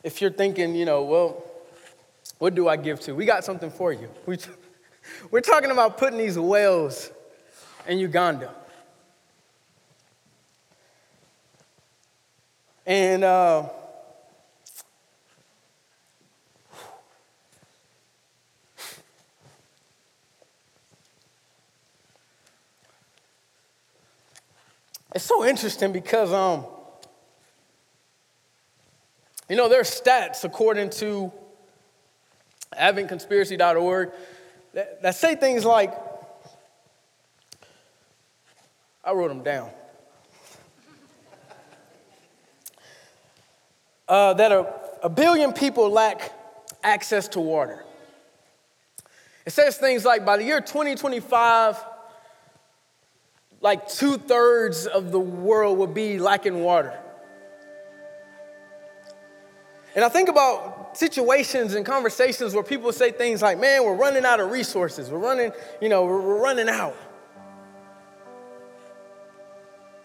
if 0.04 0.20
you're 0.20 0.30
thinking, 0.30 0.76
you 0.76 0.84
know, 0.84 1.04
well, 1.04 1.42
what 2.38 2.54
do 2.54 2.68
I 2.68 2.76
give 2.76 3.00
to? 3.00 3.16
We 3.16 3.24
got 3.24 3.46
something 3.46 3.72
for 3.72 3.94
you. 3.94 4.10
We, 4.26 4.40
we're 5.32 5.40
talking 5.40 5.72
about 5.72 5.98
putting 5.98 6.18
these 6.18 6.38
wells 6.38 7.12
in 7.88 7.98
Uganda. 7.98 8.54
And 12.86 13.24
uh, 13.24 13.70
it's 25.14 25.26
so 25.26 25.46
interesting 25.46 25.92
because, 25.92 26.32
um, 26.32 26.66
you 29.50 29.56
know, 29.56 29.68
there 29.68 29.82
are 29.82 29.84
stats 29.84 30.44
according 30.44 30.90
to 30.92 31.32
AdventConspiracy.org 32.80 34.12
that, 34.74 35.02
that 35.02 35.16
say 35.16 35.36
things 35.36 35.66
like, 35.66 35.94
I 39.04 39.12
wrote 39.12 39.30
them 39.30 39.44
down. 39.44 39.70
Uh, 44.08 44.34
that 44.34 44.52
a, 44.52 44.68
a 45.04 45.10
billion 45.10 45.54
people 45.54 45.90
lack 45.90 46.34
access 46.84 47.30
to 47.30 47.40
water. 47.40 47.82
It 49.46 49.52
says 49.52 49.78
things 49.78 50.04
like 50.04 50.26
by 50.26 50.36
the 50.36 50.44
year 50.44 50.60
2025, 50.60 51.78
like 53.62 53.88
two 53.88 54.18
thirds 54.18 54.88
of 54.88 55.12
the 55.12 55.20
world 55.20 55.78
would 55.78 55.94
be 55.94 56.18
lacking 56.18 56.62
water. 56.62 56.98
And 59.96 60.04
I 60.04 60.10
think 60.10 60.30
about 60.30 60.98
situations 60.98 61.76
and 61.76 61.86
conversations 61.86 62.54
where 62.54 62.64
people 62.64 62.92
say 62.92 63.12
things 63.12 63.42
like, 63.42 63.60
man, 63.60 63.84
we're 63.84 63.96
running 63.96 64.26
out 64.26 64.40
of 64.40 64.50
resources. 64.50 65.10
We're 65.10 65.20
running, 65.20 65.52
you 65.82 65.90
know, 65.90 66.06
we're, 66.06 66.22
we're 66.22 66.42
running 66.42 66.70
out. 66.70 66.96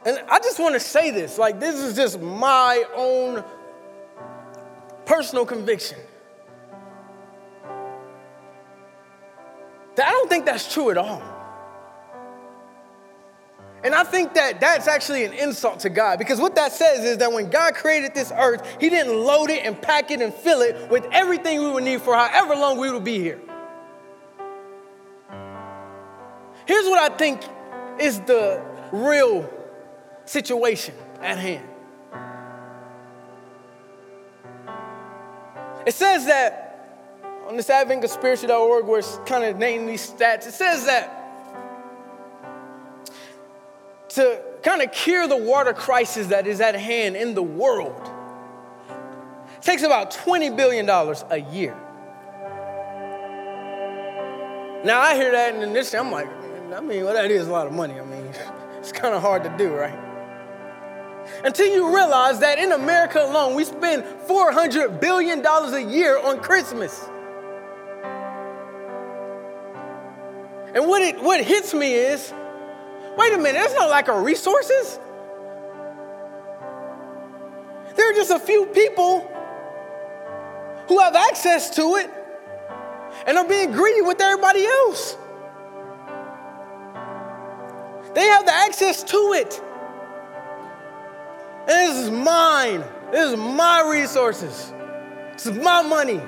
And 0.04 0.18
I 0.28 0.38
just 0.38 0.58
want 0.58 0.74
to 0.74 0.80
say 0.80 1.10
this 1.10 1.38
like, 1.38 1.58
this 1.58 1.76
is 1.76 1.96
just 1.96 2.20
my 2.20 2.84
own 2.94 3.44
personal 5.04 5.46
conviction. 5.46 5.98
That 9.94 10.08
I 10.08 10.10
don't 10.10 10.28
think 10.28 10.44
that's 10.44 10.72
true 10.72 10.90
at 10.90 10.98
all. 10.98 11.35
And 13.86 13.94
I 13.94 14.02
think 14.02 14.34
that 14.34 14.58
that's 14.58 14.88
actually 14.88 15.24
an 15.26 15.32
insult 15.32 15.78
to 15.80 15.88
God 15.88 16.18
because 16.18 16.40
what 16.40 16.56
that 16.56 16.72
says 16.72 17.04
is 17.04 17.18
that 17.18 17.32
when 17.32 17.50
God 17.50 17.76
created 17.76 18.14
this 18.14 18.32
earth, 18.36 18.66
He 18.80 18.90
didn't 18.90 19.16
load 19.16 19.48
it 19.48 19.64
and 19.64 19.80
pack 19.80 20.10
it 20.10 20.20
and 20.20 20.34
fill 20.34 20.60
it 20.60 20.90
with 20.90 21.06
everything 21.12 21.60
we 21.60 21.70
would 21.70 21.84
need 21.84 22.02
for 22.02 22.12
however 22.16 22.56
long 22.56 22.80
we 22.80 22.90
would 22.90 23.04
be 23.04 23.20
here. 23.20 23.40
Here's 26.66 26.86
what 26.86 26.98
I 26.98 27.14
think 27.14 27.42
is 28.00 28.18
the 28.22 28.60
real 28.90 29.48
situation 30.24 30.92
at 31.20 31.38
hand. 31.38 31.68
It 35.86 35.94
says 35.94 36.26
that 36.26 37.22
on 37.46 37.56
this 37.56 37.68
AdventConspiracy.org, 37.68 38.84
where 38.84 38.98
it's 38.98 39.20
kind 39.26 39.44
of 39.44 39.58
naming 39.58 39.86
these 39.86 40.10
stats, 40.10 40.48
it 40.48 40.54
says 40.54 40.86
that 40.86 41.15
to 44.16 44.40
kind 44.62 44.80
of 44.80 44.92
cure 44.92 45.28
the 45.28 45.36
water 45.36 45.74
crisis 45.74 46.28
that 46.28 46.46
is 46.46 46.62
at 46.62 46.74
hand 46.74 47.16
in 47.16 47.34
the 47.34 47.42
world, 47.42 48.10
it 49.56 49.62
takes 49.62 49.82
about 49.82 50.10
$20 50.10 50.56
billion 50.56 50.88
a 50.88 51.52
year. 51.52 51.76
Now 54.86 55.00
I 55.00 55.16
hear 55.16 55.32
that, 55.32 55.54
and 55.54 55.62
initially 55.62 55.98
I'm 55.98 56.10
like, 56.10 56.28
I 56.74 56.80
mean, 56.80 57.04
well, 57.04 57.12
that 57.12 57.30
is 57.30 57.46
a 57.46 57.52
lot 57.52 57.66
of 57.66 57.74
money. 57.74 58.00
I 58.00 58.04
mean, 58.04 58.24
it's 58.78 58.90
kind 58.90 59.14
of 59.14 59.20
hard 59.20 59.44
to 59.44 59.54
do, 59.58 59.74
right? 59.74 59.98
Until 61.44 61.66
you 61.66 61.94
realize 61.94 62.38
that 62.38 62.58
in 62.58 62.72
America 62.72 63.22
alone, 63.22 63.54
we 63.54 63.64
spend 63.64 64.02
$400 64.26 64.98
billion 64.98 65.44
a 65.44 65.92
year 65.92 66.18
on 66.18 66.40
Christmas. 66.40 67.06
And 70.74 70.86
what, 70.88 71.02
it, 71.02 71.22
what 71.22 71.44
hits 71.44 71.74
me 71.74 71.92
is 71.92 72.32
wait 73.16 73.32
a 73.32 73.38
minute, 73.38 73.54
there's 73.54 73.74
no 73.74 73.88
lack 73.88 74.08
of 74.08 74.22
resources. 74.22 74.98
There 77.96 78.10
are 78.10 78.14
just 78.14 78.30
a 78.30 78.38
few 78.38 78.66
people 78.66 79.20
who 80.88 80.98
have 80.98 81.16
access 81.16 81.70
to 81.76 81.96
it 81.96 82.10
and 83.26 83.38
are 83.38 83.48
being 83.48 83.72
greedy 83.72 84.02
with 84.02 84.20
everybody 84.20 84.64
else. 84.64 85.16
They 88.14 88.26
have 88.26 88.46
the 88.46 88.54
access 88.54 89.02
to 89.04 89.32
it. 89.34 89.62
And 91.68 91.68
this 91.68 92.04
is 92.04 92.10
mine. 92.10 92.84
This 93.10 93.32
is 93.32 93.36
my 93.38 93.88
resources. 93.90 94.72
This 95.32 95.46
is 95.46 95.56
my 95.58 95.82
money. 95.82 96.20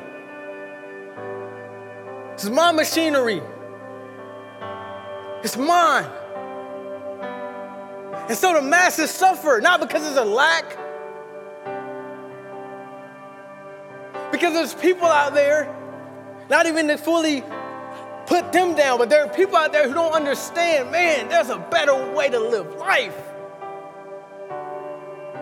This 2.32 2.44
is 2.44 2.50
my 2.50 2.72
machinery. 2.72 3.40
It's 5.42 5.56
mine. 5.56 6.06
And 8.28 8.36
so 8.36 8.52
the 8.52 8.62
masses 8.62 9.10
suffer, 9.10 9.58
not 9.62 9.80
because 9.80 10.02
there's 10.02 10.16
a 10.16 10.24
lack, 10.24 10.76
because 14.30 14.52
there's 14.52 14.74
people 14.74 15.06
out 15.06 15.32
there, 15.32 15.74
not 16.50 16.66
even 16.66 16.88
to 16.88 16.98
fully 16.98 17.42
put 18.26 18.52
them 18.52 18.74
down, 18.74 18.98
but 18.98 19.08
there 19.08 19.24
are 19.24 19.28
people 19.30 19.56
out 19.56 19.72
there 19.72 19.88
who 19.88 19.94
don't 19.94 20.12
understand 20.12 20.90
man, 20.90 21.28
there's 21.30 21.48
a 21.48 21.58
better 21.70 22.12
way 22.12 22.28
to 22.28 22.38
live 22.38 22.74
life. 22.74 23.16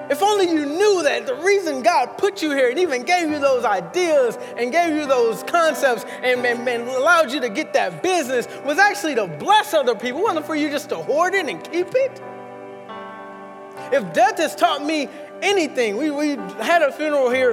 If 0.09 0.23
only 0.23 0.47
you 0.47 0.65
knew 0.65 1.03
that 1.03 1.27
the 1.27 1.35
reason 1.35 1.83
God 1.83 2.17
put 2.17 2.41
you 2.41 2.53
here 2.53 2.71
and 2.71 2.79
even 2.79 3.03
gave 3.03 3.29
you 3.29 3.41
those 3.41 3.65
ideas 3.65 4.39
and 4.57 4.71
gave 4.71 4.95
you 4.95 5.05
those 5.05 5.43
concepts 5.43 6.05
and, 6.23 6.47
and, 6.47 6.69
and 6.69 6.89
allowed 6.89 7.33
you 7.33 7.41
to 7.41 7.49
get 7.49 7.73
that 7.73 8.05
business 8.05 8.47
was 8.65 8.79
actually 8.79 9.17
to 9.17 9.27
bless 9.27 9.75
other 9.75 9.97
people, 9.97 10.21
it 10.21 10.23
wasn't 10.23 10.47
for 10.47 10.55
you 10.55 10.71
just 10.71 10.89
to 10.91 10.97
hoard 10.97 11.35
it 11.35 11.49
and 11.49 11.65
keep 11.65 11.89
it. 11.93 12.23
If 13.93 14.13
death 14.13 14.39
has 14.39 14.55
taught 14.55 14.85
me 14.85 15.09
anything, 15.43 15.97
we, 15.97 16.11
we 16.11 16.31
had 16.63 16.83
a 16.83 16.93
funeral 16.93 17.31
here 17.31 17.53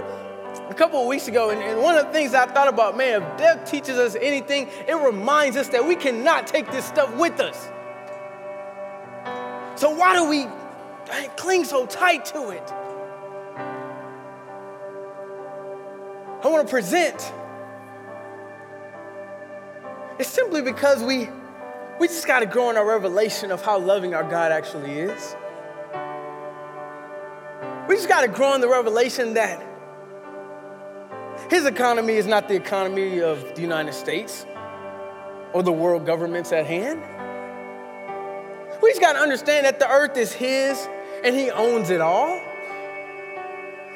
a 0.69 0.73
couple 0.73 1.01
of 1.01 1.07
weeks 1.07 1.27
ago, 1.27 1.49
and, 1.49 1.61
and 1.61 1.81
one 1.81 1.97
of 1.97 2.05
the 2.05 2.11
things 2.11 2.33
I 2.33 2.45
thought 2.45 2.67
about, 2.67 2.97
man, 2.97 3.21
if 3.21 3.37
death 3.37 3.69
teaches 3.69 3.97
us 3.97 4.15
anything, 4.15 4.67
it 4.87 4.95
reminds 4.95 5.57
us 5.57 5.69
that 5.69 5.85
we 5.85 5.95
cannot 5.95 6.47
take 6.47 6.71
this 6.71 6.85
stuff 6.85 7.13
with 7.15 7.39
us. 7.39 7.69
So 9.75 9.89
why 9.89 10.15
do 10.15 10.29
we 10.29 10.47
cling 11.35 11.65
so 11.65 11.85
tight 11.85 12.25
to 12.25 12.49
it. 12.49 12.71
I 16.41 16.47
want 16.47 16.67
to 16.67 16.71
present. 16.71 17.31
It's 20.19 20.29
simply 20.29 20.61
because 20.61 21.01
we 21.01 21.29
we 21.99 22.07
just 22.07 22.27
got 22.27 22.39
to 22.39 22.45
grow 22.45 22.69
in 22.69 22.77
our 22.77 22.85
revelation 22.85 23.51
of 23.51 23.63
how 23.63 23.79
loving 23.79 24.13
our 24.13 24.23
God 24.23 24.51
actually 24.51 24.91
is. 24.91 25.35
We 27.87 27.95
just 27.95 28.07
got 28.07 28.21
to 28.21 28.29
grow 28.29 28.53
in 28.55 28.61
the 28.61 28.69
revelation 28.69 29.33
that 29.33 29.61
his 31.49 31.65
economy 31.65 32.13
is 32.13 32.25
not 32.25 32.47
the 32.47 32.55
economy 32.55 33.21
of 33.21 33.55
the 33.55 33.61
United 33.61 33.93
States 33.93 34.45
or 35.51 35.63
the 35.63 35.71
world 35.71 36.05
governments 36.05 36.53
at 36.53 36.65
hand. 36.65 37.01
We 38.81 38.89
just 38.89 39.01
got 39.01 39.13
to 39.13 39.19
understand 39.19 39.65
that 39.65 39.79
the 39.79 39.89
earth 39.89 40.17
is 40.17 40.31
his 40.31 40.87
and 41.23 41.35
he 41.35 41.51
owns 41.51 41.89
it 41.89 41.99
all. 41.99 42.39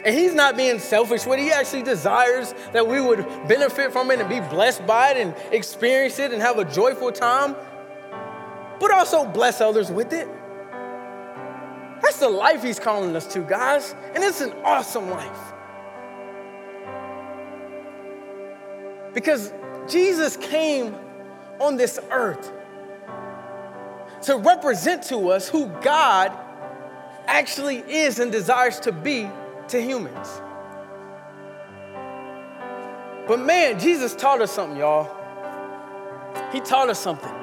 And 0.04 0.16
he's 0.16 0.34
not 0.34 0.58
being 0.58 0.80
selfish 0.80 1.26
with 1.26 1.40
it. 1.40 1.44
He 1.44 1.52
actually 1.52 1.84
desires 1.84 2.54
that 2.74 2.88
we 2.88 3.02
would 3.02 3.26
benefit 3.48 3.92
from 3.92 4.12
it 4.12 4.20
and 4.20 4.30
be 4.30 4.40
blessed 4.40 4.86
by 4.86 5.12
it 5.12 5.18
and 5.18 5.34
experience 5.54 6.20
it 6.20 6.32
and 6.32 6.42
have 6.42 6.60
a 6.60 6.66
joyful 6.66 7.12
time, 7.12 7.56
but 8.80 8.92
also 8.92 9.26
bless 9.26 9.62
others 9.62 9.90
with 9.92 10.14
it. 10.14 10.28
That's 12.02 12.20
the 12.20 12.30
life 12.30 12.64
he's 12.64 12.80
calling 12.80 13.16
us 13.16 13.26
to, 13.34 13.40
guys. 13.40 13.96
And 14.14 14.24
it's 14.24 14.42
an 14.42 14.54
awesome 14.64 15.10
life. 15.10 15.54
Because 19.14 19.52
Jesus 19.88 20.38
came 20.38 20.96
on 21.60 21.76
this 21.78 22.00
earth 22.12 22.52
to 24.24 24.38
represent 24.38 25.04
to 25.04 25.30
us 25.30 25.48
who 25.48 25.68
God 25.82 26.38
actually 27.26 27.78
is 27.78 28.20
and 28.20 28.32
desires 28.32 28.80
to 28.82 28.92
be 28.92 29.30
to 29.70 29.82
humans. 29.82 30.42
But 33.28 33.40
man, 33.40 33.80
Jesus 33.80 34.16
taught 34.16 34.42
us 34.42 34.52
something, 34.52 34.78
y'all. 34.78 35.14
He 36.52 36.62
taught 36.62 36.90
us 36.90 37.00
something. 37.00 37.34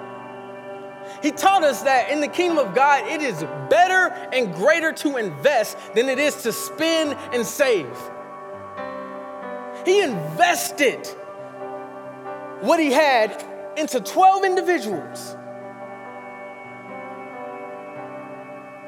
He 1.23 1.31
taught 1.31 1.63
us 1.63 1.83
that 1.83 2.11
in 2.11 2.21
the 2.21 2.29
kingdom 2.29 2.59
of 2.59 2.75
God, 2.75 3.07
it 3.07 3.21
is 3.21 3.43
better 3.69 3.94
and 4.35 4.53
greater 4.55 4.93
to 4.93 5.17
invest 5.17 5.79
than 5.95 6.09
it 6.09 6.19
is 6.19 6.43
to 6.43 6.53
spend 6.53 7.17
and 7.33 7.47
save. 7.47 7.97
He 9.85 10.03
invested 10.03 11.07
what 12.61 12.81
he 12.81 12.91
had 12.91 13.45
into 13.77 14.01
12 14.01 14.45
individuals. 14.45 15.37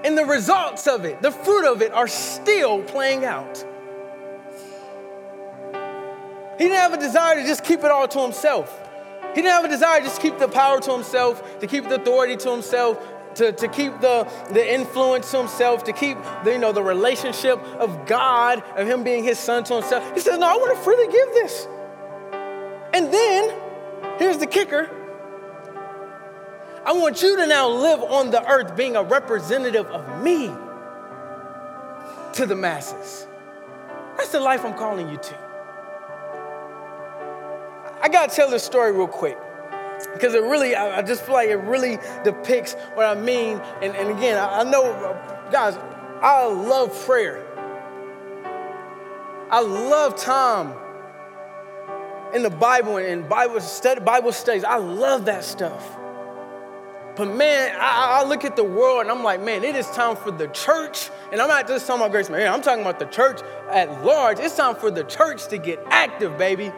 And 0.05 0.17
the 0.17 0.25
results 0.25 0.87
of 0.87 1.05
it, 1.05 1.21
the 1.23 1.33
fruit 1.33 1.71
of 1.71 1.83
it, 1.83 1.93
are 1.93 2.09
still 2.09 2.83
playing 2.83 3.25
out. 3.25 3.65
He 6.59 6.65
didn't 6.65 6.79
have 6.79 6.95
a 6.95 6.99
desire 6.99 7.35
to 7.35 7.47
just 7.47 7.65
keep 7.65 7.81
it 7.81 7.91
all 7.91 8.09
to 8.09 8.21
himself. 8.21 8.89
He 9.35 9.43
didn't 9.43 9.53
have 9.53 9.65
a 9.65 9.69
desire 9.69 9.99
to 9.99 10.07
just 10.07 10.23
keep 10.23 10.39
the 10.39 10.49
power 10.49 10.81
to 10.81 10.93
himself, 10.93 11.61
to 11.61 11.67
keep 11.67 11.89
the 11.89 11.97
authority 11.97 12.37
to 12.37 12.51
himself, 12.51 12.99
to, 13.37 13.53
to 13.53 13.69
keep 13.69 14.01
the, 14.01 14.29
the 14.51 14.75
influence 14.75 15.31
to 15.31 15.39
himself, 15.39 15.85
to 15.85 15.93
keep 15.93 16.19
the, 16.45 16.53
you 16.53 16.59
know, 16.59 16.73
the 16.73 16.83
relationship 16.83 17.59
of 17.79 18.07
God, 18.07 18.63
of 18.77 18.87
him 18.87 19.05
being 19.05 19.25
his 19.25 19.39
son 19.39 19.65
to 19.65 19.75
himself. 19.75 20.13
He 20.15 20.21
says, 20.21 20.39
No, 20.39 20.47
I 20.47 20.57
want 20.57 20.77
to 20.77 20.83
freely 20.83 21.07
give 21.13 21.29
this. 21.35 21.69
And 22.93 23.13
then, 23.13 23.55
here's 24.19 24.39
the 24.39 24.47
kicker 24.47 24.91
I 26.85 26.93
want 26.93 27.21
you 27.21 27.37
to 27.37 27.47
now 27.47 27.69
live 27.69 28.01
on 28.01 28.31
the 28.31 28.45
earth 28.49 28.77
being 28.77 28.95
a 28.97 29.03
representative 29.03 29.87
of 29.87 30.23
me 30.23 30.47
to 32.35 32.47
the 32.47 32.55
masses. 32.55 33.27
That's 34.17 34.31
the 34.31 34.41
life 34.41 34.65
I'm 34.65 34.75
calling 34.75 35.09
you 35.09 35.17
to. 35.17 35.39
I 38.01 38.09
gotta 38.09 38.35
tell 38.35 38.49
this 38.49 38.63
story 38.63 38.93
real 38.93 39.09
quick 39.09 39.37
because 40.13 40.35
it 40.35 40.43
really, 40.43 40.75
I, 40.75 41.03
just 41.03 41.25
feel 41.25 41.35
like 41.35 41.49
it 41.49 41.57
really 41.57 41.99
depicts 42.25 42.75
what 42.95 43.07
I 43.07 43.15
mean. 43.15 43.61
And, 43.83 43.95
and 43.97 44.17
again, 44.17 44.39
I, 44.39 44.61
I 44.61 44.63
know, 44.65 45.19
guys, 45.51 45.77
I 46.23 46.47
love 46.47 47.07
prayer. 47.07 47.45
I 49.51 49.61
love 49.61 50.17
time 50.17 50.75
in 52.35 52.43
the 52.43 52.51
Bible 52.51 52.97
and 52.97 53.29
Bible, 53.29 53.61
study, 53.61 54.01
Bible 54.01 54.33
studies. 54.33 54.65
I 54.65 54.77
love 54.77 55.27
that 55.27 55.45
stuff. 55.45 55.97
But 57.17 57.35
man, 57.35 57.75
I, 57.81 58.21
I, 58.21 58.29
look 58.29 58.45
at 58.45 58.57
the 58.57 58.65
world 58.65 59.01
and 59.01 59.11
I'm 59.11 59.25
like, 59.25 59.43
man, 59.43 59.65
it 59.65 59.75
is 59.75 59.87
time 59.91 60.17
for 60.17 60.31
the 60.31 60.49
church. 60.49 61.09
And 61.33 61.41
I'm 61.41 61.49
not 61.49 61.67
just 61.67 61.87
talking 61.87 62.03
about 62.03 62.13
Grace 62.13 62.29
Man, 62.29 62.53
I'm 62.53 62.61
talking 62.61 62.83
about 62.83 62.99
the 62.99 63.07
church 63.07 63.41
at 63.71 64.05
large. 64.05 64.39
It's 64.39 64.57
time 64.57 64.75
for 64.75 64.91
the 64.91 65.05
church 65.05 65.47
to 65.49 65.57
get 65.57 65.83
active, 65.87 66.37
baby. 66.37 66.71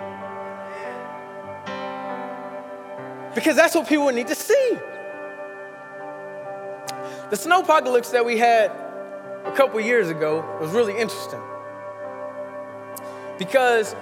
Because 3.39 3.55
that's 3.55 3.76
what 3.76 3.86
people 3.86 4.11
need 4.11 4.26
to 4.26 4.34
see. 4.34 4.76
The 7.30 7.36
snow 7.36 7.61
apocalypse 7.61 8.11
that 8.11 8.24
we 8.26 8.36
had 8.36 8.72
a 9.45 9.53
couple 9.55 9.78
years 9.80 10.09
ago 10.09 10.45
was 10.61 10.72
really 10.72 10.99
interesting 10.99 11.41
because 13.39 13.95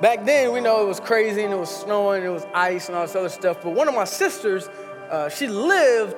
back 0.00 0.24
then 0.24 0.54
we 0.54 0.62
know 0.62 0.82
it 0.82 0.86
was 0.86 1.00
crazy 1.00 1.42
and 1.42 1.52
it 1.52 1.58
was 1.58 1.68
snowing, 1.68 2.22
and 2.22 2.30
it 2.30 2.32
was 2.32 2.46
ice 2.54 2.88
and 2.88 2.96
all 2.96 3.06
this 3.06 3.14
other 3.14 3.28
stuff. 3.28 3.58
But 3.62 3.74
one 3.74 3.88
of 3.88 3.94
my 3.94 4.04
sisters, 4.04 4.66
uh, 5.10 5.28
she 5.28 5.46
lived 5.46 6.16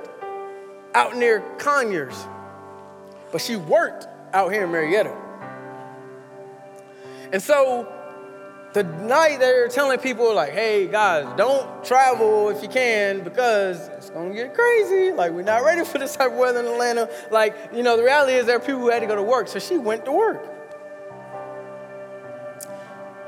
out 0.95 1.17
near 1.17 1.41
Conyers, 1.59 2.29
but 3.33 3.41
she 3.41 3.57
worked 3.57 4.07
out 4.33 4.53
here 4.53 4.63
in 4.63 4.71
Marietta. 4.71 5.13
And 7.33 7.43
so 7.43 7.93
the 8.73 8.85
night 8.85 9.39
they 9.39 9.53
were 9.53 9.69
telling 9.69 9.99
people 9.99 10.35
like, 10.35 10.53
hey 10.53 10.87
guys, 10.87 11.27
don't 11.37 11.85
travel 11.85 12.49
if 12.49 12.63
you 12.63 12.69
can 12.69 13.23
because 13.23 13.89
it's 13.89 14.11
gonna 14.11 14.35
get 14.35 14.55
crazy. 14.55 15.13
Like 15.13 15.33
we're 15.33 15.43
not 15.43 15.63
ready 15.63 15.85
for 15.85 15.99
this 15.99 16.17
type 16.17 16.33
of 16.33 16.39
weather 16.39 16.61
in 16.61 16.67
Atlanta. 16.67 17.11
Like, 17.31 17.55
you 17.75 17.83
know, 17.83 17.97
the 17.97 18.03
reality 18.03 18.33
is 18.33 18.47
there 18.47 18.57
are 18.57 18.61
people 18.61 18.81
who 18.81 18.91
had 18.91 19.01
to 19.01 19.07
go 19.07 19.17
to 19.17 19.23
work. 19.23 19.49
So 19.49 19.59
she 19.59 19.77
went 19.77 20.05
to 20.07 20.13
work. 20.13 20.49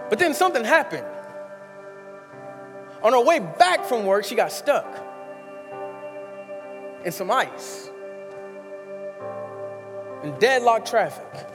But 0.09 0.19
then 0.19 0.35
something 0.35 0.65
happened. 0.65 1.07
On 3.03 3.13
her 3.13 3.23
way 3.23 3.39
back 3.39 3.85
from 3.85 4.07
work, 4.07 4.25
she 4.25 4.35
got 4.35 4.51
stuck 4.51 4.87
in 7.05 7.13
some 7.13 7.31
ice 7.31 7.91
in 10.23 10.39
deadlock 10.39 10.87
traffic. 10.87 11.54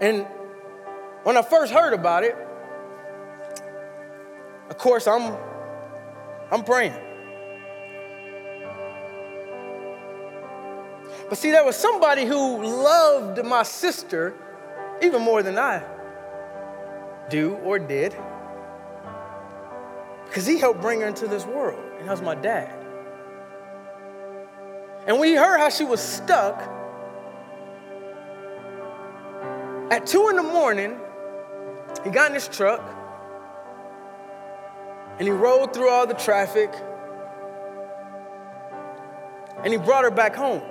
And 0.00 0.26
when 1.22 1.36
I 1.36 1.42
first 1.42 1.72
heard 1.72 1.92
about 1.92 2.24
it, 2.24 2.36
of 4.70 4.78
course, 4.78 5.06
I'm, 5.06 5.36
I'm 6.50 6.64
praying. 6.64 6.94
But 11.28 11.38
see, 11.38 11.50
there 11.50 11.64
was 11.64 11.76
somebody 11.76 12.24
who 12.24 12.62
loved 12.62 13.44
my 13.44 13.62
sister 13.62 14.34
even 15.02 15.22
more 15.22 15.42
than 15.42 15.58
I 15.58 15.82
do 17.30 17.54
or 17.64 17.78
did. 17.78 18.14
Because 20.26 20.46
he 20.46 20.58
helped 20.58 20.80
bring 20.80 21.00
her 21.00 21.06
into 21.06 21.26
this 21.26 21.46
world, 21.46 21.78
and 21.98 22.08
that 22.08 22.10
was 22.10 22.22
my 22.22 22.34
dad. 22.34 22.72
And 25.06 25.22
he 25.24 25.34
heard 25.34 25.58
how 25.58 25.68
she 25.68 25.84
was 25.84 26.00
stuck, 26.00 26.62
At 29.94 30.08
two 30.08 30.28
in 30.28 30.34
the 30.34 30.42
morning, 30.42 30.98
he 32.02 32.10
got 32.10 32.26
in 32.26 32.34
his 32.34 32.48
truck 32.48 32.82
and 35.20 35.28
he 35.28 35.30
rode 35.30 35.72
through 35.72 35.88
all 35.88 36.04
the 36.04 36.14
traffic 36.14 36.74
and 39.62 39.72
he 39.72 39.78
brought 39.78 40.02
her 40.02 40.10
back 40.10 40.34
home. 40.34 40.62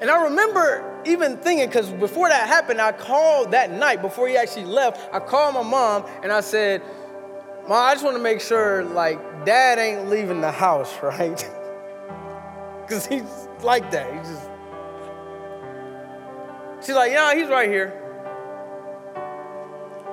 And 0.00 0.08
I 0.08 0.22
remember 0.22 1.02
even 1.04 1.36
thinking, 1.38 1.66
because 1.66 1.90
before 1.90 2.28
that 2.28 2.46
happened, 2.46 2.80
I 2.80 2.92
called 2.92 3.50
that 3.50 3.72
night, 3.72 4.00
before 4.00 4.28
he 4.28 4.36
actually 4.36 4.66
left, 4.66 5.12
I 5.12 5.18
called 5.18 5.52
my 5.52 5.64
mom 5.64 6.04
and 6.22 6.30
I 6.30 6.42
said, 6.42 6.80
Mom, 7.62 7.72
I 7.72 7.92
just 7.94 8.04
want 8.04 8.16
to 8.16 8.22
make 8.22 8.40
sure, 8.40 8.84
like, 8.84 9.18
dad 9.44 9.80
ain't 9.80 10.08
leaving 10.10 10.40
the 10.40 10.52
house, 10.52 10.96
right? 11.02 11.44
Because 12.82 13.04
he's 13.04 13.48
like 13.64 13.90
that. 13.90 14.12
He 14.12 14.18
just 14.20 14.47
She's 16.80 16.94
like, 16.94 17.12
yeah, 17.12 17.34
he's 17.34 17.48
right 17.48 17.68
here. 17.68 18.04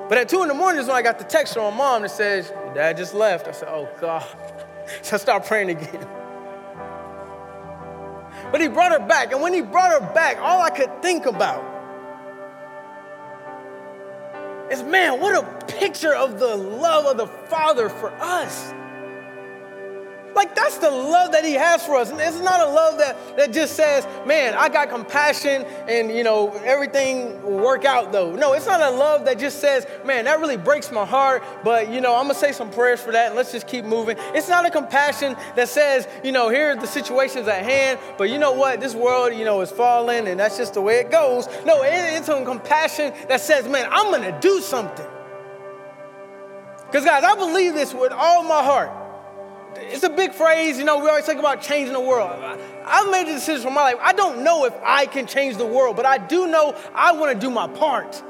But 0.07 0.19
at 0.19 0.29
two 0.29 0.43
in 0.43 0.47
the 0.47 0.53
morning 0.53 0.81
is 0.81 0.87
when 0.87 0.95
I 0.95 1.01
got 1.01 1.17
the 1.17 1.25
text 1.25 1.53
from 1.53 1.73
my 1.73 1.77
mom 1.77 2.01
that 2.03 2.11
says, 2.11 2.51
dad 2.75 2.97
just 2.97 3.13
left. 3.13 3.47
I 3.47 3.51
said, 3.51 3.69
Oh 3.69 3.89
God. 3.99 4.25
So 5.01 5.15
I 5.15 5.17
started 5.19 5.47
praying 5.47 5.71
again. 5.71 6.07
But 8.51 8.61
he 8.61 8.67
brought 8.67 8.91
her 8.91 8.99
back. 8.99 9.31
And 9.31 9.41
when 9.41 9.51
he 9.51 9.61
brought 9.61 9.99
her 9.99 10.13
back, 10.13 10.37
all 10.37 10.61
I 10.61 10.69
could 10.69 11.01
think 11.01 11.25
about 11.25 11.63
is 14.71 14.83
man, 14.83 15.19
what 15.19 15.33
a 15.35 15.65
picture 15.65 16.13
of 16.13 16.39
the 16.39 16.55
love 16.55 17.05
of 17.05 17.17
the 17.17 17.25
Father 17.25 17.89
for 17.89 18.11
us. 18.21 18.75
Like 20.35 20.53
that's 20.53 20.77
the 20.79 20.91
love 20.91 21.31
that 21.31 21.45
he 21.45 21.53
has 21.53 21.85
for 21.85 21.95
us. 21.95 22.11
And 22.11 22.19
it's 22.19 22.41
not 22.41 22.59
a 22.59 22.69
love 22.69 22.97
that, 22.97 23.37
that 23.37 23.53
just 23.53 23.75
says, 23.75 24.05
man, 24.27 24.53
I 24.53 24.67
got 24.67 24.89
compassion 24.89 25.63
and 25.87 26.11
you 26.11 26.23
know 26.23 26.51
everything 26.65 27.41
will 27.41 27.63
work 27.63 27.85
out 27.85 28.11
though. 28.11 28.35
No, 28.35 28.51
it's 28.51 28.65
not 28.65 28.81
a 28.81 28.89
love 28.89 29.23
that 29.25 29.39
just 29.39 29.61
says, 29.61 29.87
man, 30.03 30.25
that 30.25 30.41
really 30.41 30.57
breaks 30.57 30.91
my 30.91 31.05
heart, 31.05 31.41
but 31.63 31.89
you 31.89 32.01
know, 32.01 32.13
I'm 32.13 32.23
gonna 32.23 32.35
say 32.35 32.51
some 32.51 32.69
prayers 32.69 32.99
for 32.99 33.13
that 33.13 33.27
and 33.27 33.35
let's 33.35 33.53
just 33.53 33.65
keep 33.65 33.85
moving. 33.85 34.17
It's 34.33 34.49
not 34.49 34.65
a 34.65 34.69
compassion 34.69 35.37
that 35.55 35.69
says, 35.69 36.05
you 36.21 36.33
know, 36.33 36.49
here 36.49 36.71
are 36.71 36.75
the 36.75 36.87
situations 36.87 37.47
at 37.47 37.63
hand, 37.63 37.97
but 38.17 38.29
you 38.29 38.37
know 38.37 38.51
what, 38.51 38.81
this 38.81 38.93
world, 38.93 39.33
you 39.33 39.45
know, 39.45 39.61
is 39.61 39.71
falling 39.71 40.27
and 40.27 40.37
that's 40.37 40.57
just 40.57 40.73
the 40.73 40.81
way 40.81 40.99
it 40.99 41.11
goes. 41.11 41.47
No, 41.65 41.81
it, 41.81 41.93
it's 41.93 42.27
a 42.27 42.43
compassion 42.43 43.13
that 43.29 43.39
says, 43.39 43.69
man, 43.69 43.87
I'm 43.89 44.11
gonna 44.11 44.37
do 44.41 44.59
something. 44.59 45.07
Because 46.87 47.05
guys, 47.05 47.23
I 47.23 47.35
believe 47.35 47.73
this 47.73 47.93
with 47.93 48.11
all 48.11 48.43
my 48.43 48.61
heart 48.61 49.04
it's 49.77 50.03
a 50.03 50.09
big 50.09 50.33
phrase, 50.33 50.77
you 50.77 50.83
know, 50.83 50.99
we 50.99 51.09
always 51.09 51.25
think 51.25 51.39
about 51.39 51.61
changing 51.61 51.93
the 51.93 51.99
world. 51.99 52.31
I've 52.85 53.09
made 53.11 53.23
a 53.23 53.33
decision 53.33 53.63
for 53.63 53.71
my 53.71 53.81
life. 53.81 53.97
I 54.01 54.13
don't 54.13 54.43
know 54.43 54.65
if 54.65 54.73
I 54.83 55.05
can 55.05 55.27
change 55.27 55.57
the 55.57 55.65
world, 55.65 55.95
but 55.95 56.05
I 56.05 56.17
do 56.17 56.47
know 56.47 56.75
I 56.93 57.11
want 57.13 57.33
to 57.33 57.39
do 57.39 57.49
my 57.49 57.67
part. 57.67 58.21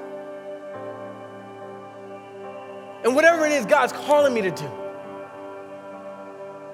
And 3.04 3.14
whatever 3.14 3.46
it 3.46 3.52
is 3.52 3.66
God's 3.66 3.94
calling 3.94 4.34
me 4.34 4.42
to 4.42 4.52
do, 4.52 4.70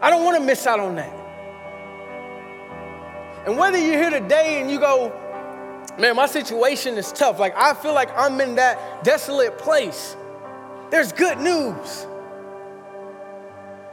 I 0.01 0.09
don't 0.09 0.24
want 0.24 0.38
to 0.38 0.43
miss 0.43 0.65
out 0.65 0.80
on 0.80 0.95
that. 0.95 1.13
And 3.45 3.57
whether 3.57 3.78
you're 3.78 3.97
here 3.97 4.09
today 4.09 4.61
and 4.61 4.69
you 4.69 4.80
go, 4.80 5.11
man, 5.99 6.15
my 6.15 6.28
situation 6.28 6.97
is 6.97 7.11
tough, 7.11 7.39
like 7.39 7.55
I 7.57 7.74
feel 7.74 7.93
like 7.93 8.09
I'm 8.17 8.39
in 8.39 8.55
that 8.55 9.03
desolate 9.03 9.57
place, 9.57 10.15
there's 10.89 11.11
good 11.11 11.39
news. 11.39 12.07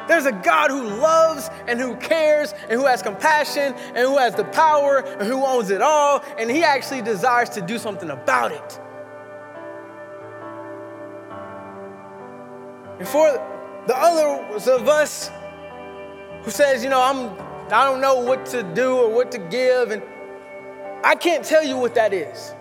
There's 0.09 0.27
a 0.27 0.33
God 0.33 0.71
who 0.71 0.83
loves 0.83 1.51
and 1.67 1.79
who 1.79 1.95
cares 1.97 2.55
and 2.69 2.73
who 2.73 2.87
has 2.87 3.03
compassion 3.03 3.75
and 3.75 3.99
who 3.99 4.17
has 4.17 4.35
the 4.35 4.45
power 4.45 4.99
and 4.99 5.29
who 5.29 5.45
owns 5.45 5.71
it 5.71 5.83
all, 5.83 6.25
and 6.39 6.51
He 6.51 6.65
actually 6.65 7.03
desires 7.03 7.51
to 7.51 7.61
do 7.61 7.79
something 7.79 8.11
about 8.11 8.53
it. 8.53 8.81
And 12.99 13.07
for 13.07 13.31
the 13.87 13.97
others 13.97 14.67
of 14.67 14.89
us 14.89 15.31
who 16.43 16.51
says, 16.51 16.83
you 16.83 16.91
know, 16.91 17.01
I'm, 17.01 17.31
I 17.73 17.85
don't 17.85 18.01
know 18.01 18.21
what 18.21 18.47
to 18.47 18.63
do 18.63 18.97
or 18.97 19.15
what 19.15 19.31
to 19.33 19.39
give, 19.39 19.91
and 19.91 20.03
I 21.05 21.15
can't 21.15 21.45
tell 21.45 21.63
you 21.63 21.77
what 21.77 21.95
that 21.95 22.13
is. 22.13 22.55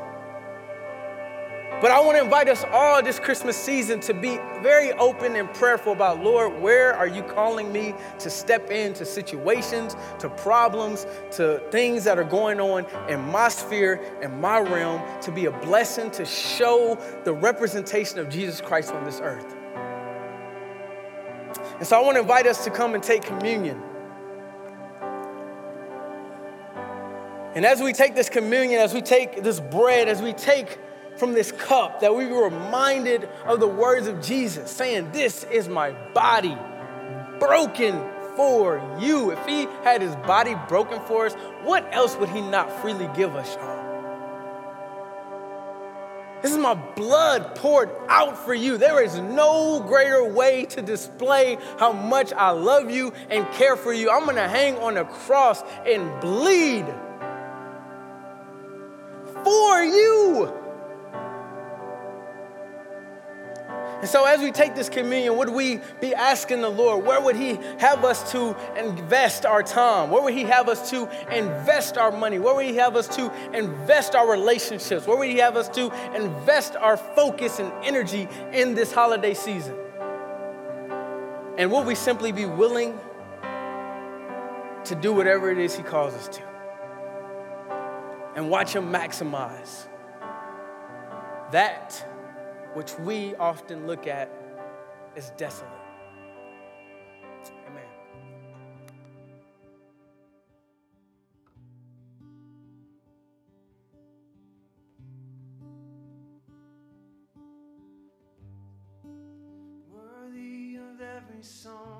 But 1.80 1.91
I 1.91 1.99
want 1.99 2.17
to 2.17 2.23
invite 2.23 2.49
us 2.49 2.65
all 2.71 3.03
this 3.03 3.19
Christmas 3.19 3.55
season 3.55 3.99
to 3.99 4.13
be 4.15 4.39
very 4.63 4.93
open 4.93 5.36
and 5.36 5.53
prayerful 5.53 5.93
about, 5.93 6.23
Lord, 6.23 6.59
where 6.59 6.95
are 6.95 7.05
you 7.05 7.21
calling 7.21 7.71
me 7.71 7.93
to 8.17 8.32
step 8.32 8.71
into 8.71 9.05
situations, 9.05 9.95
to 10.17 10.28
problems, 10.28 11.05
to 11.34 11.61
things 11.69 12.03
that 12.05 12.17
are 12.17 12.23
going 12.23 12.59
on 12.59 12.88
in 13.07 13.19
my 13.32 13.49
sphere 13.49 14.01
and 14.23 14.41
my 14.41 14.57
realm 14.57 15.03
to 15.21 15.32
be 15.32 15.45
a 15.45 15.51
blessing 15.51 16.09
to 16.11 16.25
show 16.25 16.97
the 17.25 17.34
representation 17.34 18.17
of 18.17 18.28
Jesus 18.28 18.59
Christ 18.59 18.91
on 18.91 19.03
this 19.03 19.19
earth. 19.21 19.55
And 21.78 21.86
so 21.86 21.95
I 21.95 22.03
want 22.03 22.15
to 22.15 22.21
invite 22.21 22.47
us 22.47 22.63
to 22.63 22.71
come 22.71 22.95
and 22.95 23.03
take 23.03 23.21
communion. 23.21 23.80
And 27.53 27.63
as 27.65 27.82
we 27.82 27.93
take 27.93 28.15
this 28.15 28.30
communion, 28.30 28.82
as 28.82 28.95
we 28.95 29.01
take 29.01 29.43
this 29.43 29.59
bread, 29.59 30.07
as 30.07 30.23
we 30.23 30.34
take 30.34 30.80
from 31.18 31.34
this 31.34 31.51
cup 31.51 31.99
that 32.01 32.15
we 32.15 32.26
were 32.28 32.49
reminded 32.49 33.28
of 33.45 33.59
the 33.59 33.68
words 33.68 34.07
of 34.07 34.22
Jesus 34.22 34.70
saying, 34.72 35.11
This 35.11 35.43
is 35.45 35.68
my 35.68 35.91
body 36.13 36.57
broken 37.39 38.01
for 38.36 38.82
you. 38.99 39.32
If 39.32 39.45
he 39.45 39.63
had 39.84 40.01
his 40.01 40.15
body 40.15 40.55
broken 40.68 41.01
for 41.01 41.26
us, 41.26 41.34
what 41.63 41.88
else 41.93 42.15
would 42.18 42.30
he 42.30 42.41
not 42.41 42.72
freely 42.82 43.09
give 43.15 43.36
us, 43.36 43.55
y'all? 43.55 43.88
This 46.41 46.51
is 46.51 46.59
my 46.59 46.76
blood 46.76 47.55
poured 47.55 47.89
out 48.09 48.38
for 48.38 48.53
you. 48.53 48.78
There 48.78 49.03
is 49.03 49.18
no 49.20 49.82
greater 49.82 50.24
way 50.24 50.65
to 50.65 50.84
display 50.84 51.57
how 51.80 51.91
much 51.91 52.32
I 52.32 52.51
love 52.51 52.91
you 52.91 53.11
and 53.30 53.49
care 53.53 53.76
for 53.76 53.91
you. 53.91 54.11
I'm 54.11 54.26
gonna 54.26 54.47
hang 54.47 54.78
on 54.78 54.97
a 54.97 55.05
cross 55.05 55.63
and 55.86 56.22
bleed 56.22 56.86
for 59.43 59.84
you. 59.84 60.66
And 64.00 64.08
so, 64.08 64.26
as 64.26 64.41
we 64.41 64.52
take 64.52 64.76
this 64.76 64.89
communion, 64.89 65.38
would 65.38 65.50
we 65.50 65.82
be 66.00 66.14
asking 66.14 66.62
the 66.62 66.70
Lord, 66.70 67.04
where 67.04 67.20
would 67.20 67.36
He 67.36 67.58
have 67.80 68.06
us 68.06 68.32
to 68.32 68.56
invest 68.78 69.43
our 69.43 69.64
time? 69.64 70.12
Where 70.12 70.22
would 70.22 70.36
He 70.36 70.43
have 70.43 70.70
us 70.70 70.91
to 70.91 71.10
invest 71.36 71.98
our 71.98 72.12
money? 72.12 72.38
Where 72.38 72.54
would 72.54 72.66
He 72.66 72.76
have 72.76 72.95
us 72.95 73.08
to 73.16 73.34
invest 73.54 74.14
our 74.14 74.30
relationships? 74.30 75.08
Where 75.08 75.18
would 75.18 75.30
He 75.30 75.38
have 75.38 75.58
us 75.58 75.68
to 75.70 75.91
invest 76.16 76.76
our 76.76 76.95
focus 76.95 77.58
and 77.58 77.72
energy 77.84 78.28
in 78.54 78.76
this 78.76 78.91
holiday 78.91 79.34
season? 79.34 79.76
And 81.58 81.72
will 81.72 81.84
we 81.84 81.95
simply 81.95 82.32
be 82.32 82.45
willing 82.45 83.00
to 84.84 84.95
do 85.02 85.12
whatever 85.12 85.50
it 85.50 85.58
is 85.58 85.76
He 85.76 85.82
calls 85.82 86.14
us 86.14 86.28
to? 86.38 86.43
And 88.36 88.52
watch 88.52 88.76
Him 88.76 88.93
maximize 88.93 89.88
that 91.52 92.06
which 92.78 92.93
we 92.99 93.34
often 93.38 93.88
look 93.88 94.05
at 94.05 94.32
as 95.15 95.32
desolate. 95.36 95.71
Amen. 97.67 97.82
Song. 111.41 111.97